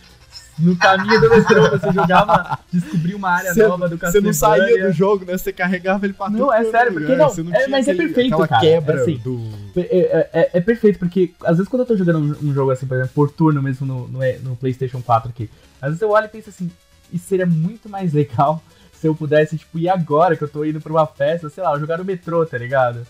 No 0.58 0.76
caminho 0.76 1.18
do 1.20 1.30
metrô, 1.30 1.70
você 1.70 1.90
jogava, 1.90 2.58
descobria 2.70 3.16
uma 3.16 3.30
área 3.30 3.54
Cê- 3.54 3.66
nova 3.66 3.88
do 3.88 3.96
Você 3.96 4.20
não 4.20 4.30
saía 4.32 4.58
Castlevania. 4.64 4.86
do 4.88 4.92
jogo, 4.92 5.24
né? 5.24 5.38
Você 5.38 5.52
carregava 5.54 6.04
ele 6.04 6.12
pra 6.12 6.28
Não, 6.28 6.52
é 6.52 6.62
sério, 6.64 6.92
lugar. 6.92 7.06
porque 7.06 7.16
não, 7.16 7.28
Você 7.30 7.40
é, 7.40 7.66
mas 7.68 7.88
é 7.88 7.92
aquele- 7.92 8.06
perfeito, 8.08 8.34
aquela 8.34 8.48
cara, 8.48 8.60
quebra 8.60 9.00
assim. 9.00 9.16
do... 9.16 9.40
É, 9.74 9.80
é- 9.80 10.30
é- 10.34 10.50
é 10.54 10.60
perfeito, 10.60 10.98
porque 10.98 11.32
às 11.44 11.56
vezes 11.56 11.66
quando 11.68 11.80
eu 11.82 11.86
tô 11.86 11.96
jogando 11.96 12.18
um, 12.18 12.50
um 12.50 12.52
jogo 12.54 12.70
assim, 12.70 12.86
por 12.86 12.94
exemplo, 12.96 13.12
por 13.14 13.30
turno 13.30 13.62
mesmo 13.62 13.86
no, 13.86 14.06
no, 14.08 14.18
no 14.42 14.56
PlayStation 14.56 15.00
4 15.00 15.30
aqui, 15.30 15.48
às 15.80 15.88
vezes 15.90 16.02
eu 16.02 16.10
olho 16.10 16.26
e 16.26 16.28
penso 16.28 16.50
assim, 16.50 16.70
isso 17.10 17.26
seria 17.26 17.46
muito 17.46 17.88
mais 17.88 18.12
legal 18.12 18.62
se 19.00 19.06
eu 19.06 19.14
pudesse, 19.14 19.56
tipo, 19.56 19.78
ir 19.78 19.88
agora 19.88 20.36
que 20.36 20.44
eu 20.44 20.48
tô 20.48 20.62
indo 20.62 20.78
pra 20.80 20.92
uma 20.92 21.06
festa, 21.06 21.48
sei 21.48 21.64
lá, 21.64 21.78
jogar 21.78 21.96
no 21.96 22.04
metrô, 22.04 22.44
tá 22.44 22.58
ligado? 22.58 23.06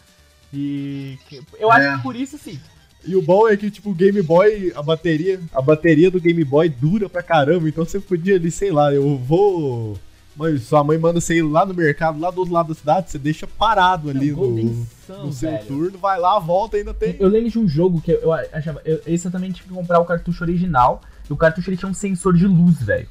E 0.52 1.18
eu 1.58 1.70
acho 1.72 1.86
É. 1.88 1.96
que 1.96 2.02
por 2.02 2.14
isso, 2.14 2.36
assim, 2.36 2.60
E 3.04 3.16
o 3.16 3.22
bom 3.22 3.48
é 3.48 3.56
que, 3.56 3.70
tipo, 3.70 3.90
o 3.90 3.94
Game 3.94 4.20
Boy, 4.22 4.72
a 4.74 4.82
bateria, 4.82 5.40
a 5.54 5.62
bateria 5.62 6.10
do 6.10 6.20
Game 6.20 6.44
Boy 6.44 6.68
dura 6.68 7.08
pra 7.08 7.22
caramba, 7.22 7.68
então 7.68 7.84
você 7.84 7.98
podia 7.98 8.36
ali, 8.36 8.50
sei 8.50 8.70
lá, 8.70 8.92
eu 8.92 9.16
vou. 9.16 9.98
Mãe, 10.36 10.56
sua 10.58 10.84
mãe 10.84 10.96
manda 10.96 11.20
você 11.20 11.38
ir 11.38 11.42
lá 11.42 11.66
no 11.66 11.74
mercado, 11.74 12.20
lá 12.20 12.30
do 12.30 12.38
outro 12.38 12.54
lado 12.54 12.68
da 12.68 12.74
cidade, 12.74 13.10
você 13.10 13.18
deixa 13.18 13.46
parado 13.46 14.10
ali 14.10 14.30
no, 14.30 14.86
Sun, 15.06 15.26
no 15.26 15.32
seu 15.32 15.50
velho. 15.50 15.66
turno, 15.66 15.98
vai 15.98 16.18
lá, 16.18 16.38
volta 16.38 16.76
ainda 16.76 16.94
tem. 16.94 17.16
Eu 17.18 17.28
lembro 17.28 17.50
de 17.50 17.58
um 17.58 17.68
jogo 17.68 18.00
que 18.00 18.12
eu 18.12 18.32
achava. 18.32 18.80
Eu, 18.84 19.00
esse 19.06 19.26
eu 19.26 19.32
também 19.32 19.50
tive 19.50 19.68
que 19.68 19.74
comprar 19.74 19.98
o 19.98 20.04
cartucho 20.04 20.44
original. 20.44 21.00
E 21.28 21.32
o 21.32 21.36
cartucho 21.36 21.70
ele 21.70 21.76
tinha 21.76 21.90
um 21.90 21.94
sensor 21.94 22.34
de 22.34 22.46
luz, 22.46 22.82
velho. 22.82 23.08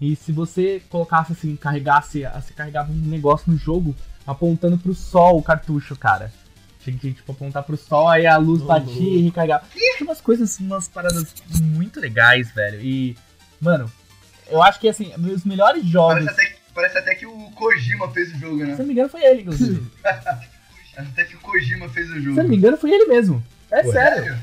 E 0.00 0.14
se 0.16 0.32
você 0.32 0.82
colocasse 0.88 1.32
assim, 1.32 1.56
carregasse, 1.56 2.22
você 2.22 2.52
carregava 2.54 2.92
um 2.92 2.96
negócio 2.96 3.50
no 3.50 3.58
jogo 3.58 3.94
apontando 4.26 4.76
pro 4.76 4.94
sol 4.94 5.38
o 5.38 5.42
cartucho, 5.42 5.96
cara. 5.96 6.32
Tinha 6.86 6.98
que 6.98 7.12
tipo, 7.14 7.32
apontar 7.32 7.62
pro 7.64 7.76
sol, 7.76 8.08
aí 8.08 8.26
a 8.26 8.36
luz 8.36 8.62
Ô, 8.62 8.66
batia 8.66 9.18
e 9.18 9.22
recarregava. 9.22 9.64
Tinha 9.72 9.96
umas 10.02 10.20
coisas, 10.20 10.58
umas 10.60 10.86
paradas 10.88 11.34
muito 11.60 11.98
legais, 12.00 12.50
velho. 12.52 12.80
E, 12.80 13.16
mano, 13.60 13.90
eu 14.48 14.62
acho 14.62 14.78
que 14.78 14.88
assim, 14.88 15.12
os 15.18 15.44
melhores 15.44 15.84
jogos. 15.84 16.24
Parece 16.24 16.30
até, 16.40 16.46
que- 16.46 16.56
parece 16.74 16.98
até 16.98 17.14
que 17.16 17.26
o 17.26 17.50
Kojima 17.50 18.08
fez 18.12 18.32
o 18.34 18.38
jogo, 18.38 18.58
Se 18.60 18.64
né? 18.66 18.76
não 18.78 18.86
me 18.86 18.92
engano, 18.92 19.08
foi 19.08 19.24
ele, 19.24 19.40
inclusive. 19.42 19.86
Parece 20.96 21.12
até 21.12 21.24
que 21.24 21.36
o 21.36 21.40
Kojima 21.40 21.88
fez 21.90 22.08
o 22.10 22.14
Se 22.14 22.20
jogo. 22.22 22.36
não 22.42 22.48
me 22.48 22.56
engano, 22.56 22.76
foi 22.78 22.90
ele 22.90 23.04
mesmo. 23.06 23.42
É 23.70 23.84
Ué. 23.84 23.92
sério. 23.92 24.38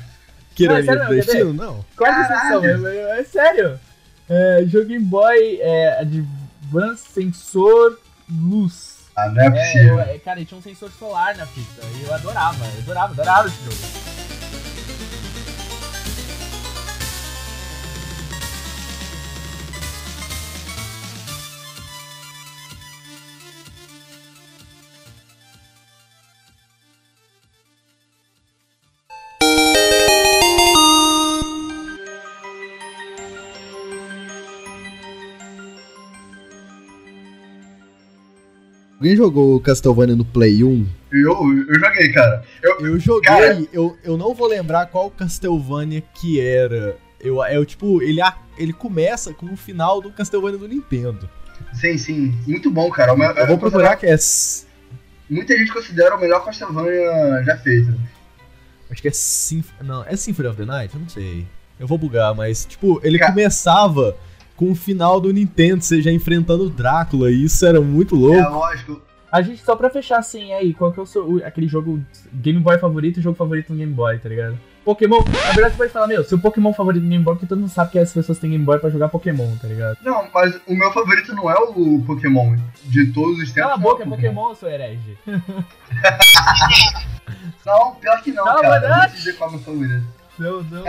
Que 0.54 0.68
Não, 0.68 0.76
é 0.76 0.82
sério, 0.84 1.08
destino? 1.08 1.52
Não. 1.52 1.84
Presta 1.96 2.20
atenção, 2.22 2.60
Caralho! 2.62 2.86
é, 2.86 2.96
é- 2.96 3.20
é 3.20 3.24
sério. 3.24 3.80
É, 4.28 4.64
jogo 4.66 4.86
Game 4.86 5.04
Boy 5.04 5.58
é, 5.60 5.98
Advance 6.00 7.08
Sensor 7.12 7.98
Luz. 8.30 8.93
Ah, 9.16 9.28
não 9.28 9.42
é 9.42 9.46
É, 9.46 9.50
possível. 9.50 9.94
eu- 9.94 10.00
é, 10.00 10.18
cara, 10.18 10.38
ele 10.38 10.46
tinha 10.46 10.58
um 10.58 10.62
sensor 10.62 10.90
solar 10.98 11.36
na 11.36 11.46
fita. 11.46 11.86
E 11.94 12.02
eu 12.04 12.12
adorava, 12.14 12.64
eu 12.64 12.78
adorava, 12.82 13.12
adorava 13.12 13.48
esse 13.48 13.64
jogo. 13.64 14.13
Alguém 39.04 39.16
jogou 39.18 39.60
Castlevania 39.60 40.16
no 40.16 40.24
Play 40.24 40.64
1? 40.64 40.86
Eu, 41.12 41.66
eu 41.68 41.78
joguei, 41.78 42.10
cara. 42.10 42.42
Eu, 42.62 42.80
Eu 42.86 42.98
joguei, 42.98 43.28
Cara- 43.30 43.62
eu, 43.70 43.94
eu 44.02 44.16
não 44.16 44.34
vou 44.34 44.48
lembrar 44.48 44.86
qual 44.86 45.10
Castlevania 45.10 46.00
que 46.00 46.40
era. 46.40 46.96
Eu, 47.20 47.44
é 47.44 47.62
tipo, 47.66 48.00
ele, 48.02 48.20
ele 48.56 48.72
começa 48.72 49.34
com 49.34 49.44
o 49.52 49.58
final 49.58 50.00
do 50.00 50.10
Castlevania 50.10 50.56
do 50.58 50.66
Nintendo. 50.66 51.28
sim, 51.74 51.98
sim. 51.98 52.34
Muito 52.46 52.70
bom, 52.70 52.90
cara. 52.90 53.12
O 53.12 53.16
meu- 53.18 53.28
Eu 53.32 53.46
vou 53.46 53.56
é, 53.56 53.58
procurar 53.58 53.96
que 53.96 54.06
é. 54.06 54.16
Muita 55.28 55.54
gente 55.54 55.70
considera 55.70 56.16
o 56.16 56.20
melhor 56.20 56.42
Castlevania 56.42 57.42
já 57.44 57.58
feito. 57.58 57.94
Acho 58.90 59.02
que 59.02 59.08
é 59.08 59.12
Symph... 59.12 59.68
Não, 59.82 60.02
é 60.06 60.16
Symphony 60.16 60.48
of 60.48 60.56
the 60.56 60.64
Night? 60.64 60.94
Eu 60.94 61.00
não 61.02 61.08
sei. 61.10 61.46
Eu 61.78 61.86
vou 61.86 61.98
bugar, 61.98 62.34
mas, 62.34 62.64
tipo, 62.64 63.00
ele 63.04 63.18
Ca- 63.18 63.26
começava 63.32 64.16
com 64.56 64.70
o 64.70 64.74
final 64.74 65.20
do 65.20 65.32
Nintendo, 65.32 65.82
você 65.82 66.00
já 66.00 66.10
enfrentando 66.12 66.64
o 66.64 66.70
Drácula, 66.70 67.30
e 67.30 67.44
isso 67.44 67.64
era 67.66 67.80
muito 67.80 68.14
É 68.14 68.18
louco. 68.18 68.50
lógico. 68.58 69.02
A 69.32 69.42
gente, 69.42 69.60
só 69.64 69.74
pra 69.74 69.90
fechar 69.90 70.18
assim, 70.18 70.52
aí, 70.52 70.72
qual 70.72 70.92
que 70.92 71.00
é 71.00 71.02
o 71.02 71.06
seu, 71.06 71.28
o- 71.28 71.44
aquele 71.44 71.66
jogo 71.66 72.00
Game 72.32 72.60
Boy 72.60 72.78
favorito 72.78 73.18
e 73.18 73.22
jogo 73.22 73.36
favorito 73.36 73.72
no 73.72 73.78
Game 73.78 73.92
Boy, 73.92 74.16
tá 74.18 74.28
ligado? 74.28 74.56
Pokémon, 74.84 75.18
na 75.24 75.52
verdade 75.54 75.70
você 75.72 75.78
pode 75.78 75.92
falar, 75.92 76.06
meu, 76.06 76.22
seu 76.22 76.38
Pokémon 76.38 76.72
favorito 76.72 77.02
no 77.02 77.08
Game 77.08 77.24
Boy, 77.24 77.34
porque 77.34 77.46
todo 77.46 77.58
mundo 77.58 77.70
sabe 77.70 77.90
que 77.90 77.98
as 77.98 78.12
pessoas 78.12 78.38
têm 78.38 78.50
Game 78.50 78.64
Boy 78.64 78.78
pra 78.78 78.90
jogar 78.90 79.08
Pokémon, 79.08 79.56
tá 79.60 79.66
ligado? 79.66 79.96
Não, 80.04 80.28
mas 80.32 80.54
o 80.68 80.74
meu 80.74 80.92
favorito 80.92 81.34
não 81.34 81.50
é 81.50 81.54
o 81.54 82.00
Pokémon 82.06 82.54
de 82.84 83.06
todos 83.12 83.38
os 83.40 83.50
tempos. 83.50 83.54
Cala 83.54 83.74
a 83.74 83.76
não 83.78 83.82
é 83.86 83.90
boca, 83.90 84.02
é 84.04 84.06
Pokémon, 84.06 84.54
seu 84.54 84.68
herege. 84.68 85.18
Não, 87.66 87.94
pior 87.94 88.22
que 88.22 88.30
não, 88.32 88.44
Cala 88.44 88.58
a 88.58 88.62
cara. 88.62 88.86
Eu 88.88 88.94
vou 88.98 89.06
te 89.08 89.16
dizer 89.16 89.32
qual 89.36 89.48
é 89.48 89.52
o 89.52 89.56
meu 89.56 89.64
favorito. 89.64 90.04
Não, 90.38 90.62
não, 90.64 90.84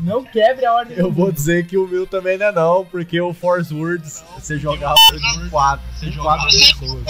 não 0.00 0.24
quebre 0.24 0.66
a 0.66 0.74
ordem 0.74 0.96
Eu 0.96 1.10
vou 1.10 1.32
dizer 1.32 1.66
que 1.66 1.78
o 1.78 1.88
meu 1.88 2.06
também 2.06 2.36
não 2.36 2.46
é 2.46 2.52
não, 2.52 2.84
porque 2.84 3.18
o 3.18 3.32
Force 3.32 3.72
Words, 3.72 4.22
você 4.34 4.58
jogava 4.58 4.94
com 4.94 5.48
quatro, 5.48 5.86
com 6.00 6.22
quatro 6.22 6.50
Você 6.50 6.72
pessoas. 6.72 7.04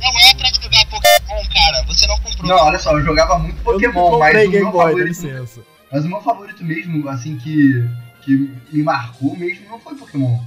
Não 0.00 0.20
é 0.20 0.34
pra 0.34 0.48
jogar 0.60 0.86
Pokémon, 0.86 1.48
cara. 1.52 1.84
Você 1.86 2.06
não 2.08 2.18
comprou. 2.18 2.48
Não, 2.48 2.56
olha 2.56 2.78
só, 2.78 2.92
eu 2.92 3.04
jogava 3.04 3.38
muito 3.38 3.62
Pokémon, 3.62 4.18
mas 4.18 4.34
o 4.34 4.50
Game 4.50 4.64
meu 4.64 4.72
favorito. 4.72 5.06
licença. 5.06 5.60
Mas 5.92 6.04
o 6.04 6.08
meu 6.08 6.20
favorito 6.22 6.64
mesmo, 6.64 7.08
assim, 7.08 7.36
que, 7.36 7.88
que 8.22 8.52
me 8.72 8.82
marcou 8.82 9.36
mesmo, 9.36 9.68
não 9.68 9.78
foi 9.78 9.94
Pokémon. 9.94 10.40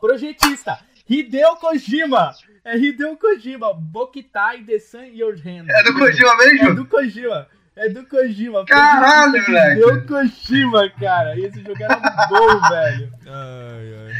Projetista, 0.00 0.78
Hideo 1.08 1.56
Kojima. 1.56 2.32
É 2.64 2.76
Hideo 2.76 3.16
Kojima, 3.16 3.72
Bokitai 3.74 4.62
The 4.64 4.78
Sun 4.78 5.04
Your 5.14 5.34
Hand. 5.36 5.66
É 5.70 5.82
do 5.84 5.94
Kojima 5.94 6.30
É 6.32 6.36
mesmo? 6.52 6.74
do 6.74 6.84
Kojima. 6.86 7.46
É 7.76 7.88
do 7.88 8.04
Kojima. 8.06 8.64
Caralho, 8.66 9.42
moleque. 9.42 9.72
Hideo 9.80 10.06
Kojima, 10.06 10.90
cara. 10.98 11.36
E 11.38 11.44
esse 11.44 11.62
jogo 11.62 11.82
era 11.82 11.96
bom, 12.28 12.60
velho. 12.68 13.12
Ai, 13.26 13.94
ai. 14.06 14.12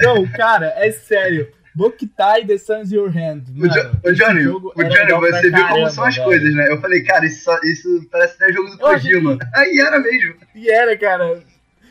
Não, 0.00 0.26
cara, 0.32 0.72
é 0.76 0.90
sério. 0.90 1.48
Bokitai 1.74 2.44
The 2.44 2.58
Sun's 2.58 2.90
Your 2.92 3.08
Hand. 3.08 3.44
Mano, 3.54 3.72
o 4.04 4.12
Johnny, 4.12 4.46
o 4.46 4.60
Johnny, 4.74 5.12
você 5.30 5.50
viu 5.50 5.68
como 5.68 5.88
são 5.90 6.04
as 6.04 6.16
velho. 6.16 6.26
coisas, 6.26 6.54
né? 6.54 6.70
Eu 6.70 6.80
falei, 6.80 7.02
cara, 7.02 7.24
isso, 7.24 7.50
isso 7.64 8.08
parece 8.10 8.34
até 8.42 8.52
jogo 8.52 8.70
do 8.70 8.78
Kojima. 8.78 9.38
Aí 9.54 9.78
era 9.78 9.98
mesmo. 9.98 10.34
E 10.54 10.68
era, 10.70 10.96
cara. 10.98 11.40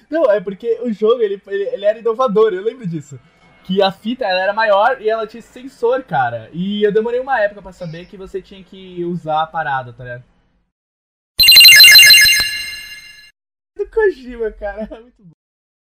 Não, 0.10 0.30
é 0.30 0.42
porque 0.42 0.78
o 0.84 0.92
jogo 0.92 1.22
ele, 1.22 1.42
ele, 1.48 1.64
ele 1.70 1.86
era 1.86 1.98
inovador, 2.00 2.54
eu 2.54 2.62
lembro 2.64 2.86
disso. 2.86 3.18
Que 3.64 3.82
a 3.82 3.92
fita 3.92 4.26
ela 4.26 4.42
era 4.42 4.54
maior 4.54 5.02
e 5.02 5.10
ela 5.10 5.28
tinha 5.28 5.42
sensor, 5.42 6.04
cara. 6.04 6.50
E 6.52 6.84
eu 6.84 6.92
demorei 6.92 7.20
uma 7.20 7.40
época 7.40 7.62
pra 7.62 7.72
saber 7.72 8.08
que 8.08 8.18
você 8.18 8.42
tinha 8.42 8.64
que 8.64 9.04
usar 9.06 9.44
a 9.44 9.48
parada, 9.48 9.94
tá 9.94 10.04
ligado? 10.04 10.24
Do 13.78 13.90
Kojima, 13.90 14.52
cara. 14.52 14.88
Muito 15.02 15.24
bom. 15.24 15.41